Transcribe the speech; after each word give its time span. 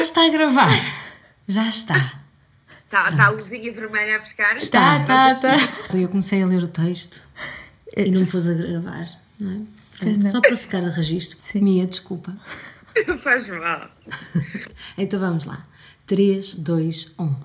Já 0.00 0.04
está 0.04 0.24
a 0.24 0.28
gravar. 0.30 0.80
Já 1.46 1.68
está. 1.68 2.22
Está 2.86 3.12
tá 3.12 3.26
a 3.26 3.28
luzinha 3.28 3.70
vermelha 3.70 4.16
a 4.16 4.20
pescar? 4.20 4.56
Está, 4.56 4.98
está, 5.02 5.32
está. 5.32 5.94
Eu 5.94 6.08
comecei 6.08 6.42
a 6.42 6.46
ler 6.46 6.62
o 6.62 6.68
texto 6.68 7.22
e 7.94 8.10
não 8.10 8.22
me 8.22 8.26
pus 8.26 8.48
a 8.48 8.54
gravar, 8.54 9.04
não 9.38 9.52
é? 9.52 9.60
Portanto, 9.98 10.22
não. 10.22 10.30
Só 10.30 10.40
para 10.40 10.56
ficar 10.56 10.82
a 10.82 10.88
registro. 10.88 11.36
Mia, 11.62 11.86
desculpa. 11.86 12.34
Não 13.06 13.18
faz 13.18 13.46
mal. 13.48 13.90
Então 14.96 15.20
vamos 15.20 15.44
lá. 15.44 15.62
um. 15.62 16.06
3, 16.06 16.54
2, 16.54 17.12
1. 17.18 17.36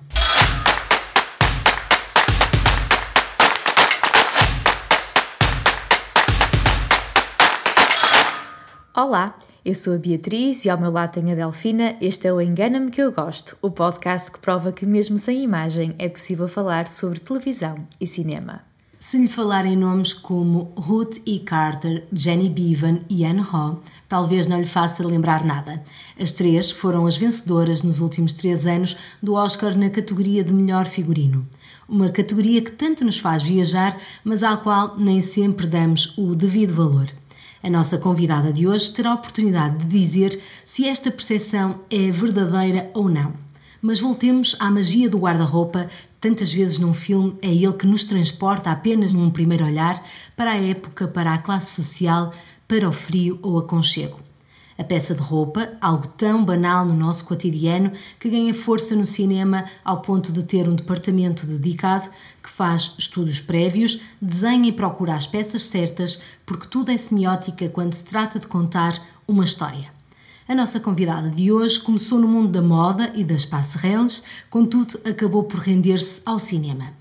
Olá, 8.98 9.36
eu 9.62 9.74
sou 9.74 9.94
a 9.94 9.98
Beatriz 9.98 10.64
e 10.64 10.70
ao 10.70 10.80
meu 10.80 10.90
lado 10.90 11.12
tenho 11.12 11.30
a 11.30 11.34
Delfina. 11.34 11.96
Este 12.00 12.28
é 12.28 12.32
o 12.32 12.40
Engana-me 12.40 12.90
que 12.90 13.02
eu 13.02 13.12
gosto, 13.12 13.54
o 13.60 13.70
podcast 13.70 14.30
que 14.30 14.38
prova 14.38 14.72
que 14.72 14.86
mesmo 14.86 15.18
sem 15.18 15.44
imagem 15.44 15.94
é 15.98 16.08
possível 16.08 16.48
falar 16.48 16.90
sobre 16.90 17.18
televisão 17.18 17.76
e 18.00 18.06
cinema. 18.06 18.62
Se 18.98 19.18
lhe 19.18 19.28
falar 19.28 19.66
em 19.66 19.76
nomes 19.76 20.14
como 20.14 20.72
Ruth 20.78 21.18
E. 21.26 21.38
Carter, 21.40 22.06
Jenny 22.10 22.48
Bevan 22.48 23.00
e 23.10 23.26
Anne 23.26 23.42
Ho, 23.42 23.82
talvez 24.08 24.46
não 24.46 24.58
lhe 24.58 24.64
faça 24.64 25.06
lembrar 25.06 25.44
nada. 25.44 25.82
As 26.18 26.32
três 26.32 26.70
foram 26.70 27.04
as 27.06 27.18
vencedoras 27.18 27.82
nos 27.82 28.00
últimos 28.00 28.32
três 28.32 28.66
anos 28.66 28.96
do 29.22 29.34
Oscar 29.34 29.76
na 29.76 29.90
categoria 29.90 30.42
de 30.42 30.54
melhor 30.54 30.86
figurino. 30.86 31.46
Uma 31.86 32.08
categoria 32.08 32.62
que 32.62 32.72
tanto 32.72 33.04
nos 33.04 33.18
faz 33.18 33.42
viajar, 33.42 34.00
mas 34.24 34.42
à 34.42 34.56
qual 34.56 34.96
nem 34.98 35.20
sempre 35.20 35.66
damos 35.66 36.16
o 36.16 36.34
devido 36.34 36.72
valor. 36.72 37.12
A 37.66 37.68
nossa 37.68 37.98
convidada 37.98 38.52
de 38.52 38.64
hoje 38.64 38.92
terá 38.92 39.10
a 39.10 39.14
oportunidade 39.14 39.78
de 39.78 39.86
dizer 39.86 40.40
se 40.64 40.86
esta 40.86 41.10
percepção 41.10 41.80
é 41.90 42.12
verdadeira 42.12 42.88
ou 42.94 43.08
não. 43.08 43.32
Mas 43.82 43.98
voltemos 43.98 44.54
à 44.60 44.70
magia 44.70 45.10
do 45.10 45.18
guarda-roupa. 45.18 45.88
Tantas 46.20 46.52
vezes 46.52 46.78
num 46.78 46.94
filme 46.94 47.36
é 47.42 47.52
ele 47.52 47.72
que 47.72 47.84
nos 47.84 48.04
transporta 48.04 48.70
apenas 48.70 49.12
num 49.12 49.30
primeiro 49.30 49.64
olhar 49.64 50.00
para 50.36 50.52
a 50.52 50.62
época, 50.64 51.08
para 51.08 51.34
a 51.34 51.38
classe 51.38 51.74
social, 51.74 52.32
para 52.68 52.88
o 52.88 52.92
frio 52.92 53.40
ou 53.42 53.58
aconchego. 53.58 54.25
A 54.78 54.84
peça 54.84 55.14
de 55.14 55.22
roupa, 55.22 55.70
algo 55.80 56.06
tão 56.06 56.44
banal 56.44 56.84
no 56.84 56.94
nosso 56.94 57.24
cotidiano, 57.24 57.92
que 58.20 58.28
ganha 58.28 58.52
força 58.52 58.94
no 58.94 59.06
cinema 59.06 59.64
ao 59.82 60.02
ponto 60.02 60.30
de 60.30 60.42
ter 60.42 60.68
um 60.68 60.74
departamento 60.74 61.46
dedicado 61.46 62.10
que 62.42 62.50
faz 62.50 62.94
estudos 62.98 63.40
prévios, 63.40 64.00
desenha 64.20 64.68
e 64.68 64.72
procura 64.72 65.14
as 65.14 65.26
peças 65.26 65.62
certas, 65.62 66.20
porque 66.44 66.68
tudo 66.68 66.90
é 66.90 66.96
semiótica 66.96 67.68
quando 67.70 67.94
se 67.94 68.04
trata 68.04 68.38
de 68.38 68.46
contar 68.46 68.92
uma 69.26 69.44
história. 69.44 69.96
A 70.46 70.54
nossa 70.54 70.78
convidada 70.78 71.30
de 71.30 71.50
hoje 71.50 71.80
começou 71.80 72.20
no 72.20 72.28
mundo 72.28 72.48
da 72.48 72.62
moda 72.62 73.10
e 73.16 73.24
das 73.24 73.44
passerelles, 73.44 74.22
contudo 74.50 75.00
acabou 75.04 75.42
por 75.42 75.58
render-se 75.58 76.20
ao 76.24 76.38
cinema. 76.38 76.92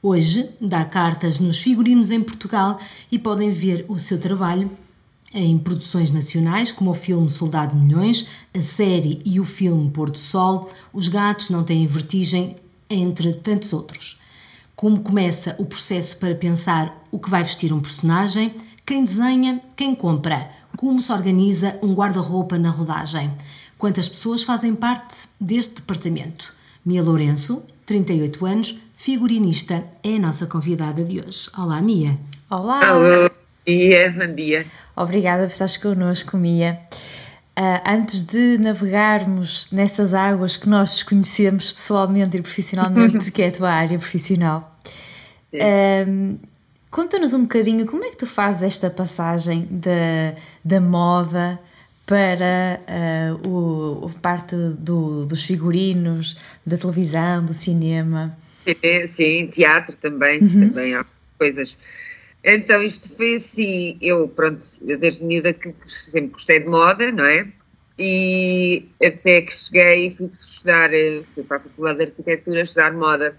Hoje 0.00 0.50
dá 0.60 0.84
cartas 0.84 1.38
nos 1.38 1.58
figurinos 1.58 2.10
em 2.10 2.22
Portugal 2.22 2.78
e 3.10 3.18
podem 3.18 3.50
ver 3.50 3.84
o 3.88 3.98
seu 3.98 4.20
trabalho 4.20 4.70
em 5.34 5.58
produções 5.58 6.10
nacionais, 6.10 6.70
como 6.70 6.90
o 6.90 6.94
filme 6.94 7.28
Soldado 7.28 7.76
de 7.76 7.82
Milhões, 7.82 8.28
a 8.54 8.60
série 8.60 9.20
e 9.24 9.40
o 9.40 9.44
filme 9.44 9.90
Pôr 9.90 10.10
do 10.10 10.18
Sol, 10.18 10.70
Os 10.92 11.08
Gatos 11.08 11.50
Não 11.50 11.64
Têm 11.64 11.86
Vertigem, 11.86 12.56
entre 12.88 13.32
tantos 13.32 13.72
outros. 13.72 14.20
Como 14.76 15.00
começa 15.00 15.54
o 15.58 15.64
processo 15.64 16.16
para 16.16 16.34
pensar 16.34 17.04
o 17.10 17.18
que 17.18 17.30
vai 17.30 17.42
vestir 17.42 17.72
um 17.72 17.80
personagem, 17.80 18.54
quem 18.84 19.04
desenha, 19.04 19.62
quem 19.76 19.94
compra, 19.94 20.50
como 20.76 21.00
se 21.00 21.12
organiza 21.12 21.78
um 21.82 21.94
guarda-roupa 21.94 22.58
na 22.58 22.70
rodagem, 22.70 23.30
quantas 23.78 24.08
pessoas 24.08 24.42
fazem 24.42 24.74
parte 24.74 25.28
deste 25.40 25.76
departamento. 25.76 26.52
Mia 26.84 27.02
Lourenço, 27.02 27.62
38 27.86 28.44
anos, 28.44 28.78
figurinista, 28.96 29.84
é 30.02 30.16
a 30.16 30.18
nossa 30.18 30.46
convidada 30.46 31.04
de 31.04 31.20
hoje. 31.20 31.48
Olá, 31.56 31.80
Mia. 31.80 32.18
Olá! 32.50 32.84
Alô, 32.84 33.30
dia, 33.66 34.10
bom 34.10 34.34
dia. 34.34 34.66
Obrigada 34.96 35.46
por 35.46 35.52
estares 35.52 35.76
connosco, 35.76 36.36
Mia. 36.36 36.78
Ah, 37.54 37.82
antes 37.94 38.24
de 38.24 38.56
navegarmos 38.58 39.68
nessas 39.70 40.14
águas 40.14 40.56
que 40.56 40.68
nós 40.68 40.94
desconhecemos 40.94 41.70
pessoalmente 41.70 42.36
e 42.36 42.42
profissionalmente, 42.42 43.30
que 43.32 43.42
é 43.42 43.48
a 43.48 43.52
tua 43.52 43.70
área 43.70 43.98
profissional, 43.98 44.78
ah, 45.54 46.36
conta-nos 46.90 47.34
um 47.34 47.42
bocadinho 47.42 47.86
como 47.86 48.04
é 48.04 48.10
que 48.10 48.16
tu 48.16 48.26
fazes 48.26 48.62
esta 48.62 48.90
passagem 48.90 49.68
da, 49.70 50.34
da 50.64 50.80
moda 50.80 51.60
para 52.06 52.80
ah, 52.86 53.46
o, 53.46 54.10
a 54.14 54.18
parte 54.20 54.56
do, 54.56 55.26
dos 55.26 55.44
figurinos, 55.44 56.38
da 56.66 56.76
televisão, 56.76 57.44
do 57.44 57.52
cinema. 57.52 58.36
É, 58.82 59.06
sim, 59.06 59.46
teatro 59.48 59.94
também, 59.96 60.38
também 60.48 60.94
há 60.94 61.04
coisas. 61.38 61.76
Então, 62.44 62.82
isto 62.82 63.08
foi 63.14 63.36
assim, 63.36 63.96
eu, 64.00 64.28
pronto, 64.28 64.60
desde 64.98 65.24
miúda 65.24 65.52
que 65.52 65.72
sempre 65.86 66.32
gostei 66.32 66.60
de 66.60 66.66
moda, 66.66 67.12
não 67.12 67.24
é? 67.24 67.46
E 67.98 68.88
até 69.04 69.42
que 69.42 69.54
cheguei 69.54 70.06
e 70.06 70.10
fui 70.10 70.26
estudar, 70.26 70.90
fui 71.34 71.44
para 71.44 71.58
a 71.58 71.60
Faculdade 71.60 71.98
de 71.98 72.04
Arquitetura 72.06 72.62
estudar 72.62 72.92
moda. 72.92 73.36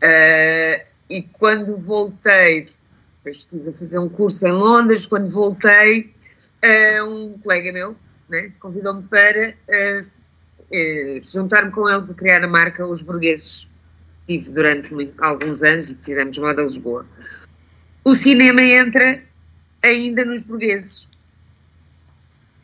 Ah, 0.00 0.80
e 1.10 1.22
quando 1.22 1.76
voltei, 1.78 2.68
depois 3.16 3.36
estive 3.36 3.70
a 3.70 3.72
fazer 3.72 3.98
um 3.98 4.08
curso 4.08 4.46
em 4.46 4.52
Londres, 4.52 5.04
quando 5.06 5.28
voltei, 5.30 6.14
ah, 6.62 7.04
um 7.04 7.36
colega 7.42 7.72
meu 7.72 7.96
né, 8.28 8.52
convidou-me 8.60 9.02
para 9.04 9.54
eh, 9.68 10.04
juntar-me 11.22 11.70
com 11.72 11.88
ele 11.88 12.02
para 12.02 12.14
criar 12.14 12.44
a 12.44 12.48
marca 12.48 12.86
Os 12.86 13.02
Burgueses. 13.02 13.66
Tive 14.26 14.50
durante 14.50 14.92
muito- 14.92 15.14
alguns 15.24 15.62
anos 15.62 15.90
e 15.90 15.96
fizemos 15.96 16.36
moda 16.38 16.62
Lisboa 16.62 17.06
o 18.10 18.14
cinema 18.14 18.62
entra 18.62 19.22
ainda 19.82 20.24
nos 20.24 20.42
burgueses. 20.42 21.08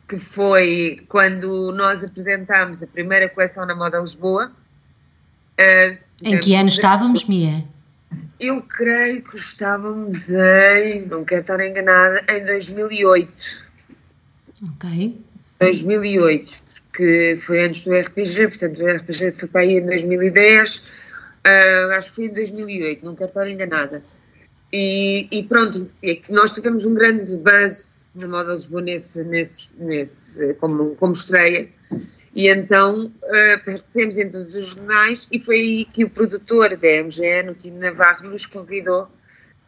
Que 0.07 0.17
foi 0.17 0.99
quando 1.07 1.71
nós 1.71 2.03
apresentámos 2.03 2.81
a 2.83 2.87
primeira 2.87 3.29
coleção 3.29 3.65
na 3.65 3.75
Moda 3.75 3.99
Lisboa. 3.99 4.51
Ah, 5.59 5.97
Em 6.23 6.39
que 6.39 6.55
ano 6.55 6.69
estávamos, 6.69 7.25
Mia? 7.25 7.63
Eu 8.39 8.61
creio 8.61 9.21
que 9.23 9.37
estávamos 9.37 10.29
em, 10.29 11.05
não 11.05 11.23
quero 11.23 11.41
estar 11.41 11.59
enganada, 11.65 12.23
em 12.29 12.45
2008. 12.45 13.31
Ok. 14.63 15.21
2008, 15.59 16.53
porque 16.91 17.39
foi 17.41 17.65
antes 17.65 17.83
do 17.83 17.97
RPG, 17.97 18.47
portanto 18.49 18.81
o 18.81 18.87
RPG 18.87 19.31
foi 19.31 19.49
para 19.49 19.61
aí 19.61 19.77
em 19.77 19.85
2010, 19.85 20.83
ah, 21.45 21.97
acho 21.97 22.09
que 22.09 22.15
foi 22.15 22.25
em 22.25 22.33
2008, 22.33 23.05
não 23.05 23.15
quero 23.15 23.29
estar 23.29 23.49
enganada. 23.49 24.03
E, 24.73 25.27
e 25.31 25.43
pronto, 25.43 25.89
é 26.03 26.19
nós 26.29 26.51
tivemos 26.51 26.85
um 26.85 26.93
grande 26.93 27.37
buzz 27.37 28.09
na 28.15 28.27
Moda 28.27 28.53
Lisboa 28.53 28.81
nesse, 28.81 29.23
nesse, 29.77 30.53
como, 30.55 30.95
como 30.95 31.13
estreia, 31.13 31.69
e 32.35 32.49
então 32.49 33.05
uh, 33.05 33.53
aparecemos 33.55 34.17
em 34.17 34.29
todos 34.29 34.55
os 34.55 34.65
jornais 34.67 35.27
e 35.31 35.39
foi 35.39 35.55
aí 35.55 35.85
que 35.85 36.03
o 36.03 36.09
produtor 36.09 36.75
da 36.75 37.03
MGN, 37.03 37.51
o 37.51 37.55
Tino 37.55 37.79
Navarro, 37.79 38.29
nos 38.29 38.45
convidou, 38.45 39.07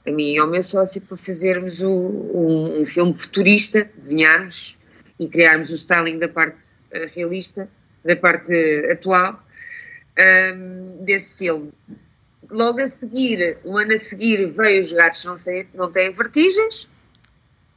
a 0.06 0.12
mim 0.12 0.34
e 0.34 0.38
ao 0.38 0.48
meu 0.48 0.64
sócio, 0.64 1.02
para 1.02 1.18
fazermos 1.18 1.82
o, 1.82 1.90
um, 1.90 2.82
um 2.82 2.86
filme 2.86 3.14
futurista, 3.14 3.90
desenharmos 3.96 4.78
e 5.20 5.28
criarmos 5.28 5.72
o 5.72 5.76
styling 5.76 6.20
da 6.20 6.30
parte 6.30 6.64
uh, 6.94 7.08
realista, 7.14 7.70
da 8.04 8.16
parte 8.16 8.54
atual 8.92 9.42
um, 10.18 11.04
desse 11.04 11.38
filme. 11.38 11.72
Logo 12.50 12.80
a 12.80 12.88
seguir, 12.88 13.60
um 13.66 13.78
ano 13.78 13.94
a 13.94 13.98
seguir, 13.98 14.46
veio 14.52 14.82
Os 14.82 14.94
Gatos 14.94 15.26
Não, 15.26 15.38
sei, 15.38 15.68
não 15.74 15.92
Têm 15.92 16.12
Vertigens, 16.12 16.90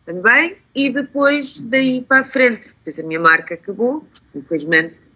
também, 0.07 0.57
e 0.75 0.91
depois 0.91 1.61
daí 1.63 2.03
para 2.03 2.21
a 2.21 2.25
frente, 2.25 2.69
depois 2.69 2.99
a 2.99 3.03
minha 3.03 3.21
marca 3.21 3.55
acabou, 3.55 4.07
infelizmente, 4.35 5.09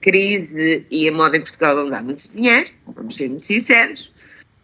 crise 0.00 0.86
e 0.90 1.08
a 1.08 1.12
moda 1.12 1.36
em 1.36 1.40
Portugal 1.40 1.76
não 1.76 1.90
dá 1.90 2.02
muito 2.02 2.30
dinheiro, 2.32 2.70
vamos 2.86 3.16
ser 3.16 3.28
muito 3.28 3.44
sinceros, 3.44 4.12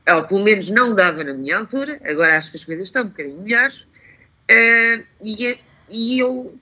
ou 0.09 0.25
pelo 0.25 0.45
menos 0.45 0.69
não 0.71 0.95
dava 0.95 1.25
na 1.25 1.33
minha 1.33 1.59
altura, 1.59 2.01
agora 2.05 2.37
acho 2.37 2.51
que 2.51 2.57
as 2.57 2.65
coisas 2.65 2.89
estão 2.89 3.05
um 3.05 3.09
bocadinho 3.09 3.43
melhores, 3.43 3.81
uh, 4.51 5.05
e, 5.23 5.59
e 5.89 6.19
eu 6.19 6.59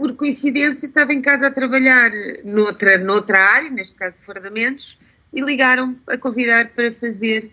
por 0.00 0.16
coincidência, 0.16 0.86
estava 0.86 1.12
em 1.12 1.20
casa 1.20 1.48
a 1.48 1.50
trabalhar 1.50 2.10
noutra, 2.42 2.96
noutra 2.96 3.38
área, 3.38 3.70
neste 3.70 3.94
caso 3.96 4.16
de 4.16 4.24
fardamentos, 4.24 4.98
e 5.32 5.40
ligaram 5.40 5.96
a 6.06 6.16
convidar 6.16 6.70
para 6.70 6.92
fazer 6.92 7.50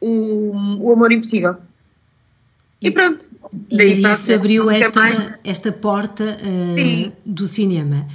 o, 0.00 0.52
o 0.80 0.92
Amor 0.92 1.12
Impossível. 1.12 1.56
E 2.80 2.90
pronto. 2.90 3.30
E 3.70 3.80
a 3.80 3.84
isso 3.84 4.02
frente, 4.02 4.32
abriu 4.32 4.70
esta, 4.70 5.00
mais. 5.00 5.38
esta 5.42 5.72
porta 5.72 6.24
uh, 6.24 7.12
do 7.26 7.46
cinema. 7.46 8.06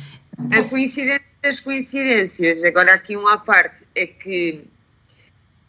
A 0.51 0.63
coincidência 0.69 1.33
das 1.43 1.59
coincidências, 1.59 2.63
agora 2.63 2.93
aqui 2.93 3.17
um 3.17 3.27
à 3.27 3.37
parte, 3.37 3.83
é 3.93 4.07
que 4.07 4.63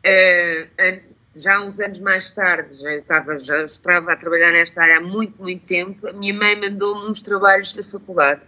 uh, 0.06 1.00
já 1.34 1.60
uns 1.60 1.80
anos 1.80 1.98
mais 1.98 2.30
tarde, 2.30 2.76
já 2.76 2.94
estava, 2.94 3.36
já 3.38 3.64
estava 3.64 4.12
a 4.12 4.16
trabalhar 4.16 4.52
nesta 4.52 4.80
área 4.80 4.98
há 4.98 5.00
muito, 5.00 5.42
muito 5.42 5.66
tempo, 5.66 6.06
a 6.06 6.12
minha 6.12 6.32
mãe 6.32 6.54
mandou-me 6.54 7.10
uns 7.10 7.20
trabalhos 7.20 7.72
da 7.72 7.82
faculdade. 7.82 8.46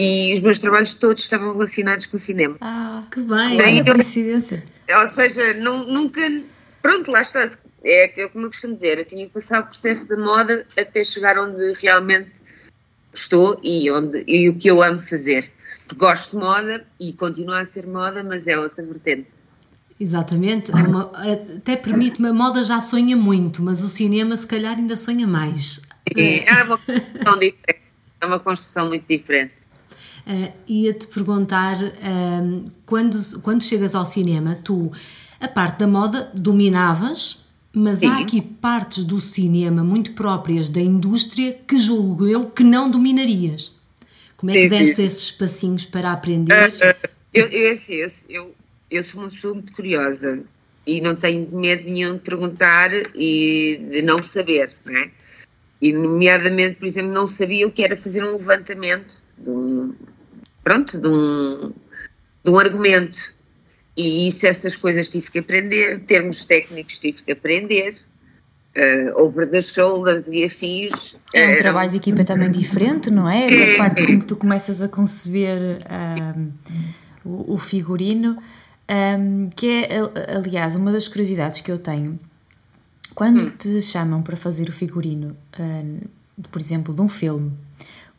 E 0.00 0.32
os 0.32 0.40
meus 0.40 0.58
trabalhos 0.58 0.94
todos 0.94 1.22
estavam 1.22 1.52
relacionados 1.52 2.06
com 2.06 2.16
o 2.16 2.20
cinema. 2.20 2.56
Ah, 2.62 3.04
que 3.10 3.20
bem, 3.20 3.58
Tem, 3.58 3.84
coincidência. 3.84 4.64
Ou 4.98 5.06
seja, 5.06 5.52
não, 5.54 5.84
nunca. 5.84 6.20
Pronto, 6.80 7.10
lá 7.10 7.20
está. 7.20 7.50
É, 7.84 8.22
é 8.22 8.28
como 8.28 8.46
eu 8.46 8.50
costumo 8.50 8.74
dizer, 8.74 8.98
eu 8.98 9.04
tinha 9.04 9.26
que 9.26 9.32
passar 9.32 9.60
o 9.60 9.66
processo 9.66 10.08
da 10.08 10.16
moda 10.16 10.64
até 10.76 11.04
chegar 11.04 11.38
onde 11.38 11.72
realmente 11.74 12.30
estou 13.12 13.60
e, 13.62 13.90
onde, 13.90 14.24
e 14.26 14.48
o 14.48 14.54
que 14.54 14.70
eu 14.70 14.82
amo 14.82 15.00
fazer. 15.02 15.52
Gosto 15.94 16.30
de 16.30 16.44
moda 16.44 16.86
e 16.98 17.12
continua 17.12 17.60
a 17.60 17.64
ser 17.66 17.86
moda, 17.86 18.24
mas 18.24 18.46
é 18.46 18.58
outra 18.58 18.82
vertente. 18.82 19.28
Exatamente, 19.98 20.70
é 20.70 20.76
uma, 20.76 21.12
até 21.56 21.76
permite-me, 21.76 22.28
a 22.28 22.32
moda 22.32 22.64
já 22.64 22.80
sonha 22.80 23.14
muito, 23.14 23.62
mas 23.62 23.82
o 23.82 23.88
cinema 23.88 24.34
se 24.34 24.46
calhar 24.46 24.78
ainda 24.78 24.96
sonha 24.96 25.26
mais. 25.26 25.78
É, 26.16 26.48
é 26.48 26.64
uma 26.64 26.78
construção 26.78 27.36
diferente, 27.38 27.82
é 28.18 28.26
uma 28.26 28.38
construção 28.38 28.88
muito 28.88 29.04
diferente. 29.06 29.59
Uh, 30.30 30.52
Ia-te 30.68 31.08
perguntar, 31.08 31.76
uh, 31.82 32.70
quando, 32.86 33.40
quando 33.40 33.64
chegas 33.64 33.96
ao 33.96 34.06
cinema, 34.06 34.56
tu 34.62 34.92
a 35.40 35.48
parte 35.48 35.80
da 35.80 35.88
moda 35.88 36.30
dominavas, 36.32 37.44
mas 37.72 37.98
Sim. 37.98 38.06
há 38.06 38.20
aqui 38.20 38.40
partes 38.40 39.02
do 39.02 39.18
cinema 39.18 39.82
muito 39.82 40.12
próprias 40.12 40.68
da 40.68 40.80
indústria 40.80 41.52
que 41.66 41.80
julgo 41.80 42.28
eu 42.28 42.48
que 42.48 42.62
não 42.62 42.88
dominarias. 42.88 43.72
Como 44.36 44.50
é 44.50 44.54
que 44.54 44.62
sim, 44.62 44.68
deste 44.68 45.02
esses 45.02 45.30
passinhos 45.32 45.84
para 45.84 46.12
aprender? 46.12 46.68
Uh, 46.68 47.08
eu, 47.34 47.46
eu, 47.48 47.72
assim, 47.72 47.94
eu, 47.94 48.08
eu, 48.28 48.54
eu 48.88 49.02
sou 49.02 49.22
uma 49.22 49.30
pessoa 49.30 49.54
muito 49.54 49.72
curiosa 49.72 50.44
e 50.86 51.00
não 51.00 51.16
tenho 51.16 51.48
medo 51.56 51.90
nenhum 51.90 52.14
de 52.14 52.20
perguntar 52.20 52.90
e 53.14 53.80
de 53.90 54.02
não 54.02 54.22
saber, 54.22 54.72
não 54.84 54.96
é? 54.96 55.10
E, 55.80 55.92
nomeadamente, 55.92 56.76
por 56.76 56.86
exemplo, 56.86 57.12
não 57.12 57.26
sabia 57.26 57.66
o 57.66 57.72
que 57.72 57.82
era 57.82 57.96
fazer 57.96 58.22
um 58.22 58.32
levantamento 58.32 59.24
de 59.38 59.50
um, 59.50 59.94
pronto, 60.62 60.98
de 60.98 61.08
um, 61.08 61.72
de 62.44 62.50
um 62.50 62.58
argumento. 62.58 63.36
E 63.96 64.26
isso, 64.28 64.46
essas 64.46 64.76
coisas 64.76 65.08
tive 65.08 65.30
que 65.30 65.38
aprender, 65.40 66.00
termos 66.00 66.44
técnicos 66.44 66.98
tive 66.98 67.22
que 67.22 67.32
aprender, 67.32 67.92
uh, 68.76 69.22
over 69.22 69.48
the 69.50 69.60
shoulders 69.60 70.28
e 70.28 70.44
afins. 70.44 71.16
É 71.34 71.54
um 71.54 71.56
trabalho 71.56 71.90
de 71.90 71.96
equipa 71.98 72.24
também 72.24 72.50
diferente, 72.50 73.10
não 73.10 73.28
é? 73.28 73.52
é. 73.52 73.74
A 73.74 73.78
parte 73.78 74.06
como 74.06 74.24
tu 74.24 74.36
começas 74.36 74.80
a 74.80 74.88
conceber 74.88 75.80
um, 76.34 76.52
o, 77.24 77.54
o, 77.54 77.58
figurino, 77.58 78.38
um, 78.88 79.50
que 79.50 79.84
é, 79.84 79.98
aliás, 80.34 80.74
uma 80.76 80.92
das 80.92 81.08
curiosidades 81.08 81.60
que 81.60 81.70
eu 81.70 81.78
tenho. 81.78 82.18
Quando 83.14 83.42
hum. 83.42 83.50
te 83.50 83.82
chamam 83.82 84.22
para 84.22 84.36
fazer 84.36 84.68
o 84.68 84.72
figurino, 84.72 85.36
um, 85.58 86.00
por 86.50 86.60
exemplo, 86.60 86.94
de 86.94 87.02
um 87.02 87.08
filme, 87.08 87.52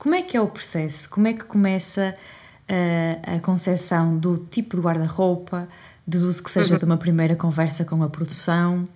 como 0.02 0.16
é 0.16 0.24
que 0.24 0.36
é 0.36 0.42
o 0.42 0.48
processo? 0.48 1.08
Como 1.08 1.28
é 1.28 1.34
que 1.34 1.46
começa 1.46 2.18
a, 2.68 3.36
a 3.36 3.40
concepção 3.40 4.18
do 4.18 4.36
tipo 4.36 4.76
de 4.76 4.82
guarda-roupa? 4.82 5.70
Deduzo 6.08 6.44
que 6.44 6.50
seja 6.50 6.74
uhum. 6.74 6.80
de 6.80 6.86
uma 6.86 6.98
primeira 6.98 7.36
conversa 7.36 7.86
com 7.86 8.02
a 8.02 8.10
produção. 8.10 8.90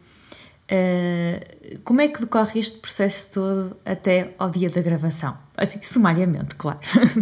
Uh, 0.64 1.80
como 1.84 2.02
é 2.02 2.08
que 2.08 2.20
decorre 2.20 2.60
este 2.60 2.80
processo 2.80 3.34
todo 3.34 3.78
até 3.86 4.34
ao 4.40 4.50
dia 4.50 4.68
da 4.68 4.82
gravação? 4.82 5.38
Assim, 5.56 5.80
sumariamente, 5.84 6.56
claro. 6.56 6.80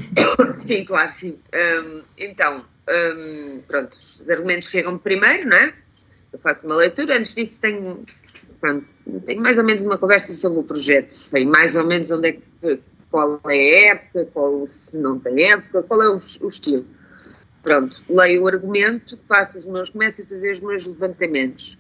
Sim, 0.58 0.86
claro, 0.86 1.12
sim. 1.12 1.38
Um, 1.54 2.04
então, 2.18 2.64
um, 2.90 3.60
pronto, 3.68 3.98
os 3.98 4.30
argumentos 4.30 4.70
chegam 4.70 4.98
primeiro, 4.98 5.50
não 5.50 5.58
é? 5.58 5.74
Eu 6.32 6.40
faço 6.40 6.66
uma 6.68 6.78
leitura, 6.78 7.18
antes 7.18 7.36
disso 7.36 7.60
tenho, 7.60 8.06
pronto, 8.62 8.88
tenho 9.26 9.42
mais 9.42 9.58
ou 9.58 9.66
menos 9.66 9.82
uma 9.82 9.98
conversa 9.98 10.34
sobre 10.34 10.60
o 10.60 10.64
projeto, 10.64 11.12
sei 11.12 11.46
mais 11.46 11.76
ou 11.76 11.86
menos 11.86 12.10
onde 12.12 12.30
é 12.30 12.32
que 12.32 12.82
qual 13.13 13.39
é 13.45 13.50
a 13.50 13.92
época, 13.92 14.27
qual 14.33 14.68
se 14.68 14.98
não 14.98 15.19
tem 15.19 15.51
época, 15.51 15.83
qual 15.83 16.01
é 16.01 16.10
o, 16.10 16.15
o 16.15 16.48
estilo. 16.48 16.83
Pronto, 17.62 18.04
leio 18.10 18.42
o 18.42 18.48
argumento, 18.48 19.19
faço 19.27 19.56
os 19.56 19.68
meus, 19.68 19.92
começo 19.92 20.24
a 20.24 20.25
fazer 20.25 20.51
os 20.51 20.60
meus 20.60 20.83
levantamentos 20.83 21.77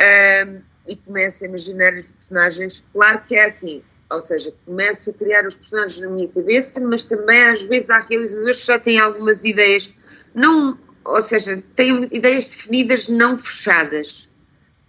um, 0.00 0.60
e 0.84 0.96
começo 0.96 1.44
a 1.44 1.46
imaginar 1.46 1.94
os 1.94 2.10
personagens. 2.10 2.84
Claro 2.92 3.22
que 3.28 3.36
é 3.36 3.44
assim, 3.44 3.80
ou 4.10 4.20
seja, 4.20 4.52
começo 4.66 5.10
a 5.10 5.12
criar 5.12 5.46
os 5.46 5.54
personagens 5.54 6.00
na 6.00 6.08
minha 6.08 6.26
cabeça, 6.26 6.80
mas 6.80 7.04
também 7.04 7.42
às 7.44 7.62
vezes 7.62 7.88
há 7.88 8.00
realizadores 8.00 8.60
que 8.62 8.66
já 8.66 8.78
têm 8.80 8.98
algumas 8.98 9.44
ideias, 9.44 9.94
não, 10.34 10.76
ou 11.04 11.22
seja, 11.22 11.62
têm 11.76 12.08
ideias 12.10 12.46
definidas 12.46 13.08
não 13.08 13.38
fechadas. 13.38 14.28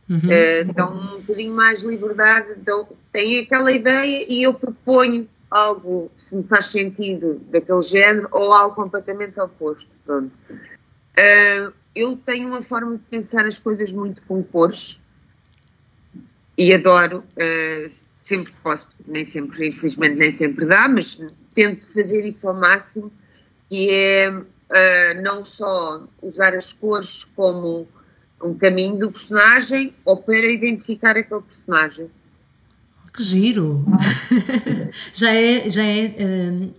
Uhum. 0.10 0.18
Uh, 0.18 0.74
dão 0.74 0.96
um 0.96 1.20
bocadinho 1.20 1.54
mais 1.54 1.84
liberdade, 1.84 2.56
dão, 2.56 2.88
têm 3.12 3.42
aquela 3.42 3.72
ideia 3.72 4.26
e 4.28 4.42
eu 4.42 4.56
proponho 4.56 5.30
algo, 5.50 6.12
se 6.18 6.36
me 6.36 6.44
faz 6.44 6.66
sentido, 6.68 7.42
daquele 7.50 7.82
género, 7.82 8.28
ou 8.32 8.54
algo 8.54 8.76
completamente 8.76 9.40
oposto. 9.40 9.90
Pronto. 10.06 10.32
Uh, 10.52 11.74
eu 11.96 12.16
tenho 12.18 12.48
uma 12.48 12.62
forma 12.62 12.98
de 12.98 13.04
pensar 13.04 13.46
as 13.46 13.58
coisas 13.58 13.92
muito 13.92 14.26
com 14.28 14.44
cores 14.44 15.02
e 16.58 16.74
adoro, 16.74 17.20
uh, 17.20 17.92
sempre 18.16 18.54
posso, 18.64 18.90
nem 19.08 19.24
sempre, 19.24 19.68
infelizmente, 19.68 20.16
nem 20.16 20.32
sempre 20.32 20.66
dá, 20.66 20.88
mas 20.88 21.24
tento 21.54 21.92
fazer 21.94 22.26
isso 22.26 22.48
ao 22.48 22.54
máximo, 22.56 23.12
que 23.70 23.90
é 23.90 24.30
uh, 24.30 25.22
não 25.22 25.46
só 25.46 26.08
usar 26.22 26.54
as 26.54 26.74
cores 26.74 27.26
como 27.36 27.88
um 28.44 28.54
caminho 28.54 28.98
do 28.98 29.12
personagem 29.12 29.96
ou 30.06 30.18
para 30.18 30.46
identificar 30.52 31.18
aquele 31.18 31.42
personagem, 31.42 32.12
que 33.18 33.24
giro! 33.24 33.84
já 35.12 35.34
é, 35.34 35.68
já 35.68 35.84
é 35.84 36.16
um, 36.20 36.72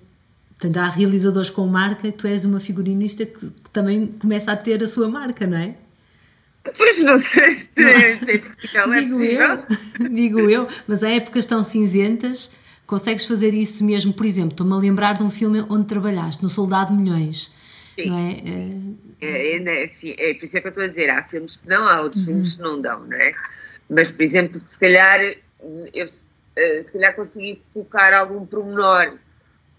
portanto, 0.50 0.76
há 0.76 0.88
realizadores 0.88 1.50
com 1.50 1.66
marca, 1.66 2.10
tu 2.12 2.28
és 2.28 2.44
uma 2.44 2.60
figurinista 2.60 3.26
que, 3.26 3.50
que, 3.50 3.70
também 3.72 4.06
começa 4.06 4.52
a 4.52 4.56
ter 4.56 4.82
a 4.82 4.88
sua 4.88 5.08
marca, 5.08 5.46
não 5.46 5.58
é? 5.58 5.74
Pois 6.76 7.02
não 7.02 7.18
sei 7.18 7.56
se 7.56 7.82
é 7.82 8.14
digo 9.00 9.22
eu, 9.22 9.64
digo 10.10 10.40
eu, 10.50 10.68
mas 10.86 11.02
há 11.02 11.10
épocas 11.10 11.44
tão 11.44 11.62
cinzentas, 11.62 12.52
consegues 12.86 13.24
fazer 13.24 13.52
isso 13.52 13.82
mesmo, 13.82 14.12
por 14.12 14.26
exemplo, 14.26 14.52
estou-me 14.52 14.72
a 14.74 14.76
lembrar 14.76 15.14
de 15.14 15.22
um 15.24 15.30
filme 15.30 15.64
onde 15.68 15.86
trabalhaste, 15.86 16.42
no 16.42 16.48
Soldado 16.48 16.92
Milhões, 16.92 17.50
Sim, 17.98 18.06
não 18.06 18.18
é? 18.18 18.34
Sim. 18.46 18.98
É, 19.20 19.26
é, 19.26 19.56
é, 19.56 20.30
é, 20.30 20.34
por 20.34 20.44
isso 20.44 20.56
é 20.56 20.60
que 20.60 20.66
eu 20.66 20.70
estou 20.70 20.84
a 20.84 20.86
dizer, 20.86 21.10
há 21.10 21.24
filmes 21.24 21.56
que 21.56 21.68
não, 21.68 21.88
há 21.88 22.00
outros 22.00 22.22
uhum. 22.22 22.34
filmes 22.34 22.54
que 22.54 22.62
não 22.62 22.80
dão, 22.80 23.04
não 23.04 23.16
é? 23.16 23.34
Mas, 23.90 24.12
por 24.12 24.22
exemplo, 24.22 24.58
se 24.58 24.78
calhar 24.78 25.20
eu 25.94 26.06
eh, 26.58 26.82
se 26.82 26.92
calhar 26.92 27.14
consegui 27.14 27.62
colocar 27.72 28.12
algum 28.12 28.44
promenor. 28.44 29.16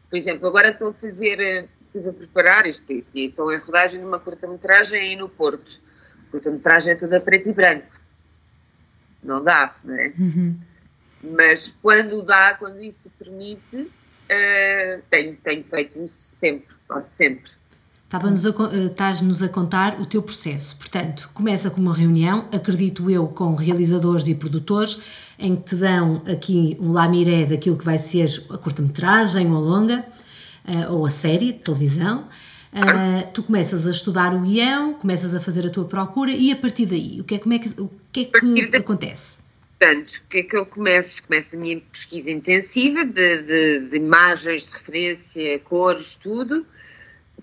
Por 0.10 0.16
exemplo, 0.16 0.48
agora 0.48 0.70
estou 0.70 0.90
a 0.90 0.94
fazer, 0.94 1.40
eh, 1.40 1.68
estive 1.86 2.10
a 2.10 2.14
preparar 2.14 2.66
isto 2.66 2.90
e 2.92 3.04
estou 3.14 3.52
em 3.54 3.58
rodagem 3.58 4.00
de 4.00 4.06
uma 4.06 4.20
curta-metragem 4.20 5.02
aí 5.02 5.16
no 5.18 5.28
Porto. 5.28 5.80
A 6.28 6.32
curta-metragem 6.32 6.94
é 6.94 6.96
toda 6.96 7.20
preto 7.20 7.50
e 7.50 7.54
branco. 7.54 8.00
Não 9.22 9.44
dá, 9.44 9.76
não 9.84 9.96
é? 9.96 10.14
Uhum. 10.18 10.56
Mas 11.22 11.78
quando 11.82 12.24
dá, 12.24 12.54
quando 12.54 12.82
isso 12.82 13.12
permite, 13.20 13.78
uh, 13.78 15.02
tenho, 15.10 15.38
tenho 15.38 15.64
feito 15.66 16.02
isso 16.02 16.30
sempre, 16.32 16.74
quase 16.88 17.10
sempre. 17.10 17.52
Estás-nos 18.88 19.44
a 19.44 19.50
contar 19.50 20.02
o 20.02 20.06
teu 20.06 20.24
processo. 20.24 20.76
Portanto, 20.78 21.30
começa 21.32 21.70
com 21.70 21.80
uma 21.80 21.94
reunião, 21.94 22.48
acredito 22.52 23.08
eu, 23.10 23.28
com 23.28 23.54
realizadores 23.54 24.28
e 24.28 24.34
produtores, 24.34 25.00
em 25.40 25.56
que 25.56 25.64
te 25.64 25.76
dão 25.76 26.22
aqui 26.28 26.78
um 26.80 26.92
lamiré 26.92 27.46
daquilo 27.46 27.78
que 27.78 27.86
vai 27.86 27.98
ser 27.98 28.30
a 28.50 28.58
curta-metragem 28.58 29.50
ou 29.50 29.56
a 29.56 29.60
longa, 29.60 30.06
uh, 30.68 30.94
ou 30.94 31.06
a 31.06 31.10
série 31.10 31.54
de 31.54 31.60
televisão. 31.60 32.28
Uh, 32.72 33.26
tu 33.34 33.42
começas 33.42 33.88
a 33.88 33.92
estudar 33.92 34.36
o 34.36 34.42
guião, 34.42 34.94
começas 34.94 35.34
a 35.34 35.40
fazer 35.40 35.66
a 35.66 35.70
tua 35.70 35.86
procura 35.86 36.32
e 36.32 36.52
a 36.52 36.56
partir 36.56 36.86
daí, 36.86 37.20
o 37.22 37.24
que 37.24 37.36
é, 37.36 37.40
como 37.40 37.54
é 37.54 37.60
que, 37.60 37.70
o 37.82 37.90
que, 38.12 38.30
é 38.32 38.68
que 38.68 38.76
acontece? 38.76 39.40
Portanto, 39.80 40.18
o 40.18 40.30
que 40.30 40.38
é 40.40 40.44
que 40.44 40.58
eu 40.58 40.66
começo? 40.66 41.24
Começo 41.24 41.56
a 41.56 41.60
minha 41.60 41.80
pesquisa 41.80 42.30
intensiva 42.30 43.06
de, 43.06 43.42
de, 43.44 43.80
de 43.90 43.96
imagens, 43.96 44.66
de 44.66 44.74
referência, 44.74 45.60
cores, 45.60 46.18
tudo. 46.18 46.66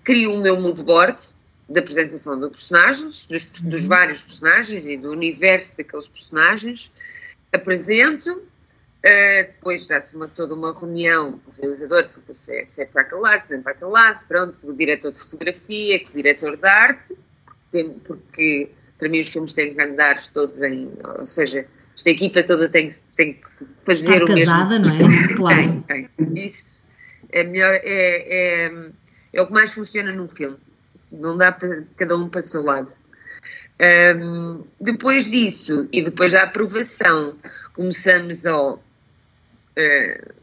Crio 0.03 0.35
o 0.35 0.37
meu 0.37 0.61
mood 0.61 0.83
board 0.83 1.19
da 1.67 1.79
apresentação 1.79 2.39
dos 2.39 2.49
personagens, 2.49 3.25
dos, 3.25 3.47
dos 3.47 3.81
uhum. 3.81 3.89
vários 3.89 4.21
personagens 4.21 4.85
e 4.85 4.97
do 4.97 5.09
universo 5.09 5.75
daqueles 5.75 6.07
personagens 6.07 6.91
apresento, 7.53 8.31
uh, 8.31 8.43
depois 9.03 9.87
dá-se 9.87 10.15
uma, 10.15 10.27
toda 10.27 10.53
uma 10.53 10.77
reunião 10.77 11.39
com 11.39 11.51
o 11.51 11.53
realizador, 11.53 12.09
porque 12.13 12.33
se 12.33 12.55
é, 12.55 12.65
se 12.65 12.81
é 12.81 12.85
para 12.85 13.01
aquele 13.01 13.21
lado, 13.21 13.41
se 13.41 13.51
não 13.51 13.59
é 13.59 13.61
para 13.61 13.71
aquele 13.73 13.91
lado, 13.91 14.19
pronto, 14.27 14.69
o 14.69 14.73
diretor 14.73 15.11
de 15.11 15.19
fotografia, 15.19 16.01
o 16.09 16.15
diretor 16.15 16.57
de 16.57 16.67
arte, 16.67 17.17
tem, 17.71 17.91
porque 17.99 18.69
para 18.97 19.09
mim 19.09 19.19
os 19.19 19.27
filmes 19.27 19.53
têm 19.53 19.73
que 19.73 19.81
andar 19.81 20.19
todos 20.27 20.61
em, 20.61 20.93
ou 21.19 21.25
seja, 21.25 21.67
esta 21.95 22.09
equipa 22.09 22.43
toda 22.43 22.69
tem, 22.69 22.93
tem 23.15 23.33
que 23.33 23.65
fazer 23.85 24.11
Está 24.11 24.23
o 24.23 24.27
casada, 24.27 24.79
mesmo. 24.79 24.95
não 24.95 25.11
é? 25.11 25.33
Claro. 25.35 25.83
Tem, 25.87 26.09
tem. 26.17 26.45
Isso 26.45 26.85
é 27.31 27.43
melhor, 27.43 27.73
é, 27.73 27.85
é, 27.85 28.91
é 29.33 29.41
o 29.41 29.47
que 29.47 29.53
mais 29.53 29.71
funciona 29.71 30.11
num 30.11 30.27
filme. 30.27 30.57
Não 31.11 31.37
dá 31.37 31.51
para 31.51 31.83
cada 31.95 32.17
um 32.17 32.27
para 32.27 32.39
o 32.39 32.43
seu 32.43 32.61
lado. 32.63 32.91
Um, 33.79 34.63
depois 34.81 35.29
disso, 35.29 35.87
e 35.91 36.01
depois 36.01 36.31
da 36.31 36.43
aprovação, 36.43 37.35
começamos 37.73 38.45
ao. 38.45 38.75
Uh, 39.77 40.33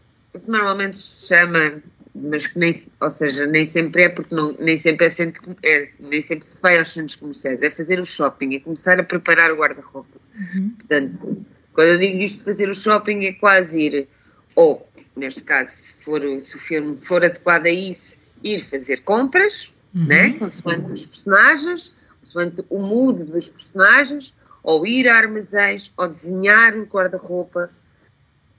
normalmente 0.46 0.96
se 0.96 1.28
chama 1.28 1.82
mas 2.14 2.46
que 2.46 2.58
nem, 2.58 2.80
ou 3.00 3.10
seja, 3.10 3.44
nem 3.44 3.64
sempre 3.64 4.04
é 4.04 4.08
porque 4.08 4.34
não, 4.34 4.54
nem 4.60 4.76
sempre 4.76 5.06
é, 5.06 5.10
centro, 5.10 5.56
é 5.64 5.88
nem 5.98 6.22
sempre 6.22 6.46
se 6.46 6.62
vai 6.62 6.78
aos 6.78 6.92
centros 6.92 7.16
comerciais, 7.16 7.62
é 7.62 7.70
fazer 7.70 7.98
o 7.98 8.06
shopping, 8.06 8.54
é 8.54 8.60
começar 8.60 9.00
a 9.00 9.02
preparar 9.02 9.50
o 9.50 9.56
guarda-roupa. 9.56 10.16
Uhum. 10.36 10.70
Portanto, 10.78 11.44
quando 11.72 11.88
eu 11.88 11.98
digo 11.98 12.18
isto 12.18 12.38
de 12.38 12.44
fazer 12.44 12.68
o 12.68 12.74
shopping 12.74 13.24
é 13.24 13.32
quase 13.32 13.80
ir, 13.80 14.08
ou 14.54 14.88
neste 15.16 15.42
caso, 15.42 15.70
se, 15.70 15.92
for, 16.04 16.20
se 16.40 16.56
o 16.56 16.60
filme 16.60 16.96
for 16.96 17.24
adequado 17.24 17.66
a 17.66 17.70
isso, 17.70 18.16
ir 18.44 18.60
fazer 18.60 19.00
compras, 19.00 19.74
uhum. 19.92 20.06
né, 20.06 20.30
consoante 20.34 20.92
os 20.92 21.06
personagens, 21.06 21.92
consoante 22.24 22.64
o 22.70 22.78
mood 22.78 23.24
dos 23.24 23.48
personagens, 23.48 24.34
ou 24.62 24.86
ir 24.86 25.06
a 25.08 25.16
armazéns, 25.16 25.92
ou 25.96 26.08
desenhar 26.08 26.74
o 26.76 26.84
guarda-roupa, 26.84 27.70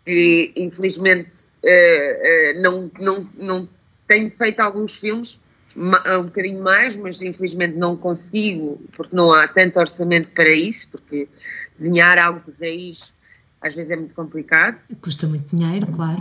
que 0.06 0.54
infelizmente 0.56 1.48
uh, 1.64 2.58
uh, 2.58 2.62
não, 2.62 2.92
não, 3.00 3.30
não 3.36 3.70
tenho 4.06 4.30
feito 4.30 4.60
alguns 4.60 4.94
filmes, 5.00 5.40
um 5.76 6.24
bocadinho 6.24 6.64
mais, 6.64 6.96
mas 6.96 7.22
infelizmente 7.22 7.76
não 7.76 7.98
consigo, 7.98 8.80
porque 8.96 9.16
não 9.16 9.34
há 9.34 9.46
tanto 9.48 9.78
orçamento 9.78 10.32
para 10.32 10.50
isso, 10.50 10.88
porque 10.90 11.28
desenhar 11.76 12.18
algo 12.18 12.40
de 12.50 12.58
raiz 12.62 13.14
às 13.62 13.74
vezes 13.74 13.92
é 13.92 13.96
muito 13.96 14.14
complicado. 14.14 14.80
Custa 15.02 15.28
muito 15.28 15.56
dinheiro, 15.56 15.88
claro. 15.88 16.20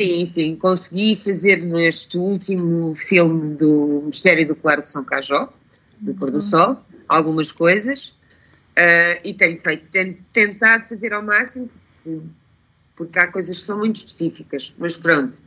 Sim, 0.00 0.24
sim. 0.24 0.56
Consegui 0.56 1.16
fazer 1.16 1.62
neste 1.62 2.16
último 2.16 2.94
filme 2.94 3.50
do 3.50 4.04
Mistério 4.06 4.48
do 4.48 4.56
Claro 4.56 4.82
de 4.82 4.90
São 4.90 5.04
Cajó, 5.04 5.52
do 6.00 6.14
Pôr 6.14 6.30
do 6.30 6.36
uhum. 6.36 6.40
Sol, 6.40 6.84
algumas 7.08 7.52
coisas. 7.52 8.14
Uh, 8.78 9.18
e 9.24 9.34
tenho 9.34 9.60
feito, 9.60 9.88
tenho 9.90 10.16
tentado 10.32 10.84
fazer 10.84 11.12
ao 11.12 11.22
máximo, 11.22 11.68
porque 12.94 13.18
há 13.18 13.26
coisas 13.26 13.56
que 13.56 13.64
são 13.64 13.78
muito 13.78 13.96
específicas, 13.96 14.72
mas 14.78 14.96
pronto. 14.96 15.42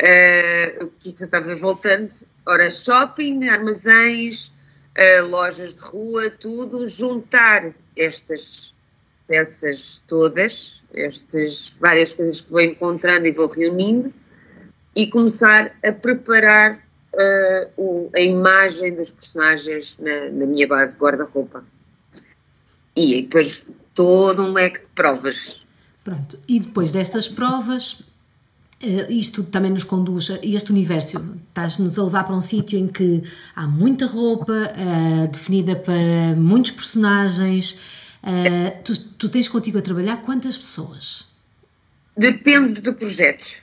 Uh, 0.00 0.84
o 0.84 0.88
que 0.88 1.08
é 1.08 1.22
eu 1.22 1.24
estava 1.24 1.56
voltando? 1.56 2.08
Ora, 2.46 2.70
shopping, 2.70 3.48
armazéns, 3.48 4.52
uh, 4.96 5.26
lojas 5.26 5.74
de 5.74 5.82
rua, 5.82 6.30
tudo, 6.30 6.86
juntar 6.86 7.74
estas 7.96 8.72
peças 9.26 10.02
todas, 10.06 10.82
estas 10.94 11.76
várias 11.80 12.12
coisas 12.12 12.40
que 12.40 12.50
vou 12.50 12.60
encontrando 12.60 13.26
e 13.26 13.32
vou 13.32 13.48
reunindo 13.48 14.12
e 14.96 15.06
começar 15.06 15.76
a 15.84 15.92
preparar 15.92 16.87
uh, 17.18 17.70
o, 17.76 18.10
a 18.14 18.20
imagem 18.20 18.94
dos 18.94 19.12
personagens 19.12 19.98
na, 19.98 20.30
na 20.30 20.46
minha 20.46 20.66
base 20.66 20.96
guarda-roupa. 20.96 21.64
E 22.96 23.22
depois 23.22 23.66
todo 23.94 24.42
um 24.42 24.52
leque 24.52 24.82
de 24.82 24.90
provas 24.90 25.66
Pronto, 26.08 26.38
e 26.48 26.58
depois 26.58 26.90
destas 26.90 27.28
provas, 27.28 28.00
eh, 28.80 29.12
isto 29.12 29.44
também 29.44 29.70
nos 29.70 29.84
conduz 29.84 30.30
a 30.30 30.38
este 30.42 30.70
universo. 30.70 31.22
Estás-nos 31.48 31.98
a 31.98 32.04
levar 32.04 32.24
para 32.24 32.34
um 32.34 32.40
sítio 32.40 32.78
em 32.78 32.86
que 32.86 33.22
há 33.54 33.66
muita 33.66 34.06
roupa 34.06 34.54
uh, 34.54 35.28
definida 35.28 35.76
para 35.76 36.34
muitos 36.34 36.70
personagens. 36.70 37.78
Uh, 38.22 38.82
tu, 38.82 38.98
tu, 38.98 39.28
tens 39.28 39.48
contigo 39.48 39.76
a 39.76 39.82
trabalhar 39.82 40.22
quantas 40.22 40.56
pessoas? 40.56 41.28
Depende 42.16 42.80
do 42.80 42.94
projeto. 42.94 43.62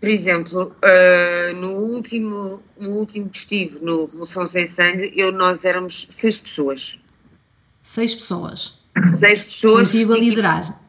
Por 0.00 0.08
exemplo, 0.08 0.74
uh, 0.76 1.56
no, 1.56 1.72
último, 1.72 2.62
no 2.78 2.90
último 2.90 3.28
que 3.28 3.38
estive 3.38 3.80
no 3.80 4.06
Revolução 4.06 4.46
Sem 4.46 4.66
Sangue, 4.66 5.12
eu, 5.14 5.30
nós 5.30 5.64
éramos 5.64 6.06
seis 6.08 6.40
pessoas. 6.40 6.98
Seis 7.82 8.14
pessoas? 8.14 8.78
Seis 9.04 9.42
pessoas. 9.42 9.88
Contigo 9.88 10.14
a 10.14 10.18
liderar? 10.18 10.80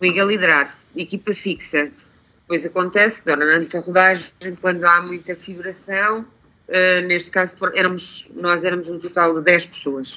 liga 0.00 0.22
a 0.22 0.26
liderar, 0.26 0.78
equipa 0.96 1.34
fixa. 1.34 1.90
Depois 2.36 2.64
acontece, 2.64 3.24
durante 3.24 3.76
a 3.76 3.80
rodagem, 3.80 4.32
quando 4.60 4.84
há 4.84 5.02
muita 5.02 5.34
figuração, 5.34 6.20
uh, 6.20 7.06
neste 7.06 7.30
caso 7.30 7.56
for, 7.56 7.72
éramos, 7.74 8.28
nós 8.34 8.64
éramos 8.64 8.88
um 8.88 8.98
total 8.98 9.34
de 9.34 9.42
10 9.42 9.66
pessoas. 9.66 10.16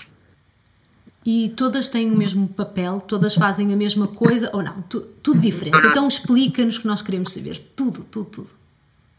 E 1.25 1.49
todas 1.55 1.87
têm 1.87 2.09
o 2.09 2.15
mesmo 2.15 2.47
papel, 2.47 2.99
todas 3.01 3.35
fazem 3.35 3.71
a 3.71 3.77
mesma 3.77 4.07
coisa 4.07 4.49
ou 4.53 4.63
não? 4.63 4.81
Tu, 4.83 5.01
tudo 5.21 5.39
diferente. 5.39 5.77
Então 5.85 6.07
explica-nos 6.07 6.79
que 6.79 6.87
nós 6.87 7.01
queremos 7.01 7.31
saber. 7.31 7.57
Tudo, 7.75 8.03
tudo, 8.03 8.25
tudo. 8.25 8.49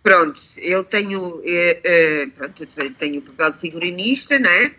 Pronto, 0.03 0.41
eu 0.59 0.83
tenho, 0.83 1.41
eh, 1.45 1.81
eh, 1.85 2.27
pronto, 2.37 2.67
tenho 2.99 3.21
o 3.21 3.23
papel 3.23 3.53
de 3.53 3.59
figurinista, 3.59 4.37
né? 4.37 4.73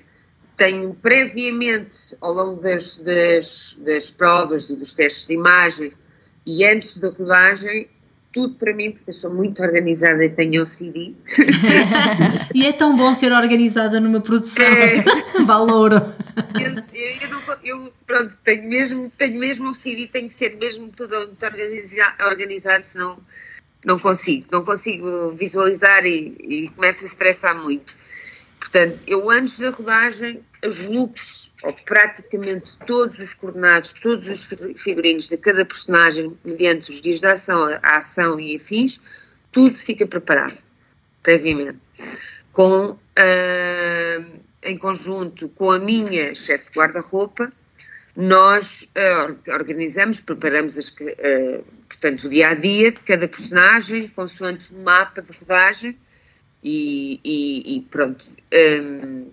tenho 0.56 0.94
previamente, 0.94 2.16
ao 2.22 2.34
longo 2.34 2.62
das, 2.62 2.98
das, 3.00 3.78
das, 3.80 4.10
provas 4.10 4.70
e 4.70 4.76
dos 4.76 4.94
testes 4.94 5.28
de 5.28 5.34
imagem 5.34 5.92
e 6.46 6.66
antes 6.66 6.98
da 6.98 7.10
rodagem, 7.10 7.88
tudo 8.32 8.56
para 8.56 8.74
mim, 8.74 8.92
porque 8.92 9.12
eu 9.12 9.14
sou 9.14 9.34
muito 9.34 9.62
organizada 9.62 10.24
e 10.26 10.30
tenho 10.30 10.64
OCD. 10.64 11.14
e 12.54 12.66
é 12.66 12.74
tão 12.74 12.96
bom 12.96 13.14
ser 13.14 13.32
organizada 13.32 14.00
numa 14.00 14.22
produção. 14.22 14.66
É. 14.66 15.04
Valor. 15.46 16.13
Eu, 16.60 17.22
eu, 17.22 17.30
não, 17.30 17.42
eu, 17.64 17.94
pronto, 18.06 18.38
tenho 18.44 18.68
mesmo, 18.68 19.12
tenho 19.18 19.40
mesmo 19.40 19.70
OCD, 19.70 20.08
tenho 20.08 20.28
que 20.28 20.34
ser 20.34 20.56
mesmo 20.58 20.92
tudo 20.92 21.16
muito 21.28 21.46
organizado, 21.46 22.26
organizado 22.26 22.84
senão 22.84 23.20
não 23.86 24.00
consigo. 24.00 24.48
Não 24.52 24.64
consigo 24.64 25.32
visualizar 25.32 26.06
e, 26.06 26.36
e 26.40 26.70
começo 26.70 27.04
a 27.04 27.08
estressar 27.08 27.58
muito. 27.58 27.96
Portanto, 28.60 29.04
eu 29.06 29.30
antes 29.30 29.60
da 29.60 29.72
rodagem, 29.72 30.44
os 30.66 30.86
looks, 30.86 31.52
ou 31.64 31.74
praticamente 31.74 32.78
todos 32.88 33.20
os 33.20 33.34
coordenados, 33.34 33.94
todos 33.94 34.28
os 34.28 34.82
figurinos 34.82 35.28
de 35.28 35.38
cada 35.38 35.66
personagem, 35.66 36.38
mediante 36.46 36.90
os 36.90 37.02
dias 37.02 37.20
da 37.20 37.34
ação, 37.34 37.66
a 37.66 37.98
ação 37.98 38.40
e 38.40 38.56
afins, 38.56 39.00
tudo 39.52 39.78
fica 39.78 40.08
preparado, 40.08 40.64
previamente. 41.22 41.82
Com, 42.54 42.92
uh, 42.92 44.40
em 44.66 44.78
conjunto 44.78 45.50
com 45.50 45.72
a 45.72 45.80
minha 45.80 46.36
chefe 46.36 46.72
de 46.72 46.80
guarda-roupa, 46.80 47.52
nós 48.16 48.88
uh, 48.96 49.52
organizamos, 49.52 50.20
preparamos 50.20 50.78
as, 50.78 50.90
uh, 50.90 51.66
portanto, 51.88 52.26
o 52.26 52.30
dia 52.30 52.50
a 52.50 52.54
dia 52.54 52.92
de 52.92 53.00
cada 53.00 53.28
personagem, 53.28 54.08
consoante 54.10 54.74
o 54.74 54.84
mapa 54.84 55.22
de 55.22 55.32
rodagem, 55.38 55.98
e, 56.64 57.20
e, 57.24 57.76
e 57.76 57.82
pronto. 57.82 58.26
Um, 58.54 59.32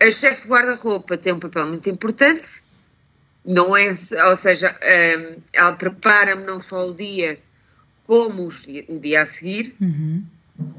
a 0.00 0.10
chefe 0.10 0.42
de 0.42 0.48
guarda-roupa 0.48 1.16
tem 1.16 1.32
um 1.32 1.38
papel 1.38 1.66
muito 1.66 1.88
importante, 1.88 2.62
não 3.44 3.76
é, 3.76 3.94
ou 4.28 4.36
seja, 4.36 4.76
um, 4.82 5.40
ela 5.52 5.72
prepara-me 5.72 6.44
não 6.44 6.60
só 6.60 6.88
o 6.88 6.94
dia, 6.94 7.38
como 8.04 8.48
o 8.88 8.98
dia 8.98 9.22
a 9.22 9.26
seguir, 9.26 9.74
uhum. 9.80 10.24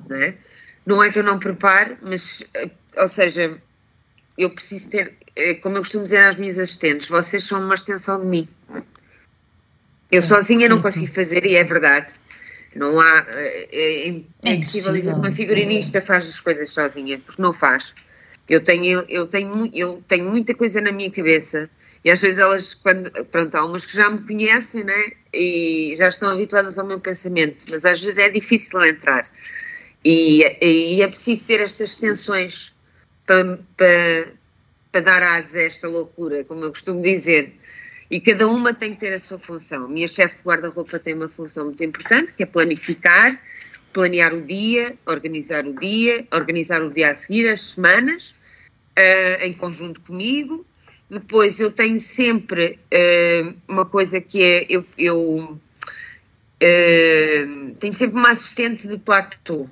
não, 0.09 0.17
é? 0.17 0.37
não 0.85 1.03
é 1.03 1.11
que 1.11 1.19
eu 1.19 1.23
não 1.23 1.39
prepare, 1.39 1.97
mas, 2.01 2.43
eh, 2.53 2.69
ou 2.97 3.07
seja, 3.07 3.57
eu 4.37 4.49
preciso 4.49 4.89
ter, 4.89 5.13
eh, 5.35 5.55
como 5.55 5.77
eu 5.77 5.81
costumo 5.81 6.03
dizer 6.03 6.19
às 6.19 6.35
minhas 6.35 6.59
assistentes, 6.59 7.07
vocês 7.07 7.43
são 7.43 7.59
uma 7.59 7.75
extensão 7.75 8.19
de 8.19 8.25
mim. 8.25 8.47
Eu 10.11 10.23
sozinha 10.23 10.69
não 10.69 10.81
consigo 10.81 11.07
fazer, 11.07 11.45
e 11.45 11.55
é 11.55 11.63
verdade. 11.63 12.13
Não 12.75 12.99
há. 12.99 13.25
É, 13.29 14.07
é, 14.07 14.21
é 14.43 14.53
impossível 14.53 14.93
dizer 14.93 15.13
que 15.13 15.19
uma 15.19 15.31
figurinista 15.31 15.99
faz 15.99 16.27
as 16.27 16.39
coisas 16.39 16.69
sozinha, 16.69 17.19
porque 17.19 17.41
não 17.41 17.51
faz. 17.51 17.93
Eu 18.47 18.63
tenho, 18.63 19.03
eu, 19.09 19.27
tenho, 19.27 19.69
eu 19.73 20.01
tenho 20.07 20.29
muita 20.29 20.53
coisa 20.53 20.79
na 20.79 20.91
minha 20.91 21.11
cabeça 21.11 21.69
e 22.05 22.11
às 22.11 22.21
vezes 22.21 22.39
elas, 22.39 22.73
quando, 22.75 23.11
pronto, 23.25 23.53
há 23.55 23.65
umas 23.65 23.85
que 23.85 23.93
já 23.93 24.09
me 24.09 24.19
conhecem, 24.25 24.83
né? 24.83 25.11
E 25.33 25.93
já 25.97 26.07
estão 26.07 26.29
habituadas 26.29 26.79
ao 26.79 26.85
meu 26.85 26.99
pensamento, 26.99 27.65
mas 27.69 27.83
às 27.83 28.01
vezes 28.01 28.17
é 28.17 28.29
difícil 28.29 28.81
entrar. 28.85 29.29
E, 30.05 30.41
e 30.61 31.01
é 31.01 31.07
preciso 31.07 31.43
ter 31.45 31.59
estas 31.59 31.95
tensões 31.95 32.73
para, 33.27 33.59
para, 33.75 34.33
para 34.91 35.01
dar 35.01 35.21
asa 35.21 35.59
a 35.59 35.63
esta 35.63 35.87
loucura, 35.87 36.43
como 36.45 36.63
eu 36.63 36.71
costumo 36.71 37.01
dizer. 37.01 37.53
E 38.09 38.19
cada 38.21 38.47
uma 38.47 38.73
tem 38.73 38.93
que 38.93 39.01
ter 39.01 39.13
a 39.13 39.19
sua 39.19 39.37
função. 39.37 39.85
A 39.85 39.89
minha 39.89 40.07
chefe 40.07 40.37
de 40.37 40.43
guarda-roupa 40.43 40.97
tem 40.97 41.13
uma 41.13 41.27
função 41.27 41.65
muito 41.65 41.83
importante, 41.83 42.33
que 42.33 42.43
é 42.43 42.45
planificar, 42.45 43.39
planear 43.91 44.33
o 44.33 44.41
dia, 44.41 44.97
organizar 45.05 45.65
o 45.65 45.73
dia, 45.73 46.25
organizar 46.33 46.81
o 46.81 46.89
dia 46.89 47.11
a 47.11 47.15
seguir, 47.15 47.49
as 47.49 47.61
semanas, 47.61 48.33
uh, 48.97 49.43
em 49.43 49.51
conjunto 49.51 49.99
comigo. 50.01 50.65
Depois 51.09 51.59
eu 51.59 51.69
tenho 51.69 51.99
sempre 51.99 52.79
uh, 52.93 53.55
uma 53.67 53.85
coisa 53.85 54.21
que 54.21 54.41
é, 54.41 54.65
eu, 54.69 54.85
eu 54.97 55.59
uh, 56.63 57.75
tenho 57.79 57.93
sempre 57.93 58.17
uma 58.17 58.31
assistente 58.31 58.87
de 58.87 58.97
platô. 58.97 59.69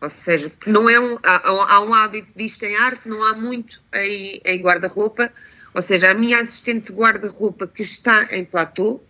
Ou 0.00 0.10
seja, 0.10 0.52
não 0.66 0.88
é 0.88 0.98
um, 1.00 1.18
há, 1.22 1.74
há 1.74 1.80
um 1.80 1.92
hábito 1.92 2.28
disto 2.36 2.62
em 2.62 2.76
arte, 2.76 3.08
não 3.08 3.24
há 3.24 3.34
muito 3.34 3.80
em, 3.94 4.40
em 4.44 4.60
guarda-roupa, 4.60 5.30
ou 5.74 5.82
seja, 5.82 6.10
a 6.10 6.14
minha 6.14 6.40
assistente 6.40 6.92
de 6.92 6.98
guarda-roupa 6.98 7.66
que 7.66 7.82
está 7.82 8.28
em 8.30 8.44
platô 8.44 9.00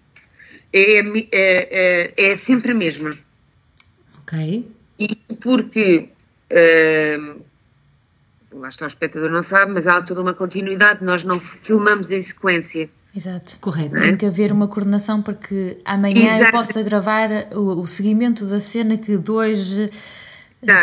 é, 0.72 0.98
é, 1.00 1.28
é, 1.32 2.14
é, 2.16 2.34
sempre 2.34 2.72
a 2.72 2.74
mesma. 2.74 3.16
Ok. 4.22 4.70
E 4.98 5.16
porque, 5.42 6.08
uh, 6.52 7.44
lá 8.52 8.68
está 8.68 8.86
o 8.86 8.88
espectador 8.88 9.30
não 9.30 9.42
sabe, 9.42 9.72
mas 9.72 9.86
há 9.86 10.00
toda 10.02 10.22
uma 10.22 10.34
continuidade, 10.34 11.04
nós 11.04 11.22
não 11.22 11.38
filmamos 11.38 12.10
em 12.10 12.20
sequência. 12.20 12.90
Exato. 13.14 13.56
Correto. 13.60 13.96
Tem 13.96 14.16
que 14.16 14.26
haver 14.26 14.52
uma 14.52 14.68
coordenação 14.68 15.22
para 15.22 15.34
que 15.34 15.78
amanhã 15.84 16.36
Exato. 16.36 16.44
eu 16.44 16.50
possa 16.50 16.82
gravar 16.82 17.30
o, 17.52 17.80
o 17.80 17.86
seguimento 17.86 18.44
da 18.46 18.60
cena 18.60 18.96
que 18.96 19.16
dois. 19.16 19.74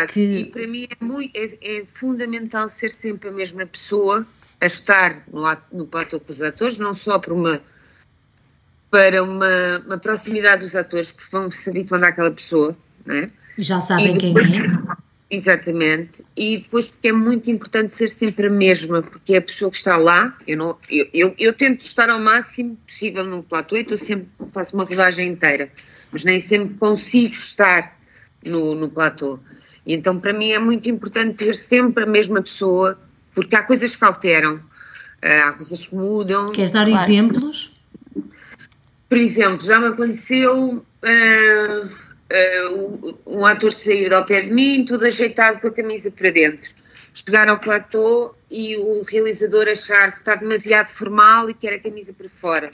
Que... 0.06 0.20
E 0.20 0.44
para 0.46 0.66
mim 0.66 0.86
é, 0.88 1.04
muito, 1.04 1.36
é, 1.36 1.58
é, 1.60 1.84
fundamental 1.86 2.68
ser 2.68 2.90
sempre 2.90 3.28
a 3.28 3.32
mesma 3.32 3.66
pessoa 3.66 4.26
a 4.60 4.66
estar 4.66 5.22
no, 5.30 5.42
no 5.72 5.86
platô 5.86 6.18
com 6.18 6.32
os 6.32 6.40
atores, 6.40 6.78
não 6.78 6.94
só 6.94 7.18
por 7.18 7.32
uma 7.32 7.60
para 8.90 9.22
uma, 9.22 9.82
uma 9.84 9.98
proximidade 9.98 10.62
dos 10.62 10.74
atores, 10.74 11.12
porque 11.12 11.28
vão 11.30 11.50
se 11.50 11.68
habituando 11.68 12.06
àquela 12.06 12.30
pessoa, 12.30 12.74
né? 13.04 13.30
Já 13.58 13.80
sabem 13.80 14.16
depois, 14.16 14.48
quem 14.48 14.60
é. 14.60 14.66
Exatamente. 15.28 16.24
E 16.36 16.58
depois 16.58 16.88
porque 16.88 17.08
é 17.08 17.12
muito 17.12 17.50
importante 17.50 17.92
ser 17.92 18.08
sempre 18.08 18.46
a 18.46 18.50
mesma, 18.50 19.02
porque 19.02 19.34
é 19.34 19.38
a 19.38 19.42
pessoa 19.42 19.70
que 19.70 19.76
está 19.76 19.96
lá. 19.96 20.36
Eu, 20.46 20.56
não, 20.56 20.78
eu, 20.88 21.08
eu, 21.12 21.34
eu 21.36 21.52
tento 21.52 21.84
estar 21.84 22.08
ao 22.08 22.20
máximo 22.20 22.76
possível 22.86 23.24
num 23.24 23.42
platô 23.42 23.76
e 23.76 23.80
estou 23.80 23.98
sempre, 23.98 24.28
faço 24.52 24.76
uma 24.76 24.84
rodagem 24.84 25.28
inteira, 25.28 25.70
mas 26.12 26.22
nem 26.22 26.38
sempre 26.38 26.76
consigo 26.78 27.34
estar 27.34 27.98
no, 28.44 28.74
no 28.76 28.88
platô. 28.88 29.40
Então 29.86 30.18
para 30.18 30.32
mim 30.32 30.50
é 30.50 30.58
muito 30.58 30.88
importante 30.88 31.44
ter 31.44 31.56
sempre 31.56 32.04
a 32.04 32.06
mesma 32.06 32.42
pessoa, 32.42 32.98
porque 33.34 33.54
há 33.54 33.62
coisas 33.62 33.94
que 33.94 34.04
alteram, 34.04 34.60
eh, 35.22 35.40
há 35.40 35.52
coisas 35.52 35.86
que 35.86 35.94
mudam. 35.94 36.50
Queres 36.50 36.72
dar 36.72 36.86
claro. 36.86 37.02
exemplos? 37.04 37.72
Por 39.08 39.18
exemplo, 39.18 39.64
já 39.64 39.78
me 39.78 39.86
aconteceu. 39.86 40.84
Uh, 41.02 41.86
uh, 42.32 43.18
um 43.26 43.46
ator 43.46 43.72
sair 43.72 44.12
ao 44.12 44.24
pé 44.24 44.42
de 44.42 44.52
mim, 44.52 44.84
tudo 44.84 45.04
ajeitado 45.04 45.60
com 45.60 45.68
a 45.68 45.72
camisa 45.72 46.10
para 46.10 46.30
dentro. 46.30 46.70
Chegar 47.14 47.48
ao 47.48 47.58
platô 47.58 48.34
e 48.50 48.76
o 48.76 49.02
realizador 49.04 49.68
achar 49.68 50.12
que 50.12 50.18
está 50.18 50.34
demasiado 50.34 50.88
formal 50.88 51.48
e 51.48 51.54
quer 51.54 51.74
a 51.74 51.78
camisa 51.78 52.12
para 52.12 52.28
fora. 52.28 52.70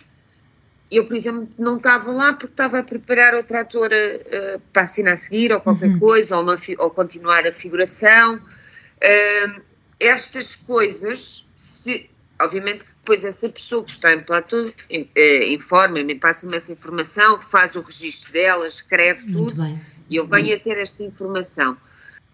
Eu, 0.93 1.07
por 1.07 1.17
exemplo, 1.17 1.49
não 1.59 1.79
estava 1.79 2.13
lá 2.13 2.35
porque 2.35 2.53
estava 2.53 2.81
a 2.81 2.83
preparar 2.83 3.35
outra 3.35 3.63
atora 3.63 3.97
uh, 3.97 4.61
para 4.73 4.83
assinar 4.83 5.15
a 5.15 5.17
seguir 5.17 5.51
ou 5.51 5.59
qualquer 5.59 5.89
uhum. 5.89 5.99
coisa, 5.99 6.37
ou, 6.37 6.43
uma, 6.43 6.55
ou, 6.79 6.91
continuar 6.91 7.47
a 7.47 7.53
figuração. 7.53 8.37
Uh, 8.37 9.63
estas 9.99 10.55
coisas, 10.55 11.47
se, 11.57 12.11
obviamente 12.39 12.85
que 12.85 12.93
depois 12.93 13.25
essa 13.25 13.49
pessoa 13.49 13.83
que 13.83 13.93
está 13.93 14.13
em 14.13 14.21
platô 14.21 14.71
eh, 14.91 15.53
informa-me, 15.53 16.15
passa-me 16.17 16.57
essa 16.57 16.73
informação, 16.73 17.41
faz 17.41 17.75
o 17.75 17.81
registro 17.81 18.33
dela, 18.33 18.67
escreve 18.67 19.25
Muito 19.27 19.51
tudo 19.51 19.63
bem. 19.63 19.81
e 20.11 20.17
eu 20.17 20.27
venho 20.27 20.55
a 20.55 20.59
ter 20.59 20.77
esta 20.77 21.03
informação. 21.05 21.77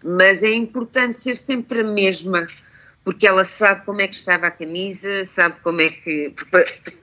Mas 0.03 0.43
é 0.43 0.51
importante 0.51 1.17
ser 1.17 1.35
sempre 1.35 1.81
a 1.81 1.83
mesma, 1.83 2.47
porque 3.09 3.25
ela 3.25 3.43
sabe 3.43 3.83
como 3.85 4.01
é 4.01 4.07
que 4.07 4.13
estava 4.13 4.45
a 4.45 4.51
camisa, 4.51 5.25
sabe 5.25 5.55
como 5.63 5.81
é 5.81 5.89
que. 5.89 6.31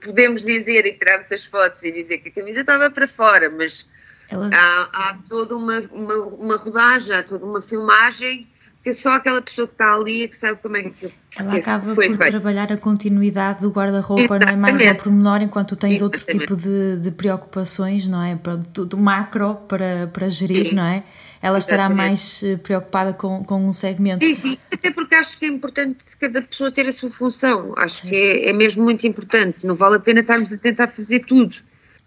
Podemos 0.01 0.45
dizer 0.45 0.85
e 0.85 0.93
tirarmos 0.93 1.29
as 1.33 1.43
fotos 1.43 1.83
e 1.83 1.91
dizer 1.91 2.19
que 2.19 2.29
a 2.29 2.31
camisa 2.31 2.61
estava 2.61 2.89
para 2.89 3.05
fora, 3.05 3.49
mas 3.49 3.85
ela... 4.29 4.49
há, 4.53 4.89
há, 4.93 5.17
toda 5.27 5.57
uma, 5.57 5.79
uma, 5.91 6.15
uma 6.27 6.55
rodagem, 6.55 7.13
há 7.13 7.23
toda 7.23 7.45
uma 7.45 7.61
filmagem 7.61 8.47
que 8.81 8.93
só 8.93 9.17
aquela 9.17 9.41
pessoa 9.41 9.67
que 9.67 9.73
está 9.73 9.95
ali 9.95 10.23
é 10.23 10.27
que 10.29 10.35
sabe 10.35 10.61
como 10.61 10.77
é 10.77 10.83
que 10.83 11.11
Ela 11.37 11.51
que 11.51 11.59
acaba 11.59 11.93
por 11.93 11.95
feito. 11.95 12.17
trabalhar 12.17 12.71
a 12.71 12.77
continuidade 12.77 13.59
do 13.59 13.69
guarda-roupa, 13.69 14.39
não 14.39 14.47
é 14.47 14.55
mais 14.55 14.87
ao 14.87 14.95
pormenor, 14.95 15.41
enquanto 15.41 15.75
tens 15.75 16.01
outro 16.01 16.25
tipo 16.25 16.55
de, 16.55 16.99
de, 17.01 17.11
preocupações, 17.11 18.07
não 18.07 18.23
é? 18.23 18.39
Do, 18.71 18.85
do 18.85 18.97
macro 18.97 19.55
para, 19.67 20.07
para 20.13 20.29
gerir, 20.29 20.69
sim. 20.69 20.75
não 20.75 20.85
é? 20.85 21.03
Ela 21.41 21.57
estará 21.59 21.89
mais 21.89 22.41
eh, 22.43 22.57
preocupada 22.57 23.13
com, 23.13 23.43
com 23.43 23.67
um 23.67 23.73
segmento. 23.73 24.25
Sim, 24.25 24.33
sim, 24.33 24.57
até 24.73 24.91
porque 24.91 25.15
acho 25.15 25.37
que 25.37 25.45
é 25.45 25.49
importante 25.49 25.97
cada 26.19 26.41
pessoa 26.41 26.71
ter 26.71 26.87
a 26.87 26.91
sua 26.91 27.09
função. 27.09 27.73
Acho 27.77 28.01
sim. 28.01 28.09
que 28.09 28.15
é, 28.15 28.49
é 28.49 28.53
mesmo 28.53 28.83
muito 28.83 29.05
importante. 29.05 29.65
Não 29.65 29.75
vale 29.75 29.97
a 29.97 29.99
pena 29.99 30.21
estarmos 30.21 30.51
a 30.51 30.57
tentar 30.57 30.87
fazer 30.87 31.19
tudo. 31.19 31.55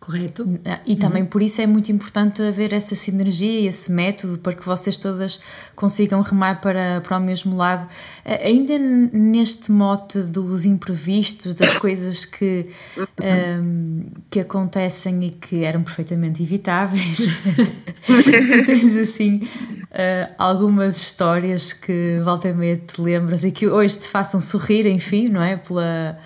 Correto. 0.00 0.58
Ah, 0.64 0.80
e 0.86 0.96
também 0.96 1.22
uhum. 1.22 1.28
por 1.28 1.42
isso 1.42 1.60
é 1.60 1.66
muito 1.66 1.92
importante 1.92 2.42
haver 2.42 2.72
essa 2.72 2.96
sinergia 2.96 3.60
e 3.60 3.66
esse 3.66 3.92
método 3.92 4.38
para 4.38 4.54
que 4.54 4.64
vocês 4.64 4.96
todas 4.96 5.38
consigam 5.76 6.22
remar 6.22 6.62
para, 6.62 7.02
para 7.02 7.18
o 7.18 7.20
mesmo 7.20 7.54
lado. 7.54 7.86
Ah, 8.24 8.38
ainda 8.42 8.78
neste 8.78 9.70
mote 9.70 10.20
dos 10.20 10.64
imprevistos, 10.64 11.54
das 11.54 11.76
coisas 11.78 12.24
que, 12.24 12.70
um, 12.98 14.06
que 14.30 14.40
acontecem 14.40 15.22
e 15.22 15.30
que 15.32 15.64
eram 15.64 15.82
perfeitamente 15.82 16.42
evitáveis, 16.42 17.28
tu 18.06 18.66
tens 18.66 18.96
assim 18.96 19.46
uh, 19.90 20.34
algumas 20.38 20.96
histórias 20.96 21.74
que 21.74 22.18
volta 22.24 22.48
e 22.48 22.54
meia 22.54 22.78
te 22.78 22.98
lembras 22.98 23.44
e 23.44 23.50
que 23.50 23.68
hoje 23.68 23.98
te 23.98 24.08
façam 24.08 24.40
sorrir, 24.40 24.86
enfim, 24.86 25.28
não 25.28 25.42
é? 25.42 25.58
Pela 25.58 26.18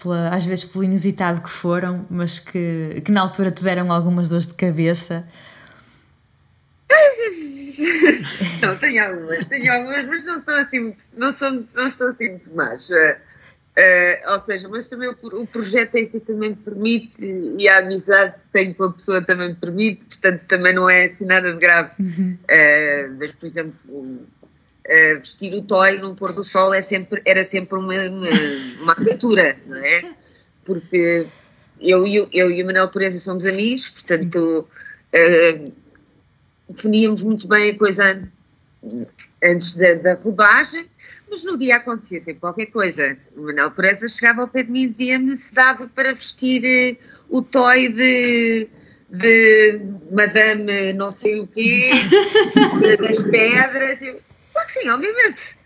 pela, 0.00 0.28
às 0.34 0.44
vezes 0.44 0.64
pelo 0.64 0.84
inusitado 0.84 1.40
que 1.40 1.50
foram, 1.50 2.06
mas 2.10 2.38
que, 2.38 3.02
que 3.04 3.12
na 3.12 3.20
altura 3.20 3.50
tiveram 3.50 3.92
algumas 3.92 4.30
dores 4.30 4.46
de 4.46 4.54
cabeça. 4.54 5.26
não, 8.62 8.76
tenho 8.78 9.04
algumas, 9.04 9.46
tenho 9.46 9.72
algumas, 9.72 10.06
mas 10.06 10.26
não 10.26 10.40
são 10.40 10.56
assim 10.56 10.80
muito, 10.80 11.04
não 11.16 11.32
são, 11.32 11.66
não 11.74 11.90
são 11.90 12.08
assim 12.08 12.30
muito 12.30 12.54
más. 12.54 12.88
Uh, 12.90 14.32
ou 14.32 14.40
seja, 14.40 14.68
mas 14.68 14.88
também 14.88 15.08
o, 15.08 15.16
o, 15.40 15.46
projeto 15.48 15.96
em 15.96 16.04
si 16.04 16.20
também 16.20 16.50
me 16.50 16.56
permite 16.56 17.16
e 17.58 17.68
a 17.68 17.78
amizade 17.78 18.34
que 18.34 18.52
tenho 18.52 18.72
com 18.72 18.84
a 18.84 18.92
pessoa 18.92 19.20
também 19.20 19.48
me 19.48 19.54
permite, 19.56 20.06
portanto 20.06 20.42
também 20.46 20.72
não 20.72 20.88
é 20.88 21.04
assim 21.04 21.26
nada 21.26 21.52
de 21.52 21.58
grave. 21.58 21.90
Uhum. 21.98 22.38
Uh, 22.42 23.16
mas, 23.18 23.34
por 23.34 23.46
exemplo, 23.46 23.74
uh, 24.86 25.16
vestir 25.16 25.54
o 25.54 25.62
toy 25.62 25.98
no 25.98 26.14
pôr 26.14 26.32
do 26.32 26.44
sol 26.44 26.72
é 26.74 26.82
sempre, 26.82 27.22
era 27.24 27.42
sempre 27.42 27.78
uma, 27.78 27.94
uma, 27.94 28.28
uma 28.82 28.92
aventura, 28.92 29.56
não 29.66 29.76
é? 29.76 30.14
Porque 30.64 31.26
eu, 31.80 32.06
eu, 32.06 32.28
eu 32.32 32.50
e 32.50 32.62
o 32.62 32.66
Manuel 32.66 32.88
Pureza 32.88 33.18
somos 33.18 33.46
amigos, 33.46 33.88
portanto 33.88 34.68
uh, 35.14 35.72
definíamos 36.68 37.22
muito 37.22 37.46
bem 37.48 37.70
a 37.70 37.78
coisa 37.78 38.28
antes 39.42 39.74
da, 39.74 39.94
da 39.94 40.14
rodagem, 40.14 40.86
mas 41.30 41.42
no 41.42 41.58
dia 41.58 41.76
acontecia 41.76 42.20
sempre 42.20 42.40
qualquer 42.40 42.66
coisa. 42.66 43.16
O 43.36 43.42
Manuel 43.42 43.70
Pureza 43.70 44.08
chegava 44.08 44.42
ao 44.42 44.48
pé 44.48 44.62
de 44.62 44.70
mim 44.70 44.84
e 44.84 44.88
dizia-me 44.88 45.36
se 45.36 45.54
dava 45.54 45.88
para 45.88 46.12
vestir 46.12 46.98
uh, 47.30 47.36
o 47.36 47.42
toy 47.42 47.88
de 47.88 48.68
de 49.14 49.80
Madame 50.10 50.92
não 50.94 51.10
sei 51.10 51.38
o 51.40 51.46
quê, 51.46 51.90
das 53.00 53.22
pedras. 53.22 54.02
Eu, 54.02 54.20
Claro 54.54 54.68
que 54.68 54.80
sim, 54.80 54.88
obviamente. 54.88 55.56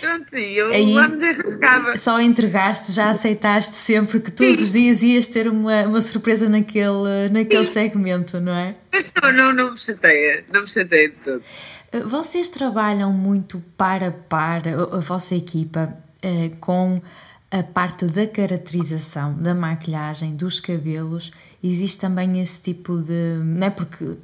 Pronto, 0.00 0.36
eu 0.36 0.72
Aí, 0.72 0.94
lá 0.94 1.08
me 1.08 1.16
desenrascava. 1.16 1.98
Só 1.98 2.20
entregaste, 2.20 2.92
já 2.92 3.10
aceitaste 3.10 3.74
sempre 3.74 4.20
que 4.20 4.30
todos 4.30 4.58
sim. 4.58 4.64
os 4.64 4.72
dias 4.72 5.02
ias 5.02 5.26
ter 5.26 5.48
uma, 5.48 5.82
uma 5.82 6.00
surpresa 6.00 6.48
naquele, 6.48 7.28
naquele 7.30 7.66
segmento, 7.66 8.40
não 8.40 8.52
é? 8.52 8.76
Mas 8.92 9.12
não, 9.20 9.32
não, 9.32 9.52
não 9.52 9.70
me 9.72 9.78
chateia, 9.78 10.44
não 10.52 10.62
me 10.62 10.66
chateia 10.66 11.08
de 11.08 11.16
tudo. 11.16 11.42
Eh, 11.90 12.00
vocês 12.00 12.48
trabalham 12.48 13.12
muito 13.12 13.62
para 13.76 14.12
par, 14.12 14.62
a 14.68 15.00
vossa 15.00 15.34
equipa, 15.34 15.96
eh, 16.22 16.52
com 16.60 17.02
a 17.50 17.62
parte 17.62 18.06
da 18.06 18.26
caracterização, 18.26 19.34
da 19.34 19.54
maquilhagem, 19.54 20.36
dos 20.36 20.60
cabelos. 20.60 21.32
Existe 21.62 21.98
também 22.00 22.40
esse 22.40 22.60
tipo 22.60 22.98
de. 22.98 23.40
Não 23.42 23.66
é 23.66 23.70
porque 23.70 24.16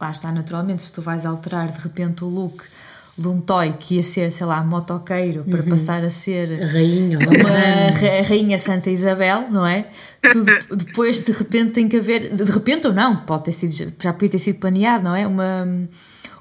lá 0.00 0.10
está 0.10 0.32
naturalmente, 0.32 0.82
se 0.82 0.92
tu 0.92 1.00
vais 1.00 1.24
alterar 1.24 1.68
de 1.68 1.78
repente 1.78 2.24
o 2.24 2.28
look 2.28 2.64
de 3.16 3.28
um 3.28 3.40
toy 3.40 3.74
que 3.78 3.96
ia 3.96 4.02
ser, 4.02 4.32
sei 4.32 4.46
lá, 4.46 4.62
motoqueiro 4.62 5.44
para 5.44 5.60
uhum. 5.60 5.68
passar 5.70 6.02
a 6.02 6.08
ser 6.08 6.48
rainha, 6.60 7.18
uma 7.18 8.22
rainha 8.26 8.58
Santa 8.58 8.90
Isabel, 8.90 9.50
não 9.50 9.66
é? 9.66 9.90
Tudo, 10.32 10.50
depois 10.76 11.20
de 11.20 11.32
repente 11.32 11.72
tem 11.72 11.88
que 11.88 11.98
haver, 11.98 12.34
de 12.34 12.44
repente 12.44 12.86
ou 12.86 12.92
não, 12.92 13.24
pode 13.24 13.44
ter 13.44 13.52
sido, 13.52 13.92
já 14.00 14.12
podia 14.12 14.30
ter 14.30 14.38
sido 14.38 14.58
planeado, 14.58 15.04
não 15.04 15.14
é? 15.14 15.26
Uma, 15.26 15.88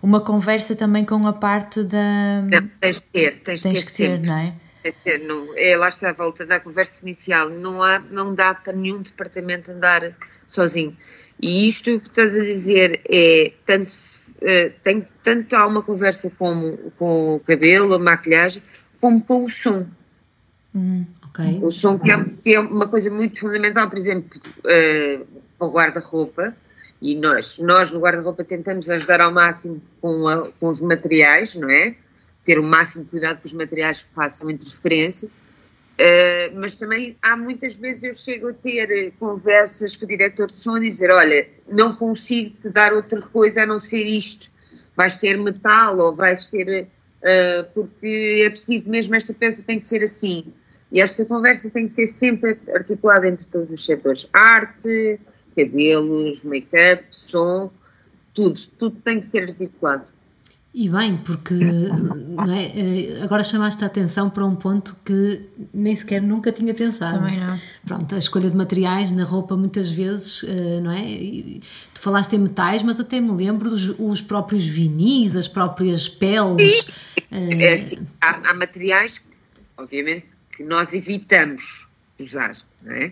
uma 0.01 0.21
conversa 0.21 0.73
também 0.75 1.03
com 1.03 1.27
a 1.27 1.33
parte 1.33 1.83
da. 1.83 2.41
Não, 2.49 2.69
tens 2.79 2.95
de 2.95 3.03
ter, 3.03 3.35
tens, 3.37 3.61
tens 3.61 3.73
ter 3.73 3.85
que 3.85 3.93
ter, 3.93 4.11
sempre. 4.11 4.27
não 4.27 4.37
é? 4.37 4.55
Não, 5.27 5.53
é, 5.57 5.77
lá 5.77 5.89
está 5.89 6.09
a 6.09 6.13
volta 6.13 6.45
da 6.45 6.59
conversa 6.59 7.03
inicial, 7.03 7.49
não, 7.49 7.83
há, 7.83 7.99
não 7.99 8.33
dá 8.33 8.55
para 8.55 8.73
nenhum 8.73 9.01
departamento 9.01 9.71
andar 9.71 10.15
sozinho. 10.47 10.97
E 11.39 11.67
isto 11.67 11.99
que 11.99 12.07
estás 12.07 12.35
a 12.35 12.43
dizer 12.43 13.01
é 13.09 13.51
tanto 13.65 13.91
uh, 14.41 14.73
tem 14.83 15.07
tanto 15.23 15.55
há 15.55 15.65
uma 15.65 15.81
conversa 15.81 16.31
com, 16.37 16.77
com 16.97 17.35
o 17.35 17.39
cabelo, 17.39 17.93
a 17.93 17.99
maquilhagem, 17.99 18.61
como 18.99 19.21
com 19.23 19.45
o 19.45 19.49
som. 19.49 19.85
Hum, 20.73 21.05
okay. 21.29 21.59
O 21.63 21.71
som 21.71 21.99
que 21.99 22.11
é, 22.11 22.25
que 22.41 22.55
é, 22.55 22.59
uma 22.59 22.87
coisa 22.87 23.11
muito 23.11 23.39
fundamental, 23.39 23.89
por 23.89 23.97
exemplo, 23.97 24.39
uh, 24.59 25.25
para 25.57 25.67
o 25.67 25.71
guarda-roupa, 25.71 26.55
e 27.01 27.15
nós, 27.15 27.57
nós 27.57 27.91
no 27.91 27.99
guarda-roupa 27.99 28.43
tentamos 28.43 28.89
ajudar 28.89 29.21
ao 29.21 29.31
máximo 29.31 29.81
com, 29.99 30.27
a, 30.27 30.51
com 30.51 30.69
os 30.69 30.81
materiais, 30.81 31.55
não 31.55 31.69
é? 31.69 31.95
Ter 32.45 32.59
o 32.59 32.63
máximo 32.63 33.05
cuidado 33.05 33.39
com 33.41 33.47
os 33.47 33.53
materiais 33.53 34.01
que 34.01 34.13
façam 34.13 34.49
interferência, 34.49 35.29
Uh, 36.01 36.59
mas 36.59 36.75
também 36.77 37.15
há 37.21 37.37
muitas 37.37 37.75
vezes 37.75 38.01
eu 38.01 38.13
chego 38.15 38.47
a 38.47 38.53
ter 38.53 39.13
conversas 39.19 39.95
com 39.95 40.05
o 40.05 40.07
diretor 40.07 40.49
de 40.49 40.57
som 40.57 40.73
a 40.73 40.79
dizer: 40.79 41.11
Olha, 41.11 41.47
não 41.71 41.93
consigo 41.93 42.57
te 42.59 42.69
dar 42.69 42.91
outra 42.91 43.21
coisa 43.21 43.61
a 43.61 43.65
não 43.67 43.77
ser 43.77 44.03
isto. 44.03 44.49
Vais 44.95 45.17
ter 45.17 45.37
metal 45.37 45.95
ou 45.99 46.15
vais 46.15 46.49
ter. 46.49 46.87
Uh, 47.21 47.63
porque 47.75 48.43
é 48.47 48.49
preciso 48.49 48.89
mesmo, 48.89 49.13
esta 49.13 49.31
peça 49.31 49.61
tem 49.61 49.77
que 49.77 49.83
ser 49.83 50.01
assim. 50.01 50.51
E 50.91 50.99
esta 50.99 51.23
conversa 51.23 51.69
tem 51.69 51.85
que 51.85 51.91
ser 51.91 52.07
sempre 52.07 52.57
articulada 52.73 53.27
entre 53.27 53.45
todos 53.45 53.69
os 53.69 53.85
setores: 53.85 54.27
arte, 54.33 55.19
cabelos, 55.55 56.43
make-up, 56.43 57.03
som, 57.11 57.71
tudo, 58.33 58.59
tudo 58.79 58.99
tem 59.01 59.19
que 59.19 59.25
ser 59.27 59.43
articulado. 59.43 60.07
E 60.73 60.87
bem, 60.87 61.17
porque 61.17 61.53
é? 61.53 63.17
Eh, 63.19 63.23
agora 63.23 63.43
chamaste 63.43 63.83
a 63.83 63.87
atenção 63.87 64.29
para 64.29 64.45
um 64.45 64.55
ponto 64.55 64.95
que 65.03 65.49
nem 65.73 65.93
sequer 65.93 66.21
nunca 66.21 66.49
tinha 66.49 66.73
pensado. 66.73 67.19
Também 67.19 67.39
não. 67.41 67.59
Pronto, 67.85 68.15
a 68.15 68.17
escolha 68.17 68.49
de 68.49 68.55
materiais 68.55 69.11
na 69.11 69.25
roupa 69.25 69.57
muitas 69.57 69.91
vezes, 69.91 70.45
eh, 70.47 70.79
não 70.79 70.91
é? 70.91 71.01
Tu 71.93 71.99
falaste 71.99 72.33
em 72.33 72.39
metais, 72.39 72.83
mas 72.83 73.01
até 73.01 73.19
me 73.19 73.33
lembro 73.33 73.69
dos 73.69 73.93
os 73.99 74.21
próprios 74.21 74.65
vinis, 74.65 75.35
as 75.35 75.47
próprias 75.47 76.07
peles. 76.07 76.87
É, 77.29 77.63
é 77.65 77.73
assim, 77.73 77.97
há, 78.21 78.51
há 78.51 78.53
materiais, 78.53 79.19
obviamente, 79.77 80.37
que 80.55 80.63
nós 80.63 80.93
evitamos 80.93 81.85
usar, 82.17 82.53
não 82.81 82.93
é? 82.93 83.11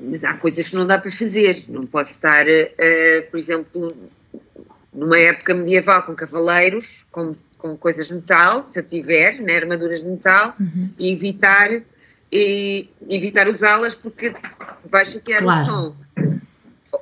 Mas 0.00 0.22
há 0.22 0.34
coisas 0.34 0.68
que 0.68 0.76
não 0.76 0.86
dá 0.86 0.96
para 0.96 1.10
fazer. 1.10 1.64
Não 1.68 1.86
posso 1.86 2.12
estar, 2.12 2.46
uh, 2.46 3.30
por 3.30 3.36
exemplo, 3.36 4.12
numa 4.92 5.18
época 5.18 5.54
medieval 5.54 6.02
com 6.02 6.14
cavaleiros, 6.14 7.04
com, 7.10 7.34
com 7.56 7.76
coisas 7.76 8.08
de 8.08 8.14
metal, 8.14 8.62
se 8.62 8.78
eu 8.78 8.82
tiver, 8.82 9.40
né, 9.40 9.56
armaduras 9.56 10.02
de 10.02 10.08
metal, 10.08 10.54
uhum. 10.60 10.90
e 10.98 11.12
evitar, 11.12 11.70
e, 12.30 12.88
evitar 13.08 13.48
usá-las 13.48 13.94
porque 13.94 14.34
vai 14.90 15.06
chatear 15.06 15.42
claro. 15.42 15.62
o 15.62 15.66
som. 15.66 15.96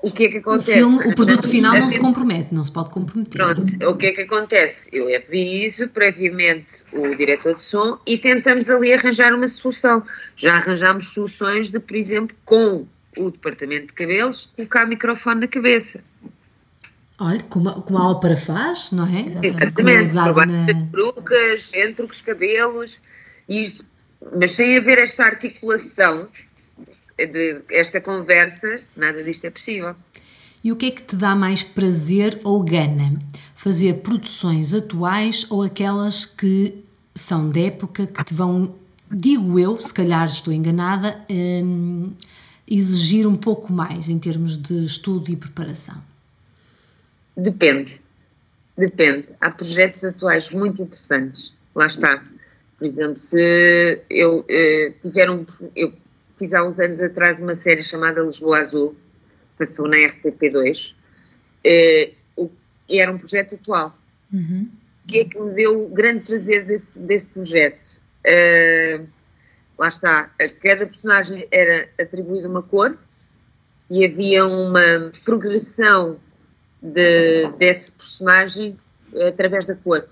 O 0.03 0.11
que 0.11 0.27
é 0.27 0.29
que 0.29 0.37
acontece? 0.39 0.71
O, 0.71 0.75
filme, 0.75 1.09
o 1.09 1.15
produto 1.17 1.49
final 1.49 1.77
não 1.77 1.91
se 1.91 1.99
compromete, 1.99 2.55
não 2.55 2.63
se 2.63 2.71
pode 2.71 2.91
comprometer. 2.91 3.43
Pronto, 3.43 3.89
o 3.89 3.97
que 3.97 4.07
é 4.07 4.13
que 4.13 4.21
acontece? 4.23 4.89
Eu 4.93 5.15
aviso 5.15 5.89
previamente 5.89 6.85
o 6.93 7.13
diretor 7.17 7.55
de 7.55 7.63
som 7.63 7.99
e 8.07 8.17
tentamos 8.17 8.71
ali 8.71 8.93
arranjar 8.93 9.35
uma 9.35 9.49
solução. 9.49 10.03
Já 10.37 10.57
arranjámos 10.57 11.13
soluções 11.13 11.73
de, 11.73 11.81
por 11.81 11.97
exemplo, 11.97 12.37
com 12.45 12.87
o 13.17 13.31
departamento 13.33 13.89
de 13.89 13.93
cabelos, 13.93 14.53
colocar 14.57 14.87
microfone 14.87 15.41
na 15.41 15.49
cabeça. 15.49 16.05
Olha, 17.23 17.43
como, 17.43 17.71
como 17.83 17.99
a 17.99 18.11
ópera 18.11 18.35
faz, 18.35 18.93
não 18.93 19.07
é? 19.07 19.21
Exatamente, 19.21 20.15
por 20.33 20.47
na... 20.47 20.67
perucas, 20.91 21.71
entre 21.75 22.07
os 22.07 22.23
cabelos, 22.23 22.99
isso, 23.47 23.87
mas 24.39 24.53
sem 24.53 24.79
haver 24.79 24.99
esta 24.99 25.25
articulação 25.25 26.27
de 27.19 27.61
esta 27.71 28.01
conversa, 28.01 28.81
nada 28.97 29.23
disto 29.23 29.45
é 29.45 29.51
possível. 29.51 29.95
E 30.65 30.73
o 30.73 30.77
que 30.77 30.87
é 30.87 30.91
que 30.91 31.03
te 31.03 31.15
dá 31.15 31.37
mais 31.37 31.63
prazer 31.63 32.41
ou 32.43 32.63
gana? 32.63 33.19
Fazer 33.55 34.01
produções 34.01 34.73
atuais 34.73 35.47
ou 35.51 35.63
aquelas 35.63 36.25
que 36.25 36.83
são 37.15 37.51
de 37.51 37.67
época, 37.67 38.07
que 38.07 38.25
te 38.25 38.33
vão, 38.33 38.75
digo 39.11 39.59
eu, 39.59 39.81
se 39.81 39.93
calhar 39.93 40.27
estou 40.27 40.55
enganada, 40.55 41.21
hum, 41.29 42.13
exigir 42.67 43.27
um 43.27 43.35
pouco 43.35 43.71
mais 43.71 44.09
em 44.09 44.19
termos 44.19 44.57
de 44.57 44.85
estudo 44.85 45.31
e 45.31 45.37
preparação? 45.37 46.10
Depende. 47.41 48.01
Depende. 48.77 49.29
Há 49.41 49.51
projetos 49.51 50.05
atuais 50.05 50.51
muito 50.51 50.83
interessantes. 50.83 51.55
Lá 51.75 51.87
está. 51.87 52.23
Por 52.79 52.87
exemplo, 52.87 53.19
se 53.19 54.03
eu 54.09 54.45
eh, 54.49 54.93
tiver 55.01 55.31
um. 55.31 55.47
Eu 55.75 55.93
fiz 56.39 56.53
há 56.53 56.65
uns 56.65 56.79
anos 56.79 57.03
atrás 57.03 57.41
uma 57.41 57.55
série 57.55 57.83
chamada 57.83 58.23
Lisboa 58.23 58.59
Azul, 58.59 58.95
passou 59.59 59.87
na 59.89 59.97
RTP2, 59.97 60.95
eh, 61.65 62.13
o, 62.37 62.51
e 62.89 62.99
era 62.99 63.13
um 63.13 63.19
projeto 63.19 63.55
atual. 63.57 63.97
Uhum. 64.33 64.69
O 65.05 65.09
que 65.09 65.21
é 65.21 65.25
que 65.25 65.39
me 65.39 65.53
deu 65.55 65.89
grande 65.91 66.25
prazer 66.25 66.67
desse, 66.67 66.99
desse 67.01 67.29
projeto? 67.29 68.01
Uh, 68.27 69.07
lá 69.79 69.89
está, 69.89 70.31
a 70.41 70.49
cada 70.63 70.87
personagem 70.87 71.47
era 71.51 71.89
atribuída 72.01 72.49
uma 72.49 72.63
cor 72.63 72.97
e 73.91 74.05
havia 74.05 74.47
uma 74.47 75.11
progressão 75.25 76.19
de, 76.83 77.49
desse 77.59 77.93
personagem 77.93 78.79
através 79.29 79.67
da 79.67 79.75
cor. 79.75 80.09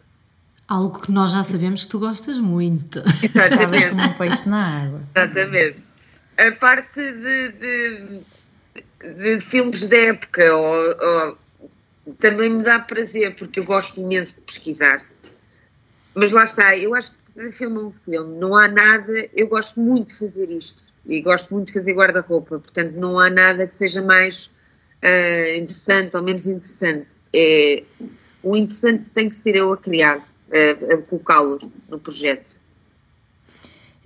Algo 0.67 1.01
que 1.01 1.11
nós 1.11 1.31
já 1.33 1.43
sabemos 1.43 1.85
que 1.85 1.91
tu 1.91 1.99
gostas 1.99 2.39
muito. 2.39 3.03
Exatamente. 3.23 3.91
como 3.91 4.03
um 4.03 4.13
peixe 4.15 4.49
na 4.49 4.85
água. 4.85 5.03
Exatamente. 5.17 5.83
A 6.37 6.53
parte 6.53 7.01
de, 7.01 7.49
de, 7.53 8.21
de 9.15 9.41
filmes 9.41 9.87
da 9.87 9.97
época 9.97 10.55
ou, 10.55 10.97
ou, 11.01 11.39
também 12.19 12.51
me 12.51 12.63
dá 12.63 12.79
prazer, 12.79 13.35
porque 13.37 13.61
eu 13.61 13.65
gosto 13.65 14.01
imenso 14.01 14.37
de 14.37 14.41
pesquisar. 14.43 14.99
Mas 16.15 16.33
lá 16.33 16.45
está, 16.45 16.77
eu 16.77 16.95
acho 16.95 17.13
que 17.13 17.41
de 17.41 17.53
filme 17.53 17.79
a 17.79 17.81
um 17.81 17.93
filme 17.93 18.39
não 18.39 18.55
há 18.55 18.69
nada. 18.69 19.29
Eu 19.35 19.49
gosto 19.49 19.81
muito 19.81 20.09
de 20.09 20.19
fazer 20.19 20.51
isto 20.51 20.93
e 21.07 21.23
gosto 21.23 21.55
muito 21.55 21.69
de 21.69 21.73
fazer 21.73 21.95
guarda-roupa, 21.95 22.59
portanto, 22.59 22.95
não 22.95 23.19
há 23.19 23.31
nada 23.31 23.67
que 23.67 23.73
seja 23.73 24.03
mais 24.03 24.51
uh, 25.03 25.57
interessante 25.57 26.17
ou 26.17 26.23
menos 26.23 26.47
interessante. 26.47 27.17
É, 27.35 27.83
o 28.43 28.57
interessante 28.57 29.11
tem 29.11 29.29
que 29.29 29.35
ser 29.35 29.57
eu 29.57 29.73
a 29.73 29.77
criar, 29.77 30.19
a, 30.19 30.95
a 30.95 31.03
colocá-lo 31.03 31.59
no 31.89 31.99
projeto. 31.99 32.61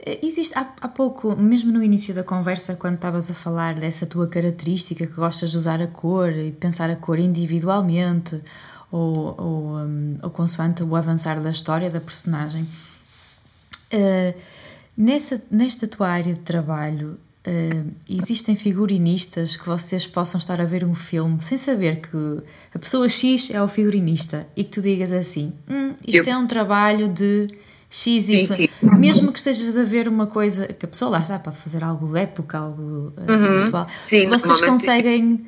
Eh, 0.05 0.18
existe, 0.22 0.59
há, 0.59 0.72
há 0.81 0.88
pouco, 0.88 1.37
mesmo 1.37 1.70
no 1.72 1.83
início 1.83 2.12
da 2.12 2.24
conversa, 2.24 2.74
quando 2.74 2.96
estavas 2.96 3.31
a 3.31 3.35
falar 3.35 3.74
dessa 3.74 4.05
tua 4.05 4.26
característica 4.26 5.07
que 5.07 5.12
gostas 5.12 5.50
de 5.50 5.59
usar 5.59 5.81
a 5.81 5.87
cor 5.87 6.33
e 6.33 6.50
de 6.50 6.57
pensar 6.57 6.90
a 6.90 6.96
cor 6.96 7.18
individualmente 7.18 8.40
ou, 8.90 9.35
ou, 9.38 9.76
um, 9.78 10.18
ou 10.22 10.31
consoante 10.31 10.83
o 10.83 10.96
avançar 10.96 11.40
da 11.40 11.50
história 11.50 11.88
da 11.88 12.00
personagem, 12.00 12.62
uh, 13.92 14.35
nessa, 14.96 15.40
nesta 15.50 15.87
tua 15.87 16.09
área 16.09 16.35
de 16.35 16.40
trabalho, 16.40 17.18
Uh, 17.44 17.90
existem 18.09 18.55
figurinistas 18.55 19.57
que 19.57 19.66
vocês 19.66 20.07
possam 20.07 20.38
estar 20.38 20.61
a 20.61 20.64
ver 20.64 20.85
um 20.85 20.94
filme 20.94 21.40
sem 21.40 21.59
saber 21.59 21.96
que 21.96 22.40
a 22.72 22.78
pessoa 22.78 23.09
X 23.09 23.50
é 23.50 23.61
o 23.61 23.66
figurinista 23.66 24.46
e 24.55 24.62
que 24.62 24.70
tu 24.70 24.81
digas 24.81 25.12
assim: 25.12 25.52
hum, 25.68 25.92
isto 26.07 26.28
Eu... 26.28 26.35
é 26.35 26.38
um 26.38 26.46
trabalho 26.46 27.09
de 27.09 27.48
X 27.90 28.28
e 28.28 28.46
sim, 28.46 28.55
sim. 28.55 28.68
mesmo 28.81 29.33
que 29.33 29.38
estejas 29.40 29.76
a 29.76 29.83
ver 29.83 30.07
uma 30.07 30.28
coisa 30.28 30.68
que 30.68 30.87
a 30.87 30.88
pessoa 30.88 31.11
lá 31.11 31.18
está, 31.18 31.37
pode 31.37 31.57
fazer 31.57 31.83
algo 31.83 32.12
de 32.12 32.20
época, 32.20 32.59
algo 32.59 33.12
uh, 33.16 33.33
uhum. 33.33 33.64
atual, 33.64 33.88
sim, 34.05 34.28
vocês 34.28 34.61
conseguem 34.61 35.44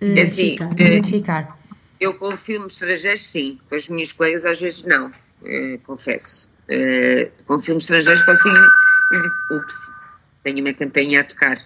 uh, 0.00 0.04
identificar, 0.04 0.72
identificar. 0.80 1.58
Eu 1.98 2.14
com 2.14 2.36
filmes 2.36 2.74
estrangeiros, 2.74 3.20
sim, 3.20 3.58
com 3.68 3.74
as 3.74 3.88
minhas 3.88 4.12
colegas 4.12 4.44
às 4.44 4.60
vezes 4.60 4.84
não, 4.84 5.10
confesso. 5.82 6.48
com 7.48 7.58
filmes 7.58 7.82
estrangeiros 7.82 8.22
consigo. 8.22 8.58
Tenho 10.42 10.60
uma 10.60 10.74
campanha 10.74 11.20
a 11.20 11.24
tocar. 11.24 11.56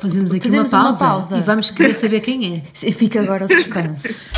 Fazemos 0.00 0.32
aqui 0.32 0.44
Fazemos 0.44 0.72
uma, 0.72 0.82
pausa 0.84 1.04
uma, 1.04 1.12
pausa 1.12 1.38
e 1.38 1.40
vamos 1.40 1.70
querer 1.70 1.94
saber 1.94 2.20
quem 2.20 2.58
é. 2.58 2.92
Fica 2.92 3.20
agora 3.20 3.46
o 3.46 3.48
suspense. 3.52 4.30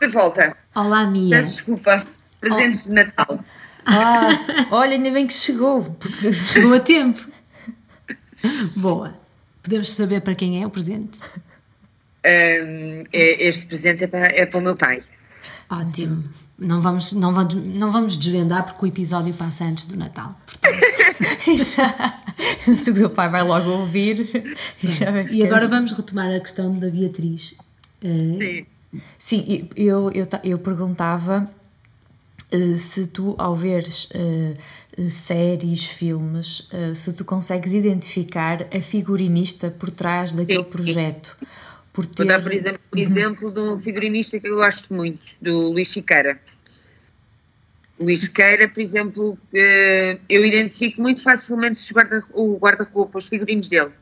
De 0.00 0.08
volta. 0.08 0.54
Olá, 0.74 1.06
Mia. 1.06 1.36
Peço 1.36 1.52
desculpa. 1.52 1.96
Presentes 2.40 2.84
oh. 2.84 2.88
de 2.88 2.94
Natal. 2.94 3.44
Ah, 3.86 4.66
olha, 4.70 4.92
ainda 4.92 5.10
bem 5.10 5.26
que 5.26 5.32
chegou. 5.32 5.84
Porque... 5.98 6.32
Chegou 6.34 6.74
a 6.74 6.80
tempo. 6.80 7.26
Boa. 8.76 9.14
Podemos 9.62 9.90
saber 9.92 10.20
para 10.20 10.34
quem 10.34 10.62
é 10.62 10.66
o 10.66 10.70
presente? 10.70 11.18
Um, 12.24 13.04
é, 13.12 13.48
este 13.48 13.66
presente 13.66 14.04
é 14.04 14.06
para, 14.06 14.26
é 14.26 14.44
para 14.44 14.58
o 14.58 14.62
meu 14.62 14.76
pai. 14.76 15.02
Ótimo. 15.70 16.24
Não 16.58 16.80
vamos, 16.80 17.12
não, 17.12 17.32
vamos, 17.32 17.54
não 17.54 17.90
vamos 17.90 18.16
desvendar 18.16 18.64
porque 18.64 18.84
o 18.84 18.88
episódio 18.88 19.34
passa 19.34 19.64
antes 19.64 19.86
do 19.86 19.96
Natal. 19.96 20.38
Exato. 21.46 22.22
o 22.68 22.94
teu 22.94 23.10
pai 23.10 23.28
vai 23.28 23.42
logo 23.42 23.70
ouvir. 23.70 24.56
E, 24.82 25.36
e 25.36 25.46
agora 25.46 25.68
vamos 25.68 25.92
retomar 25.92 26.32
a 26.34 26.40
questão 26.40 26.72
da 26.74 26.88
Beatriz. 26.88 27.54
Sim. 28.00 28.66
Sim, 29.18 29.68
eu, 29.74 30.10
eu, 30.10 30.26
eu 30.44 30.58
perguntava 30.58 31.50
uh, 32.52 32.76
se 32.76 33.06
tu, 33.06 33.34
ao 33.38 33.56
veres 33.56 34.06
uh, 34.06 35.10
séries, 35.10 35.84
filmes, 35.84 36.60
uh, 36.72 36.94
se 36.94 37.10
tu 37.14 37.24
consegues 37.24 37.72
identificar 37.72 38.66
a 38.74 38.82
figurinista 38.82 39.70
por 39.70 39.90
trás 39.90 40.34
daquele 40.34 40.64
Sim. 40.64 40.70
projeto. 40.70 41.36
Por 41.92 42.06
ter... 42.06 42.24
Vou 42.24 42.26
dar, 42.26 42.42
por 42.42 42.52
exemplo, 42.52 42.80
uhum. 42.94 43.02
exemplo 43.02 43.52
de 43.52 43.60
um 43.60 43.78
figurinista 43.78 44.40
que 44.40 44.48
eu 44.48 44.56
gosto 44.56 44.92
muito, 44.94 45.20
do 45.40 45.70
Luís 45.70 45.88
Chiqueira. 45.88 46.40
Luís 48.00 48.20
Chiqueira, 48.20 48.68
por 48.68 48.80
exemplo, 48.80 49.38
eu 50.28 50.46
identifico 50.46 51.02
muito 51.02 51.22
facilmente 51.22 51.92
guarda, 51.92 52.24
o 52.32 52.56
guarda-roupa, 52.58 53.18
os 53.18 53.28
figurinos 53.28 53.68
dele, 53.68 53.92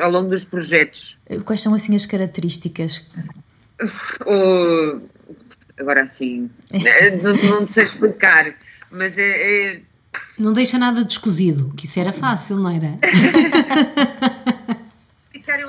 ao 0.00 0.10
longo 0.10 0.30
dos 0.30 0.44
projetos. 0.44 1.16
Quais 1.44 1.62
são, 1.62 1.74
assim, 1.74 1.94
as 1.94 2.06
características? 2.06 3.02
O, 4.24 5.00
agora, 5.80 6.02
assim, 6.02 6.48
não, 7.22 7.58
não 7.58 7.66
sei 7.66 7.82
explicar, 7.82 8.54
mas 8.88 9.18
é, 9.18 9.72
é... 9.72 9.80
Não 10.38 10.52
deixa 10.52 10.78
nada 10.78 11.04
descozido, 11.04 11.74
que 11.76 11.86
isso 11.86 11.98
era 11.98 12.12
fácil, 12.12 12.56
não 12.56 12.70
era? 12.70 12.98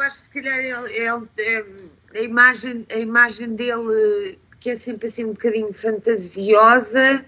acho 0.06 0.20
que 0.20 0.26
se 0.26 0.30
calhar 0.32 0.60
ele, 0.60 0.94
ele, 0.94 1.28
é, 1.39 2.20
a, 2.20 2.22
imagem, 2.22 2.86
a 2.91 2.98
imagem 2.98 3.56
dele, 3.56 4.39
que 4.60 4.72
é 4.72 4.76
sempre 4.76 5.08
assim 5.08 5.26
um 5.26 5.32
bocadinho 5.32 5.74
fantasiosa, 5.74 7.26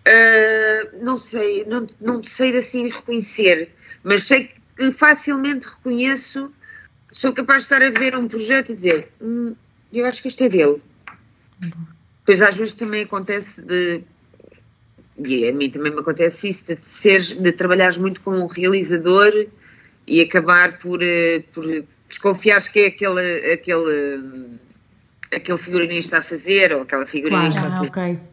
Uh, 0.00 1.04
não 1.04 1.18
sei, 1.18 1.64
não, 1.66 1.86
não 2.00 2.24
sei 2.24 2.56
assim 2.56 2.88
reconhecer, 2.88 3.68
mas 4.02 4.24
sei 4.24 4.50
que 4.76 4.90
facilmente 4.92 5.68
reconheço, 5.68 6.50
sou 7.12 7.34
capaz 7.34 7.64
de 7.66 7.74
estar 7.74 7.82
a 7.86 7.90
ver 7.90 8.16
um 8.16 8.26
projeto 8.26 8.72
e 8.72 8.74
dizer, 8.74 9.12
hum, 9.20 9.54
eu 9.92 10.06
acho 10.06 10.22
que 10.22 10.28
este 10.28 10.44
é 10.44 10.48
dele. 10.48 10.82
Pois 12.24 12.40
às 12.40 12.56
vezes 12.56 12.74
também 12.74 13.02
acontece 13.02 13.60
de, 13.60 14.02
e 15.18 15.46
a 15.46 15.52
mim 15.52 15.68
também 15.68 15.92
me 15.92 16.00
acontece 16.00 16.48
isso, 16.48 16.74
de, 16.74 16.86
ser, 16.86 17.20
de 17.20 17.52
trabalhares 17.52 17.98
muito 17.98 18.22
com 18.22 18.30
um 18.30 18.46
realizador 18.46 19.32
e 20.06 20.20
acabar 20.22 20.78
por, 20.78 21.02
eh, 21.02 21.44
por 21.52 21.66
desconfiares 22.10 22.68
que 22.68 22.80
é 22.80 22.86
aquele, 22.88 23.52
aquele, 23.52 24.58
aquele 25.34 25.58
figurinista 25.58 26.18
a 26.18 26.22
fazer 26.22 26.74
ou 26.74 26.82
aquela 26.82 27.06
figurinista 27.06 27.60
claro. 27.60 27.74
a 27.74 27.78
fazer. 27.78 27.90
Ah, 27.94 28.10
ok 28.10 28.30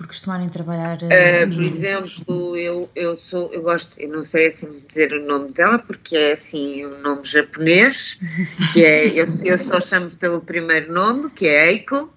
por 0.00 0.06
costumarem 0.06 0.48
trabalhar. 0.48 0.96
Uh, 0.96 1.54
por 1.54 1.62
exemplo, 1.62 2.56
eu, 2.56 2.90
eu 2.96 3.14
sou, 3.16 3.52
eu 3.52 3.60
gosto, 3.60 4.00
eu 4.00 4.08
não 4.08 4.24
sei 4.24 4.46
assim 4.46 4.82
dizer 4.88 5.12
o 5.12 5.26
nome 5.26 5.52
dela 5.52 5.78
porque 5.78 6.16
é 6.16 6.32
assim 6.32 6.86
um 6.86 7.02
nome 7.02 7.22
japonês, 7.22 8.18
que 8.72 8.82
é, 8.82 9.08
eu, 9.08 9.26
eu 9.44 9.58
só 9.58 9.78
chamo 9.78 10.10
pelo 10.12 10.40
primeiro 10.40 10.90
nome, 10.90 11.28
que 11.28 11.46
é 11.46 11.70
Eiko, 11.70 12.10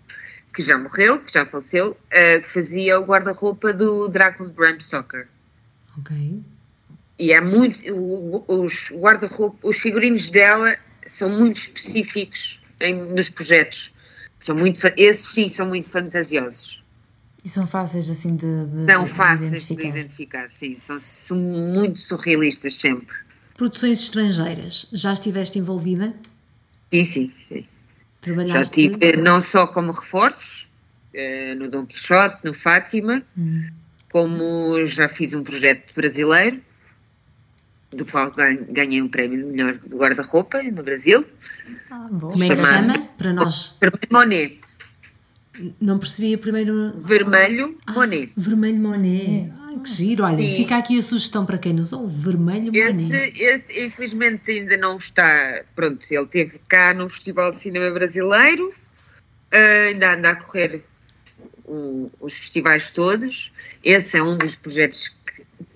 que 0.55 0.63
já 0.63 0.77
morreu, 0.77 1.19
que 1.19 1.33
já 1.33 1.45
faleceu, 1.45 1.91
uh, 1.91 2.41
que 2.41 2.47
fazia 2.47 2.97
o 2.97 3.03
guarda-roupa 3.03 3.73
do 3.73 4.07
Drácula 4.07 4.47
de 4.47 4.55
Bram 4.55 4.79
Stoker. 4.79 5.27
Ok. 5.99 6.41
E 7.23 7.31
é 7.31 7.39
muito, 7.39 7.79
os 8.49 8.91
guarda-roupa, 8.91 9.57
os 9.65 9.77
figurinos 9.77 10.29
dela 10.29 10.75
são 11.07 11.29
muito 11.29 11.55
específicos 11.55 12.59
em, 12.81 12.95
nos 12.95 13.29
projetos. 13.29 13.93
São 14.41 14.53
muito, 14.53 14.81
esses 14.97 15.27
sim 15.27 15.47
são 15.47 15.65
muito 15.67 15.89
fantasiosos. 15.89 16.83
E 17.41 17.47
são 17.47 17.65
fáceis 17.65 18.09
assim 18.09 18.35
de, 18.35 18.65
de 18.65 18.91
São 18.91 19.07
fáceis 19.07 19.47
identificar. 19.47 19.81
de 19.81 19.87
identificar, 19.87 20.49
sim. 20.49 20.75
São, 20.75 20.99
são 20.99 21.37
muito 21.37 21.97
surrealistas 21.97 22.73
sempre. 22.73 23.15
Produções 23.55 24.01
estrangeiras, 24.01 24.89
já 24.91 25.13
estiveste 25.13 25.57
envolvida? 25.57 26.13
Sim, 26.91 27.05
sim. 27.05 27.33
sim. 27.47 27.65
Já 28.47 28.63
estive 28.63 29.15
não 29.15 29.39
só 29.39 29.65
como 29.65 29.93
reforços, 29.93 30.69
eh, 31.13 31.55
no 31.55 31.69
Dom 31.69 31.85
Quixote, 31.85 32.43
no 32.43 32.53
Fátima, 32.53 33.23
hum. 33.37 33.69
como 34.11 34.85
já 34.85 35.07
fiz 35.07 35.33
um 35.33 35.41
projeto 35.41 35.93
brasileiro, 35.95 36.61
do 37.95 38.05
qual 38.05 38.31
ganhei 38.69 39.01
um 39.01 39.07
prémio 39.07 39.37
de 39.37 39.43
melhor 39.45 39.79
guarda-roupa 39.89 40.61
no 40.63 40.83
Brasil. 40.83 41.25
Ah, 41.89 42.07
Como 42.09 42.43
é 42.43 42.47
que 42.49 42.55
se 42.55 42.65
chama? 42.67 42.99
Para 43.17 43.33
nós. 43.33 43.77
Monet. 44.11 44.59
Não 45.79 45.99
percebi 45.99 46.35
primeiro. 46.37 46.93
Vermelho 46.97 47.77
ah, 47.85 47.93
Monet. 47.93 48.31
Vermelho 48.35 48.79
Monet. 48.79 49.25
É. 49.25 49.51
Ai, 49.67 49.79
que 49.79 49.89
giro. 49.89 50.23
Olha, 50.23 50.37
Sim. 50.37 50.55
fica 50.55 50.77
aqui 50.77 50.97
a 50.97 51.03
sugestão 51.03 51.45
para 51.45 51.57
quem 51.57 51.73
nos 51.73 51.93
ouve: 51.93 52.15
Vermelho 52.15 52.71
Monet. 52.73 53.11
Esse, 53.11 53.43
esse, 53.43 53.85
infelizmente, 53.85 54.51
ainda 54.51 54.77
não 54.77 54.97
está. 54.97 55.63
Pronto, 55.75 56.05
ele 56.09 56.25
teve 56.27 56.59
cá 56.67 56.93
no 56.93 57.07
Festival 57.07 57.51
de 57.51 57.59
Cinema 57.59 57.91
Brasileiro, 57.91 58.69
uh, 58.69 59.89
ainda 59.89 60.15
anda 60.15 60.29
a 60.31 60.35
correr 60.35 60.83
o, 61.65 62.11
os 62.19 62.33
festivais 62.33 62.89
todos. 62.89 63.51
Esse 63.83 64.17
é 64.17 64.23
um 64.23 64.37
dos 64.37 64.55
projetos 64.55 65.13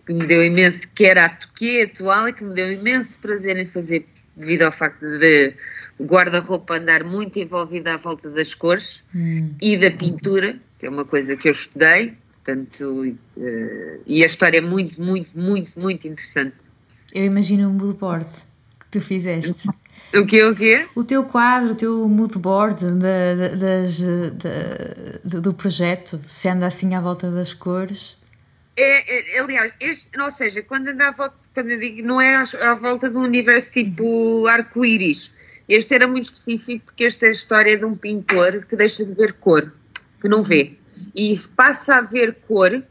que, 0.08 0.14
me 0.14 0.26
deu 0.26 0.44
imenso, 0.44 0.88
que 0.96 1.06
era 1.06 1.22
é 1.62 1.84
atual 1.84 2.30
e 2.30 2.34
que 2.34 2.44
me 2.44 2.54
deu 2.54 2.72
imenso 2.72 3.20
prazer 3.20 3.58
em 3.58 3.66
fazer, 3.66 4.08
devido 4.36 4.64
ao 4.64 4.72
facto 4.72 5.02
de 5.20 5.54
o 6.00 6.06
guarda-roupa 6.06 6.78
andar 6.78 7.04
muito 7.04 7.38
envolvido 7.38 7.90
à 7.90 7.98
volta 7.98 8.30
das 8.30 8.54
cores 8.54 9.04
hum. 9.14 9.54
e 9.62 9.76
da 9.76 9.92
pintura, 9.92 10.58
que 10.80 10.86
é 10.86 10.90
uma 10.90 11.06
coisa 11.06 11.36
que 11.36 11.48
eu 11.48 11.52
estudei, 11.52 12.16
portanto, 12.36 13.04
uh, 13.04 14.02
e 14.06 14.24
a 14.24 14.26
história 14.26 14.60
é 14.60 14.62
muito, 14.62 15.02
muito, 15.02 15.38
muito, 15.38 15.78
muito 15.80 16.08
interessante. 16.08 16.56
Eu 17.14 17.26
imagino 17.26 17.68
um 17.68 17.74
moodboard 17.74 18.30
que 18.80 18.86
tu 18.92 19.02
fizeste. 19.02 19.68
O 20.14 20.26
quê, 20.26 20.44
o 20.44 20.56
quê? 20.56 20.88
O 20.96 21.04
teu 21.04 21.24
quadro, 21.26 21.72
o 21.72 21.76
teu 21.76 22.08
moodboard 22.08 22.80
da, 22.94 23.36
da, 23.36 23.56
das, 23.56 24.00
da, 24.00 25.40
do 25.40 25.54
projeto, 25.54 26.20
se 26.28 26.48
anda 26.48 26.66
assim 26.66 26.96
à 26.96 27.02
volta 27.02 27.30
das 27.30 27.54
cores. 27.54 28.17
É, 28.78 29.36
é, 29.36 29.40
aliás, 29.40 29.74
este, 29.80 30.08
ou 30.20 30.32
seja, 30.32 30.62
quando 30.62 30.90
anda 30.90 31.12
volta, 31.12 31.36
quando 31.52 31.72
eu 31.72 31.80
digo, 31.80 32.08
não 32.08 32.22
é 32.22 32.36
à, 32.36 32.44
à 32.62 32.76
volta 32.76 33.10
de 33.10 33.18
um 33.18 33.22
universo 33.22 33.72
tipo 33.72 34.46
arco-íris, 34.46 35.32
este 35.68 35.96
era 35.96 36.08
muito 36.08 36.26
específico 36.26 36.86
porque 36.86 37.06
esta 37.06 37.26
é 37.26 37.30
a 37.30 37.32
história 37.32 37.76
de 37.76 37.84
um 37.84 37.96
pintor 37.96 38.66
que 38.70 38.76
deixa 38.76 39.04
de 39.04 39.16
ver 39.16 39.34
cor, 39.34 39.74
que 40.22 40.30
não 40.30 40.44
vê. 40.44 40.78
E 41.16 41.34
passa 41.56 41.96
a 41.96 42.02
ver 42.02 42.36
cor 42.36 42.84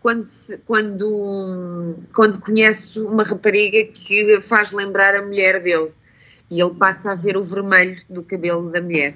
quando, 0.00 0.24
se, 0.24 0.58
quando, 0.58 1.96
quando 2.12 2.40
conhece 2.40 2.98
uma 2.98 3.22
rapariga 3.22 3.84
que 3.92 4.40
faz 4.40 4.72
lembrar 4.72 5.14
a 5.14 5.22
mulher 5.22 5.62
dele. 5.62 5.92
E 6.50 6.60
ele 6.60 6.74
passa 6.74 7.12
a 7.12 7.14
ver 7.14 7.36
o 7.36 7.44
vermelho 7.44 8.02
do 8.10 8.22
cabelo 8.24 8.70
da 8.70 8.82
mulher. 8.82 9.14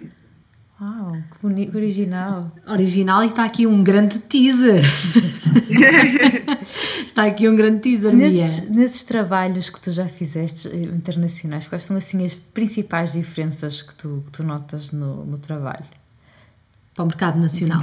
Uau, 0.78 1.16
que 1.40 1.46
original. 1.74 2.52
Original 2.66 3.22
e 3.22 3.26
está 3.26 3.44
aqui 3.44 3.66
um 3.66 3.82
grande 3.82 4.18
teaser. 4.18 4.84
está 7.04 7.24
aqui 7.24 7.48
um 7.48 7.56
grande 7.56 7.80
teaser, 7.80 8.14
nesses, 8.14 8.68
nesses 8.68 9.02
trabalhos 9.02 9.70
que 9.70 9.80
tu 9.80 9.90
já 9.90 10.06
fizeste 10.06 10.68
eh, 10.68 10.82
internacionais, 10.82 11.66
quais 11.66 11.84
são 11.84 11.96
assim 11.96 12.26
as 12.26 12.34
principais 12.34 13.14
diferenças 13.14 13.80
que 13.80 13.94
tu, 13.94 14.22
que 14.26 14.32
tu 14.32 14.44
notas 14.44 14.90
no, 14.90 15.24
no 15.24 15.38
trabalho? 15.38 15.86
Para 16.94 17.04
o 17.04 17.06
mercado 17.06 17.40
nacional. 17.40 17.82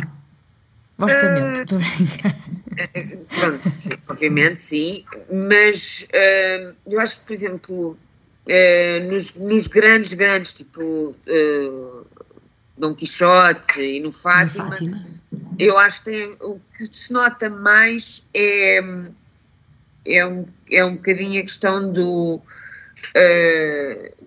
O 0.96 1.04
orçamento, 1.04 1.76
uh, 1.76 1.80
uh, 1.80 3.26
Pronto, 3.40 3.70
sim, 3.70 3.94
obviamente 4.08 4.62
sim, 4.62 5.04
mas 5.50 6.06
uh, 6.10 6.76
eu 6.86 7.00
acho 7.00 7.18
que, 7.18 7.26
por 7.26 7.34
exemplo, 7.34 7.98
nos, 9.10 9.34
nos, 9.34 9.66
grandes, 9.66 10.14
grandes, 10.14 10.54
tipo 10.54 11.16
Dom 12.78 12.94
Quixote 12.94 13.82
e 13.82 14.00
no 14.00 14.12
Fátima, 14.12 14.66
no 14.66 14.70
Fátima, 14.72 15.06
eu 15.60 15.78
acho 15.78 16.04
que 16.04 16.12
tem, 16.12 16.36
o 16.42 16.60
que 16.76 16.90
se 16.92 17.14
nota 17.14 17.50
mais 17.50 18.26
é, 18.34 18.80
é, 20.06 20.26
um, 20.26 20.46
é 20.72 20.84
um 20.84 20.96
bocadinho 20.96 21.40
a 21.40 21.44
questão 21.44 21.92
do. 21.92 22.42
Uh, 23.16 24.24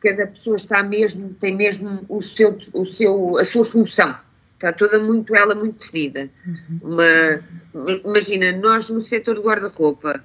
cada 0.00 0.26
pessoa 0.28 0.56
está 0.56 0.82
mesmo, 0.82 1.34
tem 1.34 1.54
mesmo 1.54 2.04
o 2.08 2.22
seu, 2.22 2.58
o 2.72 2.86
seu, 2.86 3.36
a 3.38 3.44
sua 3.44 3.64
função. 3.64 4.16
Está 4.54 4.72
toda 4.72 4.98
muito, 4.98 5.34
ela 5.34 5.54
muito 5.54 5.78
definida. 5.78 6.30
Uhum. 6.46 6.78
Uma, 6.82 7.98
imagina, 8.04 8.52
nós 8.52 8.88
no 8.88 9.00
setor 9.00 9.36
de 9.36 9.42
guarda-roupa, 9.42 10.22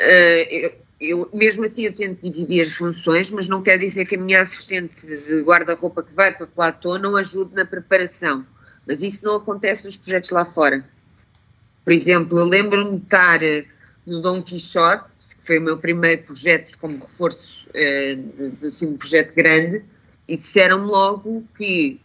uh, 0.00 0.85
eu, 1.00 1.28
mesmo 1.32 1.64
assim 1.64 1.84
eu 1.84 1.94
tento 1.94 2.22
dividir 2.22 2.62
as 2.62 2.72
funções, 2.72 3.30
mas 3.30 3.46
não 3.46 3.62
quer 3.62 3.78
dizer 3.78 4.06
que 4.06 4.16
a 4.16 4.18
minha 4.18 4.40
assistente 4.40 5.06
de 5.06 5.42
guarda-roupa 5.42 6.02
que 6.02 6.14
vai 6.14 6.34
para 6.34 6.46
Platô 6.46 6.98
não 6.98 7.16
ajude 7.16 7.54
na 7.54 7.64
preparação. 7.64 8.46
Mas 8.86 9.02
isso 9.02 9.24
não 9.24 9.36
acontece 9.36 9.84
nos 9.84 9.96
projetos 9.96 10.30
lá 10.30 10.44
fora. 10.44 10.88
Por 11.84 11.92
exemplo, 11.92 12.38
eu 12.38 12.46
lembro-me 12.46 12.98
de 12.98 13.04
estar 13.04 13.42
eh, 13.42 13.66
no 14.06 14.22
Dom 14.22 14.42
Quixote, 14.42 15.36
que 15.36 15.44
foi 15.44 15.58
o 15.58 15.62
meu 15.62 15.78
primeiro 15.78 16.22
projeto 16.22 16.78
como 16.78 16.98
reforço 16.98 17.68
eh, 17.74 18.14
de, 18.14 18.50
de, 18.50 18.66
assim, 18.68 18.86
um 18.86 18.96
projeto 18.96 19.34
grande, 19.34 19.84
e 20.26 20.36
disseram-me 20.36 20.86
logo 20.86 21.44
que 21.56 22.00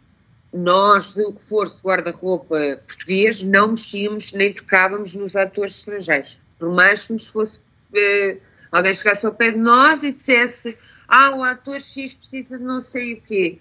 nós, 0.53 1.13
do 1.13 1.31
reforço 1.31 1.77
de 1.77 1.83
guarda-roupa 1.83 2.79
português, 2.85 3.41
não 3.41 3.69
mexíamos 3.69 4.33
nem 4.33 4.53
tocávamos 4.53 5.15
nos 5.15 5.35
atores 5.35 5.77
estrangeiros, 5.77 6.39
por 6.59 6.71
mais 6.73 7.05
que 7.05 7.13
nos 7.13 7.25
fosse 7.25 7.61
eh, 7.95 8.37
alguém 8.71 8.93
chegasse 8.93 9.25
ao 9.25 9.33
pé 9.33 9.51
de 9.51 9.57
nós 9.57 10.03
e 10.03 10.11
dissesse 10.11 10.77
ah, 11.07 11.35
o 11.35 11.43
ator 11.43 11.81
X 11.81 12.13
precisa 12.13 12.57
de 12.57 12.63
não 12.63 12.79
sei 12.79 13.15
o 13.15 13.21
quê. 13.21 13.59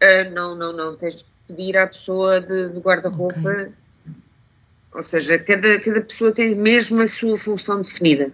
Uh, 0.00 0.30
não, 0.32 0.54
não, 0.54 0.72
não, 0.72 0.96
tens 0.96 1.16
de 1.16 1.24
pedir 1.48 1.76
à 1.76 1.86
pessoa 1.86 2.40
de, 2.40 2.68
de 2.68 2.78
guarda-roupa. 2.78 3.40
Okay. 3.40 3.72
Ou 4.94 5.02
seja, 5.02 5.36
cada, 5.38 5.80
cada 5.80 6.00
pessoa 6.00 6.30
tem 6.30 6.54
mesmo 6.54 7.02
a 7.02 7.08
sua 7.08 7.36
função 7.36 7.82
definida. 7.82 8.32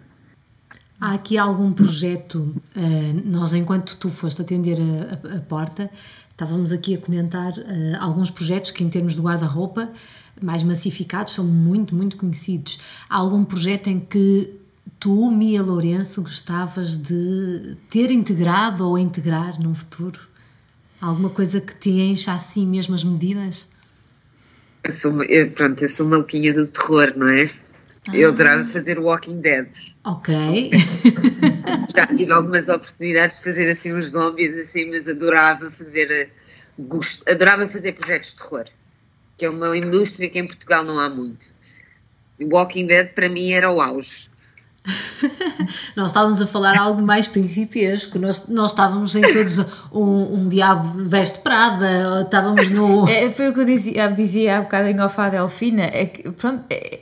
Há 1.00 1.14
aqui 1.14 1.38
algum 1.38 1.72
projeto, 1.72 2.54
uh, 2.76 3.22
nós 3.24 3.54
enquanto 3.54 3.96
tu 3.96 4.10
foste 4.10 4.42
atender 4.42 4.76
a, 4.78 5.34
a, 5.34 5.38
a 5.38 5.40
porta, 5.40 5.90
estávamos 6.30 6.70
aqui 6.70 6.94
a 6.94 6.98
comentar 6.98 7.52
uh, 7.52 7.96
alguns 7.98 8.30
projetos 8.30 8.70
que 8.70 8.84
em 8.84 8.90
termos 8.90 9.14
de 9.14 9.22
guarda-roupa 9.22 9.90
mais 10.42 10.62
massificados 10.62 11.34
são 11.34 11.44
muito, 11.44 11.94
muito 11.94 12.16
conhecidos. 12.16 12.78
Há 13.08 13.16
algum 13.16 13.44
projeto 13.44 13.88
em 13.88 14.00
que 14.00 14.59
tu, 15.00 15.30
Mia 15.30 15.62
Lourenço, 15.62 16.20
gostavas 16.20 16.98
de 16.98 17.74
ter 17.88 18.10
integrado 18.10 18.86
ou 18.86 18.98
integrar 18.98 19.58
num 19.58 19.74
futuro? 19.74 20.20
Alguma 21.00 21.30
coisa 21.30 21.58
que 21.58 21.74
te 21.74 21.90
encha 21.90 22.34
assim 22.34 22.66
mesmo 22.66 22.94
as 22.94 23.02
medidas? 23.02 23.66
Eu 24.84 24.92
sou, 24.92 25.10
uma, 25.10 25.24
eu, 25.24 25.50
pronto, 25.52 25.82
eu 25.82 25.88
sou 25.88 26.06
maluquinha 26.06 26.52
do 26.52 26.70
terror, 26.70 27.14
não 27.16 27.28
é? 27.28 27.50
Ah. 28.08 28.16
Eu 28.16 28.28
adorava 28.28 28.64
fazer 28.66 28.98
Walking 28.98 29.40
Dead. 29.40 29.68
Ok. 30.04 30.34
Já 31.96 32.06
tive 32.06 32.32
algumas 32.32 32.68
oportunidades 32.68 33.38
de 33.38 33.44
fazer 33.44 33.70
assim 33.70 33.94
uns 33.94 34.10
zombies 34.10 34.56
assim, 34.58 34.90
mas 34.90 35.08
adorava 35.08 35.70
fazer, 35.70 36.30
adorava 37.26 37.66
fazer 37.68 37.92
projetos 37.92 38.30
de 38.32 38.36
terror. 38.36 38.66
que 39.38 39.46
é 39.46 39.50
uma 39.50 39.76
indústria 39.76 40.28
que 40.28 40.38
em 40.38 40.46
Portugal 40.46 40.84
não 40.84 40.98
há 40.98 41.08
muito. 41.08 41.46
Walking 42.38 42.86
Dead 42.86 43.14
para 43.14 43.28
mim 43.30 43.52
era 43.52 43.70
o 43.70 43.80
auge. 43.80 44.30
nós 45.94 46.08
estávamos 46.08 46.40
a 46.40 46.46
falar 46.46 46.76
algo 46.76 47.02
mais 47.02 47.26
principiesco, 47.26 48.18
nós, 48.18 48.48
nós 48.48 48.70
estávamos 48.70 49.14
em 49.14 49.20
todos 49.20 49.58
um, 49.92 50.34
um 50.34 50.48
diabo 50.48 51.04
veste 51.04 51.38
prada, 51.40 52.22
estávamos 52.22 52.68
no. 52.70 53.08
É, 53.10 53.30
foi 53.30 53.50
o 53.50 53.54
que 53.54 53.60
eu 53.60 53.64
dizia, 53.64 54.08
dizia 54.08 54.58
há 54.58 54.62
bocado 54.62 54.88
em 54.88 55.00
Ofa 55.00 55.28
Delfina, 55.28 55.84
é 55.84 56.06
que, 56.06 56.30
pronto, 56.32 56.64
é, 56.70 57.00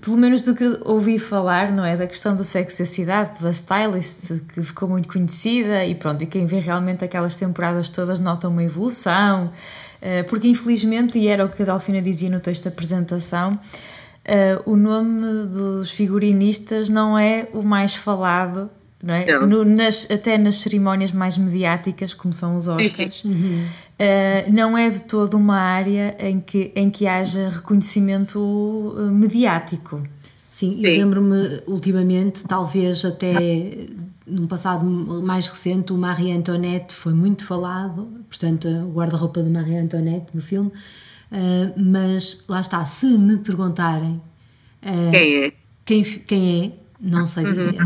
pelo 0.00 0.16
menos 0.16 0.44
do 0.44 0.54
que 0.54 0.78
ouvi 0.84 1.18
falar, 1.18 1.72
não 1.72 1.84
é? 1.84 1.96
Da 1.96 2.06
questão 2.06 2.34
do 2.34 2.44
sexo 2.44 2.82
e 2.82 2.84
a 2.84 2.86
cidade, 2.86 3.40
da 3.40 3.50
stylist 3.50 4.40
que 4.48 4.62
ficou 4.62 4.88
muito 4.88 5.08
conhecida 5.08 5.84
e 5.84 5.94
pronto, 5.94 6.22
e 6.22 6.26
quem 6.26 6.46
vê 6.46 6.58
realmente 6.58 7.04
aquelas 7.04 7.36
temporadas 7.36 7.88
todas 7.88 8.20
nota 8.20 8.48
uma 8.48 8.62
evolução, 8.62 9.52
eh, 10.00 10.22
porque 10.24 10.48
infelizmente, 10.48 11.18
e 11.18 11.28
era 11.28 11.44
o 11.44 11.48
que 11.48 11.62
a 11.62 11.66
Delfina 11.66 12.00
dizia 12.00 12.30
no 12.30 12.40
texto 12.40 12.64
da 12.64 12.70
apresentação 12.70 13.58
uh, 14.26 14.70
o 14.70 14.76
nome 14.76 15.46
dos 15.46 15.90
figurinistas 15.90 16.88
não 16.88 17.18
é 17.18 17.48
o 17.52 17.62
mais 17.62 17.94
falado, 17.94 18.70
não 19.02 19.14
é? 19.14 19.26
Não. 19.26 19.46
No, 19.46 19.64
nas, 19.64 20.08
até 20.10 20.38
nas 20.38 20.56
cerimónias 20.56 21.12
mais 21.12 21.36
mediáticas, 21.36 22.14
como 22.14 22.32
são 22.32 22.56
os 22.56 22.68
Oscars, 22.68 23.24
uhum. 23.24 23.64
uh, 23.64 24.52
não 24.52 24.76
é 24.78 24.90
de 24.90 25.00
todo 25.00 25.34
uma 25.34 25.58
área 25.58 26.16
em 26.18 26.40
que, 26.40 26.72
em 26.74 26.90
que 26.90 27.06
haja 27.06 27.48
reconhecimento 27.48 28.38
uh, 28.38 29.10
mediático. 29.10 30.02
Sim, 30.48 30.80
eu 30.82 30.90
lembro-me 30.90 31.62
ultimamente, 31.66 32.44
talvez 32.44 33.04
até 33.06 33.86
num 34.26 34.46
passado 34.46 34.84
mais 34.84 35.48
recente, 35.48 35.92
o 35.92 35.98
Marie 35.98 36.32
Antoinette 36.32 36.94
foi 36.94 37.12
muito 37.12 37.44
falado, 37.44 38.08
portanto, 38.28 38.68
o 38.68 38.92
guarda-roupa 38.92 39.42
de 39.42 39.50
Marie 39.50 39.76
Antoinette 39.76 40.26
no 40.34 40.42
filme, 40.42 40.70
Uh, 41.32 41.72
mas 41.80 42.44
lá 42.46 42.60
está, 42.60 42.84
se 42.84 43.06
me 43.16 43.38
perguntarem 43.38 44.20
uh, 44.82 45.10
quem 45.10 45.44
é, 45.44 45.52
quem, 45.82 46.02
quem 46.04 46.66
é, 46.66 46.72
não 47.00 47.24
sei 47.24 47.46
uhum. 47.46 47.52
dizer. 47.52 47.76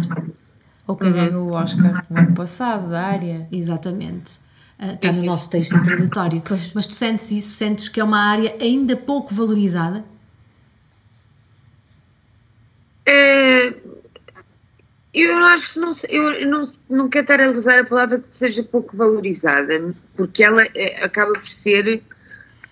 Ou 0.84 0.96
quem 0.96 1.08
uhum. 1.08 1.14
ganhou 1.14 1.52
o 1.52 1.56
Oscar 1.56 2.04
no 2.10 2.18
ano 2.18 2.34
passado, 2.34 2.90
da 2.90 3.06
área. 3.06 3.46
Exatamente. 3.52 4.40
Uh, 4.80 4.94
está 4.94 5.12
no 5.12 5.22
nosso 5.22 5.48
texto 5.48 5.76
introdutório. 5.76 6.42
Pois. 6.44 6.72
Mas 6.74 6.86
tu 6.86 6.94
sentes 6.94 7.30
isso? 7.30 7.54
Sentes 7.54 7.88
que 7.88 8.00
é 8.00 8.04
uma 8.04 8.18
área 8.18 8.56
ainda 8.60 8.96
pouco 8.96 9.32
valorizada? 9.32 10.04
eu 15.14 15.34
acho 15.46 15.74
que 15.74 15.78
não, 15.78 15.92
eu 16.08 16.46
não, 16.48 16.62
não 16.90 17.08
quero 17.08 17.22
estar 17.22 17.40
a 17.40 17.50
usar 17.50 17.78
a 17.78 17.84
palavra 17.84 18.18
que 18.18 18.26
seja 18.26 18.62
pouco 18.62 18.96
valorizada, 18.96 19.94
porque 20.14 20.44
ela 20.44 20.62
é, 20.74 21.04
acaba 21.04 21.32
por 21.32 21.46
ser 21.46 22.02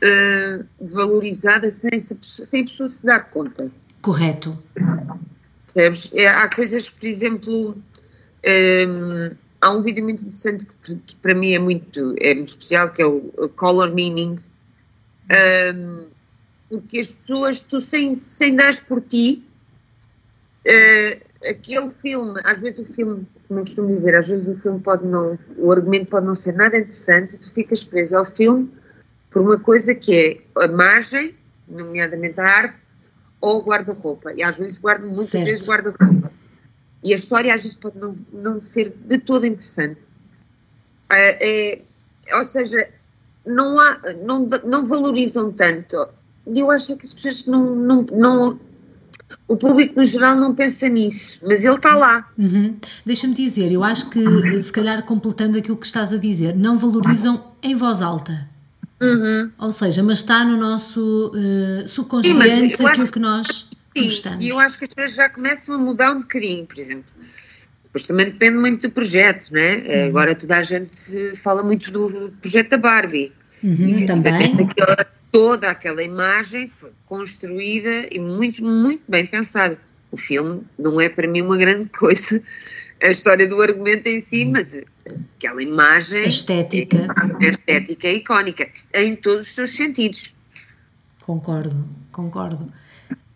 uh, 0.05 0.67
valorizada 0.81 1.71
sem, 1.71 1.99
sem 1.99 2.63
a 2.63 2.65
pessoa 2.65 2.89
se 2.89 3.05
dar 3.05 3.31
conta. 3.31 3.71
Correto. 4.03 4.59
Percebes? 5.67 6.11
É, 6.15 6.29
há 6.29 6.49
coisas, 6.55 6.91
por 6.91 7.07
exemplo, 7.07 7.71
um, 7.71 7.75
eh, 8.43 9.37
há 9.61 9.71
um 9.71 9.83
vídeo 9.83 10.05
muito 10.05 10.21
interessante 10.21 10.67
que, 10.67 10.95
que, 10.95 11.17
para 11.17 11.35
mim 11.35 11.53
é 11.53 11.59
muito, 11.59 12.15
é 12.21 12.35
muito 12.35 12.49
especial, 12.49 12.93
que 12.93 13.01
é 13.01 13.07
o, 13.07 13.33
o 13.39 13.49
Color 13.49 13.95
Meaning, 13.95 14.33
um, 14.35 14.39
eh, 15.31 16.07
porque 16.69 17.01
as 17.01 17.13
pessoas, 17.13 17.61
tu 17.61 17.81
sem, 17.81 18.21
sem 18.21 18.55
dar 18.55 18.79
por 18.85 19.01
ti, 19.01 19.43
uh, 20.67 21.49
aquele 21.49 21.91
filme, 21.95 22.41
às 22.45 22.61
vezes 22.61 22.79
o 22.81 22.93
filme, 22.93 23.27
como 23.47 23.61
eu 23.61 23.65
costumo 23.65 23.89
dizer, 23.89 24.17
às 24.17 24.29
vezes 24.29 24.49
o 24.49 24.61
filme 24.61 24.81
pode 24.81 25.07
não, 25.07 25.39
o 25.57 25.71
argumento 25.71 26.07
pode 26.07 26.27
não 26.27 26.35
ser 26.35 26.53
nada 26.53 26.77
interessante, 26.77 27.39
tu 27.39 27.53
ficas 27.53 27.85
preso 27.85 28.17
ao 28.17 28.25
filme 28.25 28.71
por 29.35 29.43
uma 29.43 29.59
coisa 29.59 29.97
que 29.97 30.15
é 30.57 30.65
a 30.65 30.69
margem, 30.69 31.35
nomeadamente 31.69 32.41
a 32.41 32.45
arte, 32.45 32.97
ou 33.41 33.59
o 33.59 33.65
guarda-roupa. 33.65 34.33
E 34.33 34.45
às 34.45 34.57
vezes 34.57 34.79
guardo, 34.79 35.09
muitas 35.09 35.31
certo. 35.31 35.45
vezes 35.47 35.67
guarda-roupa. 35.67 36.31
E 37.03 37.13
a 37.13 37.17
história 37.17 37.53
às 37.53 37.63
vezes 37.63 37.77
pode 37.77 37.99
não, 37.99 38.17
não 38.33 38.61
ser 38.61 38.95
de 38.97 39.19
todo 39.19 39.45
interessante. 39.45 40.03
É, 41.13 41.73
é, 41.73 42.37
ou 42.37 42.45
seja, 42.45 42.89
não, 43.45 43.79
há, 43.81 44.01
não, 44.25 44.49
não 44.65 44.85
valorizam 44.85 45.51
tanto. 45.51 46.09
E 46.47 46.61
eu 46.61 46.71
acho 46.71 46.97
que 46.97 47.05
as 47.05 47.13
pessoas 47.13 47.45
não, 47.47 47.75
não, 47.75 48.07
não 48.13 48.61
o 49.49 49.57
público 49.57 49.97
no 49.97 50.05
geral 50.05 50.37
não 50.37 50.55
pensa 50.55 50.89
nisso, 50.89 51.41
mas 51.43 51.65
ele 51.65 51.75
está 51.75 51.97
lá. 51.97 52.31
Uhum. 52.39 52.77
Deixa-me 53.05 53.35
dizer, 53.35 53.73
eu 53.73 53.83
acho 53.83 54.09
que, 54.11 54.63
se 54.63 54.73
calhar 54.73 55.03
completando 55.03 55.59
aquilo 55.59 55.77
que 55.77 55.87
estás 55.87 56.13
a 56.13 56.19
dizer, 56.19 56.55
não 56.55 56.79
valorizam 56.79 57.53
em 57.61 57.75
voz 57.75 58.01
alta. 58.01 58.54
Uhum. 59.05 59.51
Ou 59.59 59.73
seja, 59.73 60.03
mas 60.03 60.19
está 60.19 60.45
no 60.45 60.57
nosso 60.57 61.33
uh, 61.35 61.89
subconsciente 61.89 62.77
sim, 62.77 62.87
aquilo 62.87 63.11
que 63.11 63.19
nós 63.19 63.69
sim, 63.97 64.05
gostamos. 64.05 64.45
E 64.45 64.49
eu 64.49 64.59
acho 64.59 64.79
que 64.79 64.85
as 64.85 64.95
coisas 64.95 65.17
já 65.17 65.29
começam 65.29 65.75
a 65.75 65.79
mudar 65.79 66.13
um 66.13 66.21
bocadinho, 66.21 66.67
por 66.67 66.79
exemplo. 66.79 67.15
Depois 67.85 68.05
também 68.05 68.27
depende 68.27 68.59
muito 68.59 68.89
do 68.89 68.93
projeto, 68.93 69.53
né? 69.53 69.77
Uhum. 69.77 70.09
Agora 70.09 70.35
toda 70.35 70.57
a 70.57 70.63
gente 70.63 71.37
fala 71.37 71.63
muito 71.63 71.91
do, 71.91 72.09
do 72.09 72.31
projeto 72.39 72.71
da 72.71 72.79
Barbie. 72.79 73.33
Uhum, 73.63 73.89
e, 73.89 74.07
também. 74.07 74.53
Aquela, 74.53 75.07
toda 75.33 75.71
aquela 75.71 76.03
imagem 76.03 76.69
foi 76.69 76.91
construída 77.07 78.09
e 78.13 78.19
muito, 78.19 78.63
muito 78.63 79.03
bem 79.09 79.27
pensada. 79.27 79.79
O 80.11 80.17
filme 80.17 80.63
não 80.79 81.01
é 81.01 81.09
para 81.09 81.27
mim 81.27 81.41
uma 81.41 81.57
grande 81.57 81.89
coisa, 81.89 82.41
a 83.03 83.09
história 83.09 83.47
do 83.49 83.61
argumento 83.61 84.07
em 84.07 84.21
si, 84.21 84.45
mas 84.45 84.85
aquela 85.45 85.63
imagem. 85.63 86.25
A 86.25 86.27
estética. 86.27 87.07
A 87.17 87.45
estética 87.45 88.09
é 88.09 88.15
icónica, 88.15 88.67
em 88.95 89.15
todos 89.15 89.49
os 89.49 89.55
seus 89.55 89.71
sentidos. 89.71 90.35
Concordo, 91.23 91.85
concordo. 92.11 92.73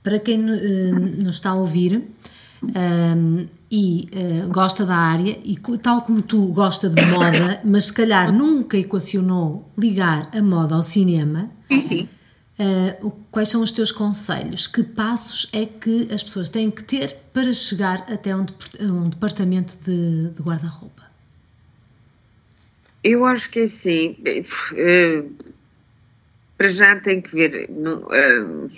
Para 0.02 0.18
quem 0.18 0.40
uh, 0.40 0.98
nos 1.22 1.36
está 1.36 1.50
a 1.50 1.54
ouvir 1.54 1.96
um, 2.62 2.70
ehm, 2.74 3.46
e 3.70 4.08
uh, 4.12 4.48
gosta 4.48 4.86
da 4.86 4.96
área, 4.96 5.38
e 5.44 5.58
tal 5.78 6.02
como 6.02 6.22
tu 6.22 6.46
gosta 6.46 6.88
de 6.88 7.04
moda, 7.06 7.60
mas 7.64 7.86
se 7.86 7.92
calhar 7.92 8.32
nunca 8.32 8.78
equacionou 8.78 9.70
ligar 9.76 10.30
a 10.32 10.42
moda 10.42 10.74
ao 10.74 10.82
cinema. 10.82 11.50
Sim, 11.70 11.80
sim. 11.80 12.08
Uh, 12.58 13.12
quais 13.30 13.48
são 13.48 13.62
os 13.62 13.70
teus 13.70 13.92
conselhos? 13.92 14.66
Que 14.66 14.82
passos 14.82 15.48
é 15.52 15.64
que 15.64 16.08
as 16.10 16.22
pessoas 16.22 16.48
têm 16.48 16.70
que 16.70 16.82
ter 16.82 17.14
para 17.32 17.52
chegar 17.52 18.04
até 18.10 18.34
um, 18.34 18.46
um 18.80 19.08
departamento 19.08 19.76
de, 19.84 20.30
de 20.30 20.42
guarda-roupa? 20.42 21.07
Eu 23.02 23.24
acho 23.24 23.50
que 23.50 23.60
é 23.60 23.62
assim. 23.62 24.16
Uh, 24.72 25.32
para 26.56 26.68
já 26.68 26.96
tem 27.00 27.20
que 27.20 27.34
ver. 27.34 27.68
Uh, 27.70 28.68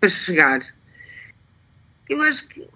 para 0.00 0.08
chegar. 0.08 0.60
Eu 2.08 2.20
acho 2.22 2.48
que. 2.48 2.66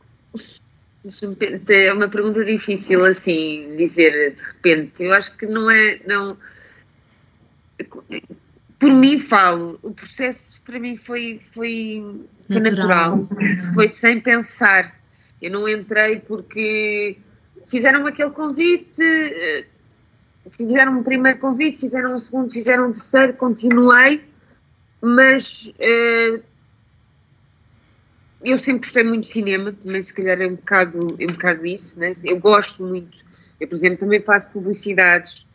É 1.69 1.93
uma 1.93 2.09
pergunta 2.09 2.45
difícil 2.45 3.05
assim 3.05 3.75
dizer 3.77 4.35
de 4.35 4.43
repente. 4.43 5.05
Eu 5.05 5.12
acho 5.12 5.37
que 5.37 5.47
não 5.47 5.71
é. 5.71 6.01
Não, 6.07 6.37
por 8.79 8.93
mim 8.93 9.19
falo, 9.19 9.79
o 9.83 9.93
processo 9.93 10.61
para 10.62 10.79
mim 10.79 10.97
foi, 10.97 11.41
foi, 11.53 12.05
foi 12.51 12.61
natural. 12.61 13.17
natural. 13.19 13.75
Foi 13.75 13.88
sem 13.88 14.21
pensar. 14.21 14.97
Eu 15.41 15.51
não 15.51 15.69
entrei 15.69 16.21
porque 16.21 17.17
fizeram 17.67 18.07
aquele 18.07 18.31
convite 18.31 19.03
eh, 19.03 19.64
fizeram 20.50 20.98
um 20.98 21.02
primeiro 21.02 21.38
convite, 21.38 21.78
fizeram 21.78 22.14
um 22.14 22.18
segundo, 22.18 22.50
fizeram 22.50 22.88
um 22.88 22.92
terceiro, 22.92 23.34
continuei, 23.34 24.24
mas 25.00 25.72
uh, 25.78 26.42
eu 28.44 28.58
sempre 28.58 28.80
gostei 28.82 29.02
muito 29.02 29.24
de 29.24 29.30
cinema, 29.30 29.72
também 29.72 30.02
se 30.02 30.12
calhar 30.14 30.40
é 30.40 30.46
um 30.46 30.54
bocado, 30.54 30.98
é 31.18 31.24
um 31.24 31.34
bocado 31.34 31.66
isso, 31.66 31.98
né? 31.98 32.12
eu 32.24 32.38
gosto 32.38 32.84
muito, 32.84 33.18
eu 33.61 33.68
por 33.68 33.74
exemplo 33.74 33.98
também 33.98 34.20
faço 34.20 34.52
publicidades, 34.52 35.46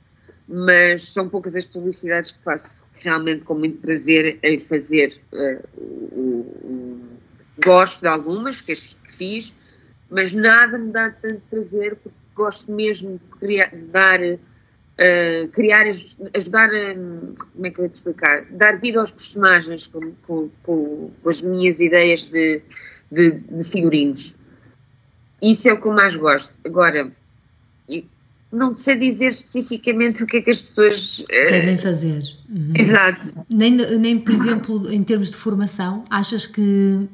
mas 0.48 1.14
são 1.14 1.30
poucas 1.30 1.56
as 1.56 1.66
publicidades 1.66 2.32
que 2.32 2.44
faço 2.44 2.86
realmente 3.02 3.46
com 3.46 3.56
muito 3.56 3.80
prazer 3.80 4.40
em 4.44 4.60
fazer, 4.60 5.20
uh, 5.32 5.64
gosto 7.64 8.02
de 8.02 8.08
algumas 8.08 8.60
que, 8.60 8.76
que 8.76 9.18
fiz, 9.18 9.54
mas 10.10 10.34
nada 10.34 10.78
me 10.78 10.92
dá 10.92 11.10
tanto 11.10 11.42
prazer 11.50 11.96
porque 11.96 12.18
gosto 12.36 12.72
mesmo 12.72 13.20
de, 13.20 13.40
criar, 13.40 13.70
de 13.70 13.86
dar 13.86 14.20
Uh, 15.04 15.48
criar, 15.50 15.86
ajudar 16.34 16.70
a, 16.70 16.94
como 16.94 17.66
é 17.66 17.70
que 17.70 17.82
eu 17.82 17.90
te 17.90 17.96
explicar, 17.96 18.46
dar 18.52 18.80
vida 18.80 19.00
aos 19.00 19.12
personagens 19.12 19.88
com, 19.88 20.14
com, 20.22 20.50
com 20.62 21.30
as 21.30 21.42
minhas 21.42 21.82
ideias 21.82 22.30
de, 22.30 22.62
de, 23.12 23.32
de, 23.32 23.64
figurinos. 23.66 24.38
Isso 25.42 25.68
é 25.68 25.74
o 25.74 25.82
que 25.82 25.88
eu 25.88 25.92
mais 25.92 26.16
gosto. 26.16 26.58
Agora, 26.66 27.12
não 28.54 28.76
sei 28.76 28.96
dizer 28.96 29.28
especificamente 29.30 30.24
o 30.24 30.28
que 30.28 30.38
é 30.38 30.42
que 30.42 30.52
as 30.52 30.62
pessoas 30.62 31.20
uh, 31.20 31.28
devem 31.28 31.78
fazer. 31.78 32.22
Uhum. 32.48 32.74
Exato. 32.78 33.46
Nem, 33.50 33.72
nem, 33.98 34.20
por 34.20 34.34
exemplo, 34.34 34.92
em 34.92 35.04
termos 35.04 35.32
de 35.32 35.36
formação, 35.36 36.06
achas 36.10 36.46
que. 36.46 37.08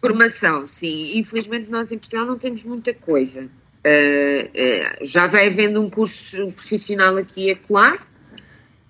Formação, 0.00 0.66
sim. 0.66 1.16
Infelizmente, 1.16 1.70
nós 1.70 1.92
em 1.92 1.98
Portugal 1.98 2.26
não 2.26 2.36
temos 2.36 2.64
muita 2.64 2.92
coisa. 2.92 3.48
Uh, 3.86 4.46
uh, 4.46 5.04
já 5.06 5.26
vai 5.26 5.46
havendo 5.46 5.80
um 5.80 5.88
curso 5.88 6.52
profissional 6.52 7.16
aqui 7.16 7.46
e 7.46 7.50
acolá, 7.52 7.98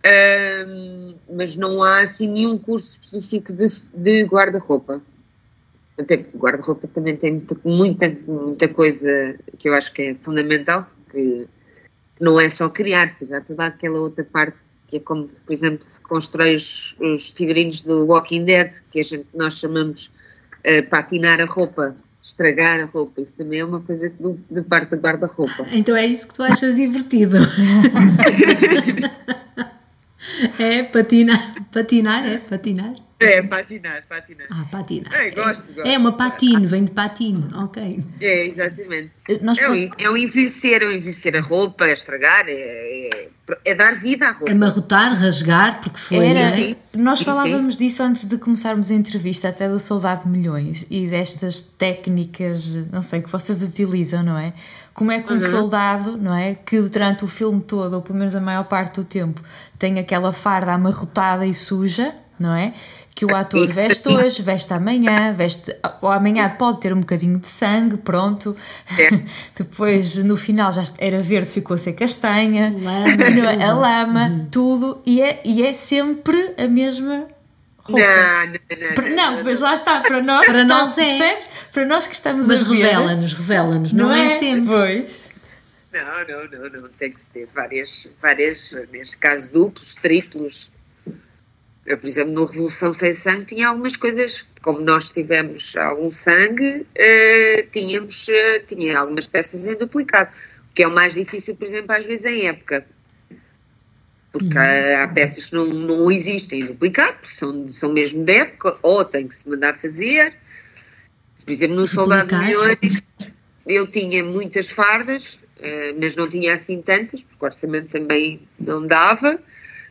Uh, 0.00 1.14
mas 1.30 1.56
não 1.56 1.82
há 1.82 2.00
assim 2.00 2.26
nenhum 2.26 2.56
curso 2.56 2.98
específico 3.00 3.52
de, 3.52 3.66
de 3.94 4.24
guarda-roupa. 4.24 5.02
Até 5.98 6.16
guarda-roupa 6.16 6.88
também 6.88 7.16
tem 7.16 7.32
muita, 7.32 7.56
muita, 7.64 8.08
muita 8.26 8.68
coisa 8.68 9.36
que 9.58 9.68
eu 9.68 9.74
acho 9.74 9.92
que 9.92 10.02
é 10.02 10.16
fundamental, 10.22 10.88
que 11.10 11.46
não 12.18 12.40
é 12.40 12.48
só 12.48 12.70
criar, 12.70 13.14
pois 13.18 13.30
há 13.30 13.42
toda 13.42 13.66
aquela 13.66 13.98
outra 14.00 14.24
parte 14.24 14.74
que 14.86 14.96
é 14.96 15.00
como, 15.00 15.26
por 15.26 15.52
exemplo, 15.52 15.84
se 15.84 16.00
constrói 16.02 16.54
os, 16.54 16.96
os 16.98 17.28
figurinos 17.28 17.82
do 17.82 18.06
Walking 18.06 18.46
Dead, 18.46 18.72
que 18.90 19.00
a 19.00 19.04
gente, 19.04 19.26
nós 19.34 19.58
chamamos 19.58 20.10
uh, 20.66 20.88
patinar 20.88 21.42
a 21.42 21.44
roupa, 21.44 21.94
estragar 22.22 22.80
a 22.80 22.84
roupa, 22.86 23.20
isso 23.20 23.36
também 23.36 23.60
é 23.60 23.64
uma 23.64 23.80
coisa 23.82 24.10
de, 24.10 24.36
de 24.50 24.62
parte 24.62 24.90
do 24.90 24.96
guarda-roupa. 24.96 25.66
Então 25.72 25.96
é 25.96 26.06
isso 26.06 26.28
que 26.28 26.34
tu 26.34 26.42
achas 26.42 26.74
divertido. 26.74 27.38
é 30.58 30.82
patinar, 30.82 31.54
patinar, 31.72 32.26
é 32.26 32.38
patinar. 32.38 32.94
É, 33.20 33.42
patinar, 33.42 34.02
patinar. 34.08 34.46
Ah, 34.50 34.64
patinar. 34.72 35.14
É, 35.14 35.30
gosto, 35.30 35.74
gosto. 35.74 35.86
É 35.86 35.98
uma 35.98 36.12
patine, 36.12 36.66
vem 36.66 36.84
de 36.84 36.90
patine, 36.90 37.46
ok. 37.54 38.02
É, 38.20 38.46
exatamente. 38.46 39.10
Nós 39.42 39.58
É 39.58 39.68
um, 39.68 39.90
é 39.98 40.10
um 40.10 40.16
envelhecer, 40.16 40.82
é 40.82 40.86
um 40.86 40.90
envelhecer 40.92 41.36
a 41.36 41.40
roupa, 41.40 41.84
é 41.86 41.92
estragar, 41.92 42.44
é, 42.48 42.52
é, 42.52 43.28
é 43.66 43.74
dar 43.74 43.94
vida 43.96 44.28
à 44.28 44.32
roupa. 44.32 44.50
Amarrotar, 44.50 45.12
rasgar, 45.14 45.80
porque 45.82 45.98
foi. 45.98 46.26
Era, 46.26 46.40
é? 46.40 46.54
Sim. 46.56 46.76
nós 46.94 47.18
Sim, 47.18 47.26
falávamos 47.26 47.76
sim. 47.76 47.84
disso 47.86 48.02
antes 48.02 48.24
de 48.26 48.38
começarmos 48.38 48.90
a 48.90 48.94
entrevista, 48.94 49.50
até 49.50 49.68
do 49.68 49.78
Soldado 49.78 50.24
de 50.24 50.30
Milhões 50.30 50.86
e 50.90 51.06
destas 51.06 51.60
técnicas, 51.60 52.66
não 52.90 53.02
sei, 53.02 53.20
que 53.22 53.30
vocês 53.30 53.62
utilizam, 53.62 54.22
não 54.22 54.38
é? 54.38 54.54
Como 54.94 55.12
é 55.12 55.20
que 55.20 55.30
um 55.30 55.34
Uhum. 55.34 55.40
soldado, 55.40 56.16
não 56.16 56.34
é? 56.34 56.54
Que 56.54 56.80
durante 56.80 57.24
o 57.24 57.28
filme 57.28 57.60
todo, 57.60 57.94
ou 57.94 58.02
pelo 58.02 58.18
menos 58.18 58.34
a 58.34 58.40
maior 58.40 58.64
parte 58.64 58.96
do 58.96 59.04
tempo, 59.04 59.40
tem 59.78 59.98
aquela 59.98 60.32
farda 60.32 60.72
amarrotada 60.72 61.46
e 61.46 61.54
suja, 61.54 62.14
não 62.38 62.54
é? 62.54 62.74
Que 63.14 63.24
o 63.26 63.34
ator 63.36 63.66
veste 63.68 64.08
hoje, 64.08 64.40
veste 64.42 64.72
amanhã, 64.72 65.34
veste. 65.34 65.76
Ou 66.00 66.08
amanhã 66.10 66.48
pode 66.56 66.80
ter 66.80 66.92
um 66.94 67.00
bocadinho 67.00 67.38
de 67.38 67.48
sangue, 67.48 67.96
pronto. 67.98 68.56
É. 68.98 69.10
Depois, 69.56 70.16
no 70.16 70.36
final, 70.36 70.72
já 70.72 70.84
era 70.96 71.20
verde, 71.20 71.50
ficou 71.50 71.74
a 71.74 71.78
ser 71.78 71.92
castanha. 71.92 72.72
Lama, 72.82 73.16
Não 73.34 73.50
é? 73.50 73.54
a 73.64 73.68
tudo. 73.68 73.80
lama, 73.80 74.48
tudo. 74.50 75.02
E 75.04 75.20
é, 75.20 75.40
e 75.44 75.62
é 75.66 75.74
sempre 75.74 76.54
a 76.56 76.66
mesma 76.66 77.26
roupa. 77.78 78.00
Não, 78.00 78.46
não, 78.46 79.10
não. 79.10 79.16
Não, 79.36 79.44
mas 79.44 79.60
lá 79.60 79.74
está, 79.74 80.00
para 80.00 80.22
nós, 80.22 80.46
Para 80.46 80.58
que 80.60 80.64
nós 80.64 80.90
estamos, 80.90 80.98
é. 80.98 81.18
percebes? 81.18 81.48
Para 81.72 81.84
nós 81.84 82.06
que 82.06 82.14
estamos 82.14 82.48
Mas 82.48 82.62
a 82.62 82.68
ver. 82.68 82.74
revela-nos, 82.76 83.32
revela-nos, 83.34 83.92
não, 83.92 84.12
é, 84.12 84.28
sempre. 84.38 84.66
Pois. 84.66 85.20
Não, 85.92 86.02
não, 86.02 86.70
não, 86.70 86.80
não. 86.82 86.88
Tem 86.90 87.10
que 87.12 87.20
se 87.20 87.28
ter 87.30 87.48
várias, 87.54 88.08
várias, 88.22 88.74
neste 88.92 89.18
caso, 89.18 89.50
duplos, 89.50 89.94
triplos. 89.96 90.70
Por 91.84 92.06
exemplo, 92.06 92.32
no 92.32 92.44
Revolução 92.44 92.92
Sem 92.92 93.14
Sangue 93.14 93.46
tinha 93.46 93.68
algumas 93.68 93.96
coisas, 93.96 94.44
como 94.62 94.80
nós 94.80 95.08
tivemos 95.10 95.74
algum 95.76 96.10
sangue, 96.10 96.86
eh, 96.94 97.66
tínhamos, 97.72 98.28
eh, 98.28 98.60
tinha 98.60 98.98
algumas 98.98 99.26
peças 99.26 99.66
em 99.66 99.76
duplicado, 99.76 100.30
o 100.70 100.74
que 100.74 100.82
é 100.82 100.86
o 100.86 100.90
mais 100.90 101.14
difícil, 101.14 101.56
por 101.56 101.66
exemplo, 101.66 101.92
às 101.92 102.04
vezes 102.04 102.26
em 102.26 102.46
época. 102.46 102.86
Porque 104.30 104.56
há, 104.56 105.04
há 105.04 105.08
peças 105.08 105.46
que 105.46 105.54
não, 105.54 105.66
não 105.66 106.10
existem 106.10 106.60
em 106.60 106.66
duplicado, 106.66 107.14
porque 107.14 107.34
são, 107.34 107.66
são 107.68 107.92
mesmo 107.92 108.24
de 108.24 108.32
época, 108.32 108.78
ou 108.82 109.04
tem 109.04 109.26
que 109.26 109.34
se 109.34 109.48
mandar 109.48 109.74
fazer. 109.74 110.36
Por 111.44 111.50
exemplo, 111.50 111.76
no 111.76 111.86
Soldado 111.86 112.28
de. 112.28 112.36
Milhões, 112.36 113.02
eu 113.66 113.90
tinha 113.90 114.22
muitas 114.22 114.68
fardas, 114.68 115.40
eh, 115.58 115.94
mas 116.00 116.14
não 116.14 116.28
tinha 116.28 116.54
assim 116.54 116.80
tantas, 116.82 117.22
porque 117.22 117.42
o 117.42 117.46
orçamento 117.46 117.88
também 117.88 118.46
não 118.60 118.86
dava, 118.86 119.42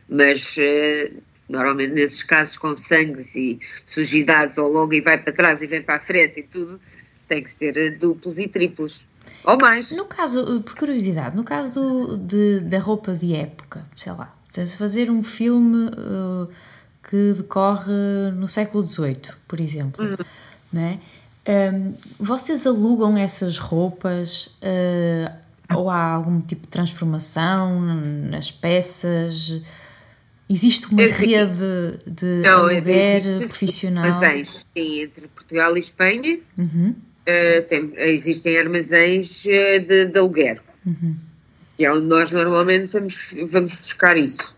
mas 0.08 0.56
normalmente 1.50 1.92
nesses 1.92 2.22
casos 2.22 2.56
com 2.56 2.74
sangues 2.76 3.34
e 3.34 3.58
sujidades 3.84 4.56
ao 4.58 4.68
longo 4.68 4.94
e 4.94 5.00
vai 5.00 5.18
para 5.18 5.32
trás 5.32 5.60
e 5.60 5.66
vem 5.66 5.82
para 5.82 5.96
a 5.96 6.00
frente 6.00 6.40
e 6.40 6.42
tudo, 6.44 6.80
tem 7.28 7.42
que 7.42 7.54
ter 7.56 7.76
eh, 7.76 7.90
duplos 7.90 8.38
e 8.38 8.46
triplos, 8.46 9.04
ou 9.44 9.58
mais. 9.58 9.90
No 9.90 10.04
caso, 10.04 10.60
por 10.62 10.76
curiosidade, 10.76 11.34
no 11.36 11.44
caso 11.44 12.16
de, 12.18 12.60
da 12.60 12.78
roupa 12.78 13.14
de 13.14 13.34
época, 13.34 13.84
sei 13.96 14.12
lá, 14.12 14.34
se 14.48 14.76
fazer 14.76 15.10
um 15.10 15.22
filme 15.22 15.88
uh, 15.88 16.48
que 17.08 17.34
decorre 17.36 18.30
no 18.34 18.48
século 18.48 18.86
XVIII, 18.86 19.32
por 19.46 19.60
exemplo, 19.60 20.04
não 20.72 20.82
é? 20.82 20.98
Um, 21.72 21.94
vocês 22.18 22.66
alugam 22.66 23.16
essas 23.16 23.58
roupas 23.58 24.46
uh, 24.62 25.32
ou 25.74 25.88
há 25.88 26.12
algum 26.12 26.40
tipo 26.40 26.62
de 26.62 26.68
transformação 26.68 27.80
nas 27.80 28.50
peças? 28.50 29.62
Existe 30.52 30.88
uma 30.90 31.04
assim, 31.04 31.26
rede 31.26 32.00
de 32.08 32.42
Não, 32.44 32.64
aluguer 32.66 33.22
profissional? 33.48 34.04
armazéns, 34.04 34.66
sim, 34.76 35.00
entre 35.02 35.28
Portugal 35.28 35.76
e 35.76 35.78
Espanha, 35.78 36.40
Uhum. 36.58 36.96
eh, 37.24 37.60
tem- 37.60 37.94
existem 37.98 38.58
armazéns 38.58 39.46
eh, 39.46 39.78
de, 39.78 40.06
de 40.06 40.18
aluguer, 40.18 40.60
que 41.76 41.84
é 41.84 41.92
onde 41.92 42.06
nós 42.06 42.32
normalmente 42.32 42.86
vamos, 42.92 43.32
vamos 43.48 43.76
buscar 43.76 44.16
isso. 44.16 44.56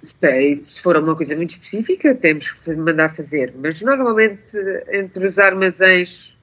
Se, 0.00 0.56
se 0.56 0.80
for 0.80 0.96
uma 0.96 1.14
coisa 1.14 1.36
muito 1.36 1.50
específica, 1.50 2.14
temos 2.14 2.50
que 2.50 2.74
mandar 2.76 3.14
fazer, 3.14 3.52
mas 3.60 3.82
normalmente 3.82 4.56
entre 4.90 5.26
os 5.26 5.38
armazéns 5.38 6.34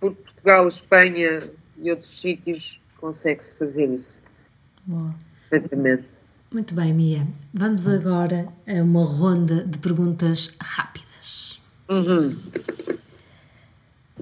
por 0.00 0.14
Portugal, 0.14 0.66
Espanha 0.68 1.40
e 1.82 1.90
outros 1.90 2.18
sítios, 2.18 2.80
consegue-se 2.98 3.58
fazer 3.58 3.92
isso. 3.92 4.22
Boa. 4.86 5.14
perfeitamente. 5.50 6.04
Muito 6.52 6.74
bem, 6.74 6.92
Mia. 6.92 7.26
Vamos 7.54 7.86
agora 7.88 8.48
a 8.66 8.82
uma 8.82 9.04
ronda 9.04 9.64
de 9.64 9.78
perguntas 9.78 10.56
rápidas. 10.60 11.60
Uhum. 11.88 12.36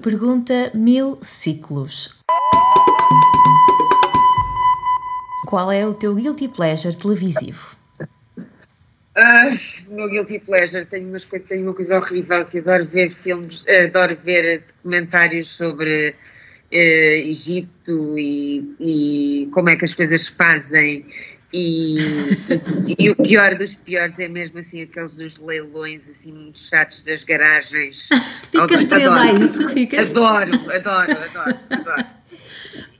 Pergunta 0.01 0.71
mil 0.73 1.19
ciclos. 1.23 2.15
Qual 5.47 5.71
é 5.71 5.85
o 5.85 5.93
teu 5.95 6.13
guilty 6.13 6.47
pleasure 6.47 6.95
televisivo? 6.95 7.75
Ah, 9.15 9.49
meu 9.89 10.07
guilty 10.09 10.39
pleasure 10.39 10.85
tenho, 10.85 11.11
coi- 11.27 11.39
tenho 11.39 11.63
uma 11.63 11.73
coisa 11.73 11.97
horrível 11.97 12.45
que 12.45 12.59
adoro 12.59 12.85
ver 12.85 13.09
filmes, 13.09 13.65
adoro 13.67 14.15
ver 14.23 14.63
documentários 14.67 15.49
sobre 15.49 16.15
eh, 16.71 17.23
Egito 17.27 18.17
e, 18.17 18.75
e 18.79 19.49
como 19.51 19.69
é 19.69 19.75
que 19.75 19.83
as 19.85 19.95
coisas 19.95 20.21
se 20.21 20.31
fazem 20.31 21.03
e, 21.51 21.97
e- 22.87 22.95
e 22.99 23.09
o 23.09 23.15
pior 23.15 23.55
dos 23.55 23.73
piores 23.75 24.19
é 24.19 24.27
mesmo 24.27 24.59
assim 24.59 24.83
aqueles 24.83 25.15
dos 25.15 25.37
leilões 25.39 26.07
assim 26.09 26.31
muito 26.31 26.59
chatos 26.59 27.01
das 27.03 27.23
garagens. 27.23 28.07
Ficas 28.51 28.83
Adoro, 28.83 28.87
presa 28.87 29.19
a 29.21 29.31
isso? 29.33 29.69
Ficas? 29.69 30.09
Adoro, 30.11 30.53
adoro, 30.71 31.11
adoro, 31.11 31.57
adoro. 31.69 32.05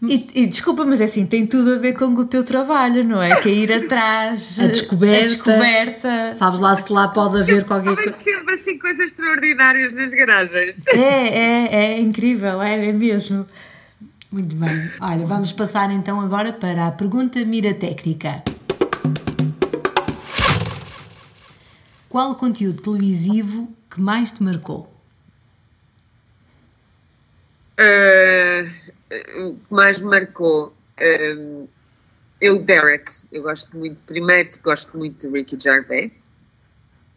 E, 0.02 0.28
e 0.34 0.46
desculpa, 0.48 0.86
mas 0.86 1.02
é 1.02 1.04
assim, 1.04 1.26
tem 1.26 1.46
tudo 1.46 1.74
a 1.74 1.78
ver 1.78 1.92
com 1.94 2.06
o 2.06 2.26
teu 2.26 2.42
trabalho, 2.42 3.04
não 3.04 3.22
é? 3.22 3.36
Que 3.42 3.50
é 3.50 3.54
ir 3.54 3.74
atrás, 3.74 4.58
A 4.58 4.68
descoberta. 4.68 5.18
a 5.18 5.28
descoberta. 5.28 6.34
Sabes 6.34 6.60
lá 6.62 6.74
se 6.76 6.92
lá 6.92 7.10
pode 7.10 7.42
haver 7.42 7.66
qualquer 7.66 7.92
Há 7.92 7.96
coisa. 7.96 8.14
sempre 8.18 8.54
assim 8.56 8.80
coisas 8.80 9.12
extraordinárias 9.12 9.94
nas 9.94 10.12
garagens. 10.14 10.82
É, 10.88 11.00
é, 11.00 11.76
é 11.96 12.00
incrível, 12.00 12.62
é, 12.62 12.88
é 12.88 12.94
mesmo. 12.94 13.46
Muito 14.32 14.56
bem. 14.56 14.92
Olha, 15.02 15.26
vamos 15.26 15.52
passar 15.52 15.90
então 15.90 16.22
agora 16.22 16.54
para 16.54 16.86
a 16.88 16.92
pergunta 16.92 17.44
mira 17.44 17.74
técnica. 17.74 18.44
Qual 22.08 22.32
o 22.32 22.36
conteúdo 22.36 22.82
televisivo 22.82 23.68
que 23.90 24.00
mais 24.00 24.32
te 24.32 24.44
marcou? 24.44 24.94
Uh, 27.80 28.70
o 29.48 29.56
que 29.56 29.74
mais 29.74 30.00
me 30.00 30.10
marcou 30.10 30.76
um, 31.38 31.68
eu 32.42 32.62
Derek 32.62 33.12
eu 33.32 33.42
gosto 33.44 33.76
muito 33.76 33.98
primeiro 34.06 34.50
gosto 34.62 34.98
muito 34.98 35.28
de 35.28 35.38
Ricky 35.38 35.58
Gervais 35.58 36.12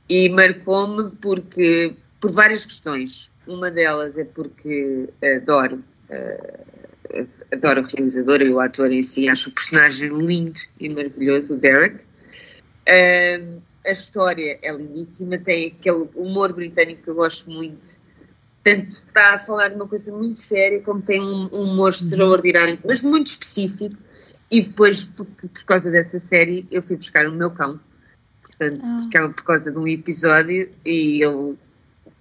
e 0.09 0.29
marcou-me 0.29 1.11
porque 1.17 1.97
por 2.21 2.31
várias 2.31 2.65
questões 2.65 3.33
uma 3.45 3.73
delas 3.73 4.17
é 4.17 4.25
porque 4.25 5.09
adoro 5.37 5.83
uh, 6.11 6.82
adoro 7.53 7.83
o 7.83 7.85
realizador 7.85 8.43
e 8.43 8.51
o 8.51 8.61
ator 8.61 8.91
em 8.91 9.03
si 9.03 9.29
acho 9.29 9.51
o 9.51 9.53
personagem 9.53 10.09
lindo 10.09 10.61
e 10.79 10.89
maravilhoso 10.89 11.55
o 11.55 11.59
Derek 11.59 12.05
Um, 12.89 13.61
a 13.87 13.91
história 13.93 14.59
é 14.61 14.73
lindíssima 14.73 15.39
tem 15.39 15.69
aquele 15.69 16.09
humor 16.17 16.53
britânico 16.53 17.03
que 17.03 17.11
eu 17.11 17.15
gosto 17.15 17.49
muito 17.49 18.03
tanto 18.63 18.91
está 18.91 19.35
a 19.35 19.39
falar 19.39 19.69
de 19.69 19.75
uma 19.75 19.89
coisa 19.89 20.13
muito 20.17 20.39
séria, 20.39 20.81
como 20.83 21.03
tem 21.03 21.21
um, 21.21 21.49
um 21.53 21.63
humor 21.73 21.91
extraordinário, 21.91 22.79
mas 22.85 23.01
muito 23.03 23.27
específico. 23.29 23.97
E 24.51 24.63
depois, 24.63 25.05
por, 25.05 25.27
por 25.27 25.65
causa 25.65 25.91
dessa 25.91 26.19
série, 26.19 26.67
eu 26.71 26.83
fui 26.83 26.97
buscar 26.97 27.27
o 27.27 27.33
meu 27.33 27.51
cão. 27.51 27.81
Portanto, 28.41 28.81
porque 29.01 29.17
ela- 29.17 29.31
por 29.33 29.43
causa 29.45 29.73
de 29.73 29.79
um 29.79 29.89
episódio, 29.89 30.71
e 30.85 31.21
eu, 31.21 31.59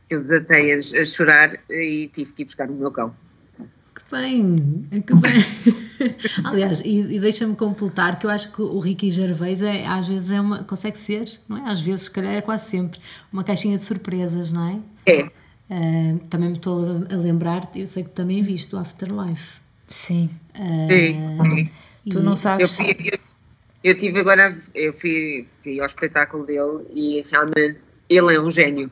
eu 0.10 0.20
desatei 0.20 0.74
a, 0.74 0.76
a 0.78 1.06
chorar 1.06 1.60
e 1.70 2.10
tive 2.14 2.34
que 2.34 2.42
ir 2.42 2.46
buscar 2.46 2.70
o 2.70 2.74
meu 2.74 2.92
cão. 2.92 3.16
Que 4.12 4.18
bem, 4.18 4.56
que 5.08 5.16
bem. 5.16 5.32
Aliás, 6.44 6.82
e, 6.82 7.00
e 7.00 7.20
deixa-me 7.20 7.56
completar 7.56 8.20
que 8.20 8.26
eu 8.26 8.30
acho 8.30 8.52
que 8.52 8.62
o 8.62 8.78
Ricky 8.80 9.10
Gervais 9.10 9.62
é, 9.62 9.86
às 9.86 10.06
vezes 10.06 10.32
é 10.32 10.42
uma, 10.42 10.66
consegue 10.66 10.98
ser, 10.98 11.40
não 11.48 11.58
é? 11.58 11.72
Às 11.72 11.80
vezes, 11.80 12.02
se 12.04 12.12
calhar 12.12 12.34
é 12.34 12.42
quase 12.42 12.70
sempre, 12.70 13.00
uma 13.32 13.42
caixinha 13.42 13.78
de 13.78 13.82
surpresas, 13.82 14.52
não 14.52 14.68
é? 14.68 14.80
É. 15.10 15.22
Uh, 15.24 16.20
também 16.28 16.50
me 16.50 16.56
estou 16.56 16.86
a, 16.86 17.14
a, 17.14 17.18
lembrar, 17.18 17.72
eu 17.74 17.88
sei 17.88 18.04
que 18.04 18.10
também 18.10 18.44
viste 18.44 18.76
o 18.76 18.80
Afterlife. 18.80 19.62
Sim. 19.88 20.30
Uh, 20.56 21.42
sim, 21.44 21.50
sim. 21.50 21.70
Tu 22.10 22.20
não 22.20 22.36
sabes. 22.36 22.80
Eu, 22.82 22.88
eu, 22.88 23.20
eu 23.82 23.98
tive 23.98 24.20
agora, 24.20 24.54
eu 24.76 24.92
fui, 24.92 25.48
fui 25.64 25.80
ao 25.80 25.86
espetáculo 25.86 26.46
dele 26.46 26.86
e 26.94 27.24
realmente 27.32 27.80
ele 28.10 28.36
é 28.36 28.42
um 28.42 28.52
gênio. 28.52 28.92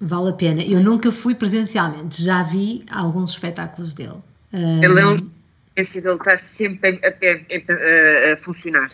Vale 0.00 0.30
a 0.30 0.32
pena. 0.32 0.62
Eu 0.62 0.80
nunca 0.80 1.10
fui 1.10 1.34
presencialmente, 1.34 2.22
já 2.22 2.42
vi 2.42 2.84
alguns 2.90 3.30
espetáculos 3.30 3.94
dele. 3.94 4.22
Uh, 4.52 4.82
ele 4.82 5.00
é 5.00 5.06
um 5.06 5.38
ele 5.78 6.14
está 6.14 6.36
sempre 6.36 7.00
a, 7.04 7.08
a, 7.08 8.30
a, 8.30 8.32
a, 8.32 8.36
funcionar. 8.36 8.90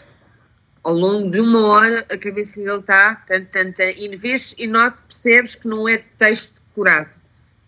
Ao 0.82 0.94
longo 0.94 1.30
de 1.30 1.40
uma 1.40 1.66
hora, 1.66 2.06
a 2.10 2.18
cabeça 2.18 2.60
dele 2.60 2.80
está 2.80 3.14
tanto, 3.26 3.46
tanto, 3.50 3.80
e 3.80 4.14
vês 4.16 4.54
e 4.58 4.66
note, 4.66 5.00
percebes 5.08 5.54
que 5.54 5.66
não 5.66 5.88
é 5.88 6.02
texto 6.18 6.60
decorado, 6.68 7.08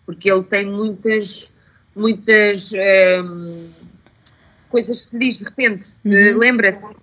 porque 0.05 0.31
ele 0.31 0.43
tem 0.43 0.67
muitas, 0.67 1.51
muitas 1.95 2.71
um, 3.23 3.69
coisas 4.69 5.07
que 5.07 5.17
diz 5.17 5.39
de 5.39 5.45
repente, 5.45 5.95
uhum. 6.05 6.37
lembra-se. 6.37 6.95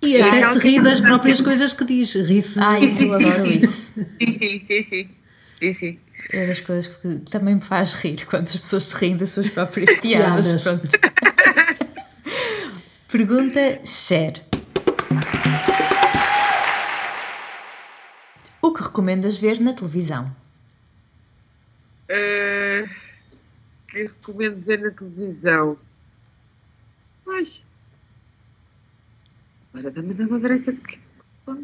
E 0.00 0.16
sim, 0.16 0.22
até 0.22 0.54
se 0.54 0.58
ri 0.60 0.80
das 0.80 1.02
próprias 1.02 1.40
coisas 1.42 1.74
que 1.74 1.84
diz, 1.84 2.14
ri-se. 2.14 2.58
Ah, 2.60 2.80
isso, 2.80 3.02
eu 3.02 3.12
adoro 3.12 3.46
isso. 3.46 3.92
Sim, 4.18 4.60
sim, 4.60 4.82
sim. 4.82 5.08
Sim, 5.58 5.72
sim. 5.72 5.98
É 6.30 6.46
das 6.46 6.60
coisas 6.60 6.86
que 6.86 7.16
também 7.30 7.54
me 7.56 7.60
faz 7.60 7.92
rir 7.94 8.26
quando 8.26 8.48
as 8.48 8.56
pessoas 8.56 8.84
se 8.84 8.96
riem 8.96 9.16
das 9.16 9.30
suas 9.30 9.48
próprias 9.50 9.98
piadas. 10.00 10.64
Pergunta 13.08 13.80
Cher. 13.86 14.44
O 18.60 18.72
que 18.72 18.82
recomendas 18.82 19.36
ver 19.36 19.60
na 19.60 19.72
televisão? 19.72 20.34
Uh, 22.10 22.88
que 23.88 24.02
recomendo 24.02 24.60
ver 24.60 24.80
na 24.80 24.90
televisão? 24.90 25.76
Ai. 27.28 27.46
Agora 29.72 29.90
dá-me 29.90 30.14
dar 30.14 30.26
uma 30.26 30.38
breca 30.38 30.72
de 30.72 30.80
que. 30.80 30.98
O 31.46 31.56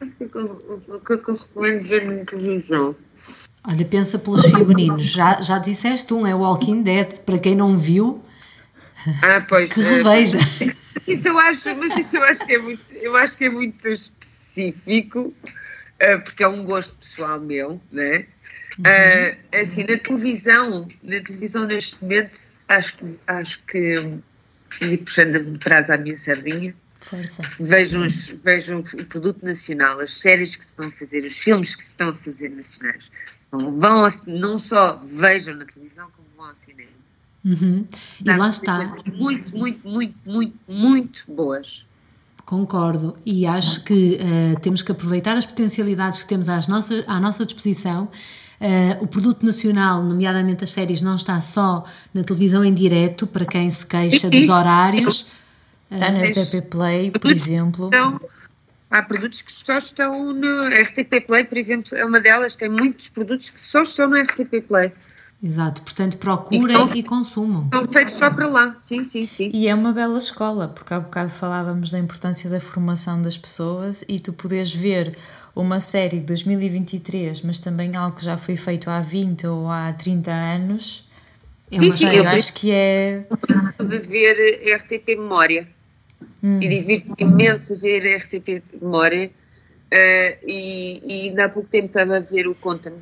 que 0.00 0.24
é 0.24 1.16
que 1.16 1.30
eu 1.30 1.34
recomendo 1.36 1.88
ver 1.88 2.06
na 2.06 2.24
televisão? 2.24 2.96
Olha, 3.64 3.84
pensa 3.84 4.18
pelos 4.18 4.42
figurinos. 4.46 5.04
Já, 5.06 5.40
já 5.42 5.58
disseste 5.58 6.14
um, 6.14 6.26
é 6.26 6.34
Walking 6.34 6.82
Dead. 6.82 7.18
Para 7.20 7.38
quem 7.38 7.54
não 7.54 7.76
viu, 7.76 8.22
ah, 9.22 9.44
pois, 9.48 9.72
que 9.72 9.80
reveja. 9.80 10.38
Isso 11.06 11.28
eu 11.28 11.38
acho, 11.38 11.74
mas 11.76 11.96
isso 11.96 12.16
eu 12.16 12.24
acho 12.24 12.44
que 12.44 12.54
é 12.54 12.58
muito, 12.58 12.82
eu 12.92 13.16
acho 13.16 13.36
que 13.36 13.44
é 13.44 13.48
muito 13.48 13.88
específico, 13.88 15.32
uh, 15.42 16.20
porque 16.22 16.42
é 16.42 16.48
um 16.48 16.62
gosto 16.64 16.94
pessoal 16.96 17.40
meu, 17.40 17.80
né? 17.90 18.26
Uh, 18.78 19.58
assim, 19.58 19.84
na 19.84 19.96
televisão, 19.96 20.86
na 21.02 21.20
televisão 21.22 21.66
neste 21.66 22.02
momento, 22.02 22.46
acho 22.68 22.96
que, 22.96 23.18
acho 23.26 23.62
que, 23.66 24.20
e 24.82 24.98
puxando-me 24.98 25.58
para 25.58 25.94
a 25.94 25.96
minha 25.96 26.14
sardinha, 26.14 26.74
Força. 27.00 27.42
Vejam, 27.60 28.06
vejam 28.42 28.80
o 28.80 29.04
produto 29.04 29.42
nacional, 29.42 30.00
as 30.00 30.10
séries 30.10 30.56
que 30.56 30.64
se 30.64 30.70
estão 30.70 30.88
a 30.88 30.90
fazer, 30.90 31.24
os 31.24 31.38
filmes 31.38 31.74
que 31.74 31.82
se 31.82 31.90
estão 31.90 32.08
a 32.08 32.14
fazer 32.14 32.50
nacionais. 32.50 33.10
Então, 33.48 33.74
vão, 33.74 34.08
não 34.26 34.58
só 34.58 35.02
vejam 35.04 35.56
na 35.56 35.64
televisão, 35.64 36.08
como 36.14 36.28
vão 36.36 36.46
ao 36.46 36.56
cinema. 36.56 36.90
Uhum. 37.44 37.86
E 38.24 38.36
lá 38.36 38.50
está. 38.50 38.94
Muito, 39.12 39.56
muito, 39.56 39.88
muito, 39.88 40.18
muito, 40.26 40.54
muito 40.68 41.24
boas. 41.28 41.86
Concordo, 42.44 43.16
e 43.26 43.46
acho 43.46 43.84
que 43.84 44.18
uh, 44.18 44.58
temos 44.60 44.80
que 44.80 44.90
aproveitar 44.90 45.36
as 45.36 45.44
potencialidades 45.44 46.22
que 46.22 46.28
temos 46.28 46.48
às 46.48 46.66
nossas, 46.66 47.06
à 47.06 47.20
nossa 47.20 47.44
disposição. 47.44 48.08
Uh, 48.60 49.04
o 49.04 49.06
produto 49.06 49.44
nacional, 49.44 50.02
nomeadamente 50.02 50.64
as 50.64 50.70
séries, 50.70 51.00
não 51.00 51.14
está 51.14 51.40
só 51.40 51.84
na 52.12 52.24
televisão 52.24 52.64
em 52.64 52.72
direto, 52.72 53.26
para 53.26 53.44
quem 53.44 53.70
se 53.70 53.86
queixa 53.86 54.30
dos 54.30 54.48
horários. 54.48 55.26
Está 55.90 56.10
na 56.10 56.20
RTP 56.20 56.68
Play, 56.70 57.10
por 57.10 57.30
exemplo. 57.30 57.86
Então, 57.88 58.20
há 58.90 59.02
produtos 59.02 59.42
que 59.42 59.52
só 59.52 59.78
estão 59.78 60.32
no 60.32 60.68
RTP 60.68 61.26
Play, 61.26 61.44
por 61.44 61.58
exemplo, 61.58 61.96
é 61.96 62.04
uma 62.04 62.20
delas, 62.20 62.56
tem 62.56 62.68
muitos 62.68 63.08
produtos 63.08 63.50
que 63.50 63.60
só 63.60 63.82
estão 63.82 64.08
no 64.08 64.20
RTP 64.20 64.66
Play. 64.66 64.92
Exato, 65.42 65.82
portanto 65.82 66.16
procurem 66.16 66.76
e, 66.94 66.98
e 66.98 67.02
consumam. 67.02 67.64
Estão 67.64 67.86
feitos 67.86 68.14
só 68.14 68.28
para 68.28 68.48
lá, 68.48 68.74
sim, 68.74 69.04
sim, 69.04 69.24
sim. 69.24 69.50
E 69.54 69.68
é 69.68 69.74
uma 69.74 69.92
bela 69.92 70.18
escola, 70.18 70.66
porque 70.66 70.92
há 70.92 70.98
bocado 70.98 71.30
falávamos 71.30 71.92
da 71.92 71.98
importância 71.98 72.50
da 72.50 72.60
formação 72.60 73.22
das 73.22 73.38
pessoas 73.38 74.04
e 74.08 74.18
tu 74.18 74.32
podes 74.32 74.74
ver 74.74 75.16
uma 75.54 75.80
série 75.80 76.18
de 76.18 76.26
2023, 76.26 77.42
mas 77.42 77.60
também 77.60 77.94
algo 77.94 78.16
que 78.16 78.24
já 78.24 78.36
foi 78.36 78.56
feito 78.56 78.90
há 78.90 79.00
20 79.00 79.46
ou 79.46 79.70
há 79.70 79.92
30 79.92 80.30
anos. 80.30 81.08
É 81.70 81.78
sim, 81.78 81.90
sim, 81.90 82.08
eu 82.08 82.26
acho 82.28 82.52
que 82.54 82.72
é. 82.72 83.24
De 83.78 83.98
ver 84.08 84.76
RTP 84.76 85.08
Memória. 85.18 85.68
Hum. 86.42 86.60
E 86.60 86.68
divirto-me 86.68 87.16
imenso 87.18 87.78
ver 87.80 88.16
RTP 88.16 88.62
Memória. 88.80 89.30
Uh, 89.92 90.36
e, 90.46 91.00
e 91.02 91.28
ainda 91.28 91.46
há 91.46 91.48
pouco 91.48 91.68
tempo 91.68 91.86
estava 91.86 92.18
a 92.18 92.20
ver 92.20 92.46
o 92.46 92.54
Conta-me 92.54 92.98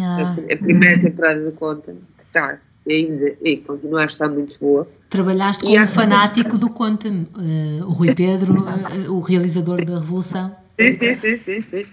ah. 0.00 0.36
A, 0.50 0.54
a, 0.54 0.56
primeira 0.56 0.98
temporada 0.98 1.44
do 1.44 1.52
Conta, 1.52 1.92
que 1.92 2.24
está 2.24 2.60
ainda 2.88 3.36
e 3.42 3.58
continua 3.58 4.02
a 4.02 4.06
estar 4.06 4.28
muito 4.28 4.58
boa. 4.58 4.88
Trabalhaste 5.10 5.64
com 5.64 5.70
um 5.70 5.86
fanático 5.86 6.56
do 6.56 6.70
Conta, 6.70 7.08
uh, 7.08 7.84
o 7.86 7.92
Rui 7.92 8.14
Pedro, 8.14 8.54
uh, 8.54 9.12
o 9.12 9.20
realizador 9.20 9.84
da 9.84 9.98
Revolução. 9.98 10.56
Sim, 10.80 10.92
sim, 10.94 11.14
sim, 11.14 11.36
sim. 11.36 11.60
sim. 11.60 11.86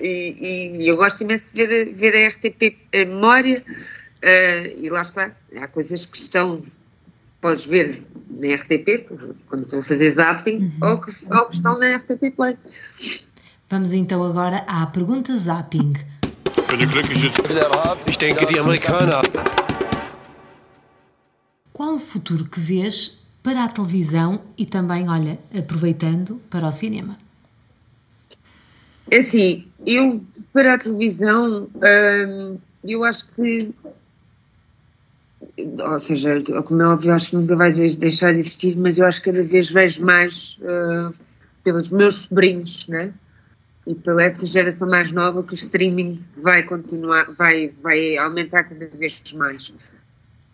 E, 0.00 0.80
e, 0.80 0.88
eu 0.88 0.96
gosto 0.96 1.22
imenso 1.22 1.54
de 1.54 1.66
ver, 1.66 1.94
ver 1.94 2.14
a 2.14 2.28
RTP 2.28 2.76
a 2.92 3.04
memória 3.06 3.62
e 4.76 4.90
lá 4.90 5.02
está, 5.02 5.34
há 5.56 5.68
coisas 5.68 6.04
que 6.04 6.18
estão, 6.18 6.62
podes 7.46 7.64
ver 7.64 8.02
na 8.28 8.56
RTP, 8.56 9.06
quando 9.46 9.62
estou 9.62 9.78
a 9.78 9.82
fazer 9.82 10.10
zapping, 10.10 10.72
uhum. 10.80 10.90
ou, 10.90 11.00
que, 11.00 11.12
ou 11.30 11.46
que 11.46 11.54
estão 11.54 11.78
na 11.78 11.96
RTP 11.96 12.34
Play. 12.34 12.58
Vamos 13.70 13.92
então 13.92 14.24
agora 14.24 14.64
à 14.66 14.84
pergunta 14.86 15.36
zapping. 15.36 15.92
Bin 16.68 16.88
glückliche 16.88 17.30
Ich 18.08 18.18
denke, 18.18 18.46
die 18.46 18.58
Amerikaner. 18.58 19.22
Qual 21.72 21.94
o 21.94 21.98
futuro 22.00 22.46
que 22.46 22.58
vês 22.58 23.22
para 23.44 23.62
a 23.62 23.68
televisão 23.68 24.40
e 24.58 24.66
também, 24.66 25.08
olha, 25.08 25.38
aproveitando 25.56 26.40
para 26.50 26.66
o 26.66 26.72
cinema? 26.72 27.16
É 29.08 29.18
assim, 29.18 29.68
eu 29.86 30.20
para 30.52 30.74
a 30.74 30.78
televisão, 30.78 31.68
hum, 31.76 32.58
eu 32.82 33.04
acho 33.04 33.28
que, 33.36 33.72
ou 35.58 36.00
seja, 36.00 36.42
como 36.64 36.82
é 36.82 36.86
óbvio, 36.86 37.12
acho 37.12 37.30
que 37.30 37.36
nunca 37.36 37.56
vai 37.56 37.72
deixar 37.72 38.32
de 38.32 38.40
existir, 38.40 38.76
mas 38.76 38.98
eu 38.98 39.06
acho 39.06 39.22
que 39.22 39.32
cada 39.32 39.44
vez 39.44 39.70
vejo 39.70 40.04
mais 40.04 40.58
uh, 40.60 41.14
pelos 41.64 41.90
meus 41.90 42.22
sobrinhos, 42.22 42.86
né? 42.88 43.14
e 43.86 43.94
pela 43.94 44.24
essa 44.24 44.44
geração 44.46 44.88
mais 44.88 45.12
nova 45.12 45.44
que 45.44 45.52
o 45.52 45.54
streaming 45.54 46.22
vai 46.36 46.64
continuar, 46.64 47.30
vai, 47.32 47.72
vai 47.80 48.16
aumentar 48.18 48.64
cada 48.64 48.88
vez 48.88 49.22
mais. 49.34 49.72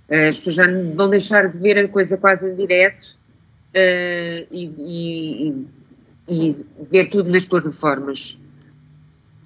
Eh, 0.09 0.28
as 0.28 0.36
pessoas 0.36 0.57
já 0.57 0.66
vão 0.94 1.09
deixar 1.09 1.48
de 1.48 1.59
ver 1.59 1.78
a 1.78 1.88
coisa 1.88 2.18
quase 2.18 2.50
em 2.50 2.55
direto 2.55 3.16
uh, 3.74 4.46
e, 4.50 4.66
e, 4.78 5.66
e, 6.28 6.66
ver 6.90 7.09
tudo 7.09 7.30
nas 7.30 7.46
plataformas. 7.46 8.38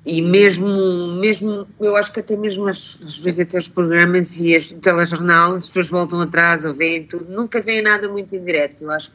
E 0.07 0.23
mesmo, 0.23 0.69
mesmo, 1.17 1.67
eu 1.81 1.97
acho 1.97 2.13
que 2.13 2.21
até 2.21 2.37
mesmo 2.37 2.69
às, 2.69 3.03
às 3.05 3.19
vezes 3.19 3.41
até 3.41 3.59
os 3.59 3.67
programas 3.67 4.39
e 4.39 4.55
as, 4.55 4.71
o 4.71 4.77
telejornal, 4.77 5.57
as 5.57 5.67
pessoas 5.67 5.89
voltam 5.89 6.21
atrás 6.21 6.65
ou 6.65 6.73
veem 6.73 7.05
tudo, 7.05 7.29
nunca 7.29 7.61
veem 7.61 7.83
nada 7.83 8.09
muito 8.09 8.37
em 8.37 8.45
direto. 8.45 8.85
Eu 8.85 8.93
acho, 8.93 9.11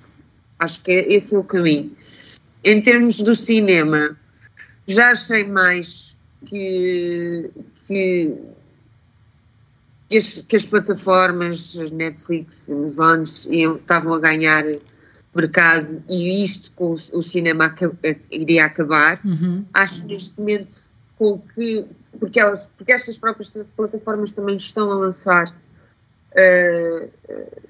acho 0.59 0.83
que 0.83 0.91
esse 0.91 1.33
é 1.33 1.37
o 1.39 1.45
caminho. 1.45 1.95
Em 2.61 2.81
termos 2.81 3.21
do 3.21 3.33
cinema, 3.33 4.17
já 4.85 5.11
achei 5.11 5.45
mais 5.45 6.17
que, 6.45 7.49
que, 7.87 8.37
que, 10.09 10.17
as, 10.17 10.41
que 10.45 10.55
as 10.57 10.65
plataformas, 10.65 11.79
as 11.79 11.89
Netflix, 11.89 12.69
Amazons, 12.69 13.45
iam, 13.45 13.77
estavam 13.77 14.13
a 14.13 14.19
ganhar 14.19 14.65
mercado 15.33 16.03
e 16.09 16.43
isto 16.43 16.71
com 16.73 16.93
o, 16.93 17.23
cinema 17.23 17.73
iria 18.29 18.65
acabar. 18.65 19.21
Uhum. 19.23 19.65
Acho 19.73 20.05
neste 20.05 20.37
momento 20.37 20.89
com 21.15 21.39
que, 21.39 21.85
porque, 22.19 22.39
elas, 22.39 22.67
porque 22.77 22.91
estas 22.91 23.17
próprias 23.17 23.57
plataformas 23.75 24.31
também 24.31 24.57
estão 24.57 24.91
a 24.91 24.95
lançar 24.95 25.47
uh, 25.47 27.05
uh, 27.05 27.61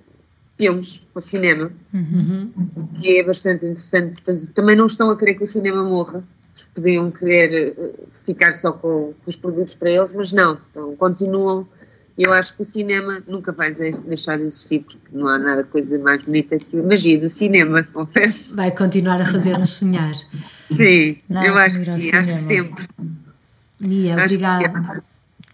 filmes 0.58 0.98
para 0.98 1.20
o 1.20 1.22
cinema, 1.22 1.72
uhum. 1.94 2.52
que 3.00 3.20
é 3.20 3.24
bastante 3.24 3.66
interessante. 3.66 4.14
Portanto, 4.14 4.52
também 4.54 4.76
não 4.76 4.88
estão 4.88 5.10
a 5.10 5.18
querer 5.18 5.36
que 5.36 5.44
o 5.44 5.48
cinema 5.48 5.84
morra 5.84 6.24
podiam 6.74 7.12
querer 7.12 7.76
eh, 7.78 8.06
ficar 8.10 8.54
só 8.54 8.72
com, 8.72 9.14
com, 9.14 9.30
os 9.30 9.36
produtos 9.36 9.74
para 9.74 9.92
eles, 9.92 10.14
mas 10.14 10.32
não, 10.32 10.58
então 10.70 10.96
continuam 10.96 11.68
Eu 12.22 12.34
acho 12.34 12.54
que 12.54 12.62
o 12.62 12.64
cinema 12.64 13.24
nunca 13.28 13.52
vai 13.52 13.74
deixar 13.74 14.38
de 14.38 14.44
existir, 14.44 14.82
porque 14.82 15.10
não 15.12 15.28
há 15.28 15.40
nada 15.40 15.64
coisa 15.64 15.98
mais 16.00 16.22
bonita 16.24 16.58
que 16.58 16.80
a 16.80 16.84
magia 16.84 17.20
do 17.20 17.30
cinema, 17.30 17.82
confesso. 17.92 18.56
Vai 18.56 18.72
continuar 18.72 19.20
a 19.20 19.26
fazer-nos 19.26 19.72
sonhar. 19.72 20.14
Sim, 20.70 21.18
não, 21.28 21.44
eu 21.44 21.58
acho 21.58 21.80
que 21.80 21.86
sim, 21.86 22.16
acho 22.16 22.30
que 22.30 22.38
sempre. 22.38 22.86
Mia, 23.80 24.16
acho 24.16 24.26
obrigada. 24.26 25.04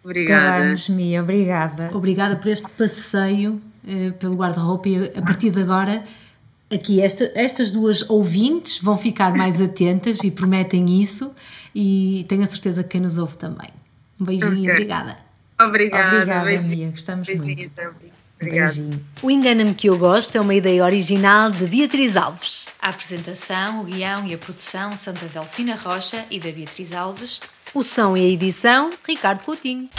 Obrigada. 0.04 0.56
Acabamos, 0.58 0.90
Mia, 0.90 1.24
obrigada. 1.24 1.90
Obrigada 1.94 2.36
por 2.36 2.50
este 2.50 2.70
passeio 2.70 3.62
eh, 3.88 4.12
pelo 4.12 4.36
guarda-roupa 4.36 4.90
e 4.90 5.12
a 5.18 5.22
partir 5.22 5.50
de 5.50 5.62
agora 5.62 6.04
aqui 6.70 7.02
esta, 7.02 7.32
estas 7.36 7.72
duas 7.72 8.10
ouvintes 8.10 8.80
vão 8.80 8.98
ficar 8.98 9.36
mais 9.36 9.62
atentas 9.62 10.24
e 10.24 10.32
prometem 10.32 11.02
isso 11.02 11.34
e 11.74 12.26
tenho 12.28 12.44
a 12.44 12.46
certeza 12.46 12.84
que 12.84 12.90
quem 12.90 13.02
nos 13.02 13.18
ouve 13.18 13.38
também. 13.38 13.70
Um 14.20 14.26
beijinho 14.26 14.52
okay. 14.52 14.66
e 14.66 14.72
obrigada. 14.72 15.27
Obrigada, 15.60 16.18
obrigada 16.18 16.46
beijinho. 16.46 16.78
Mia, 16.78 16.92
gostamos 16.92 17.28
beijinho, 17.28 17.58
muito. 17.58 17.72
Também. 17.72 18.12
Obrigada. 18.36 18.74
Beijinho. 18.74 19.06
O 19.22 19.32
Engana-me 19.32 19.74
que 19.74 19.90
eu 19.90 19.98
gosto 19.98 20.36
é 20.38 20.42
uma 20.42 20.54
ideia 20.54 20.84
original 20.84 21.50
de 21.50 21.66
Beatriz 21.66 22.16
Alves. 22.16 22.66
A 22.80 22.90
apresentação, 22.90 23.82
o 23.82 23.84
guião 23.84 24.26
e 24.26 24.34
a 24.34 24.38
produção 24.38 24.96
são 24.96 25.14
da 25.14 25.28
Delfina 25.28 25.76
Rocha 25.76 26.26
e 26.30 26.40
da 26.40 26.52
Beatriz 26.52 26.94
Alves. 26.94 27.42
O 27.74 27.84
som 27.84 28.16
e 28.16 28.22
a 28.22 28.30
edição, 28.30 28.92
Ricardo 29.06 29.44
Coutinho. 29.44 29.90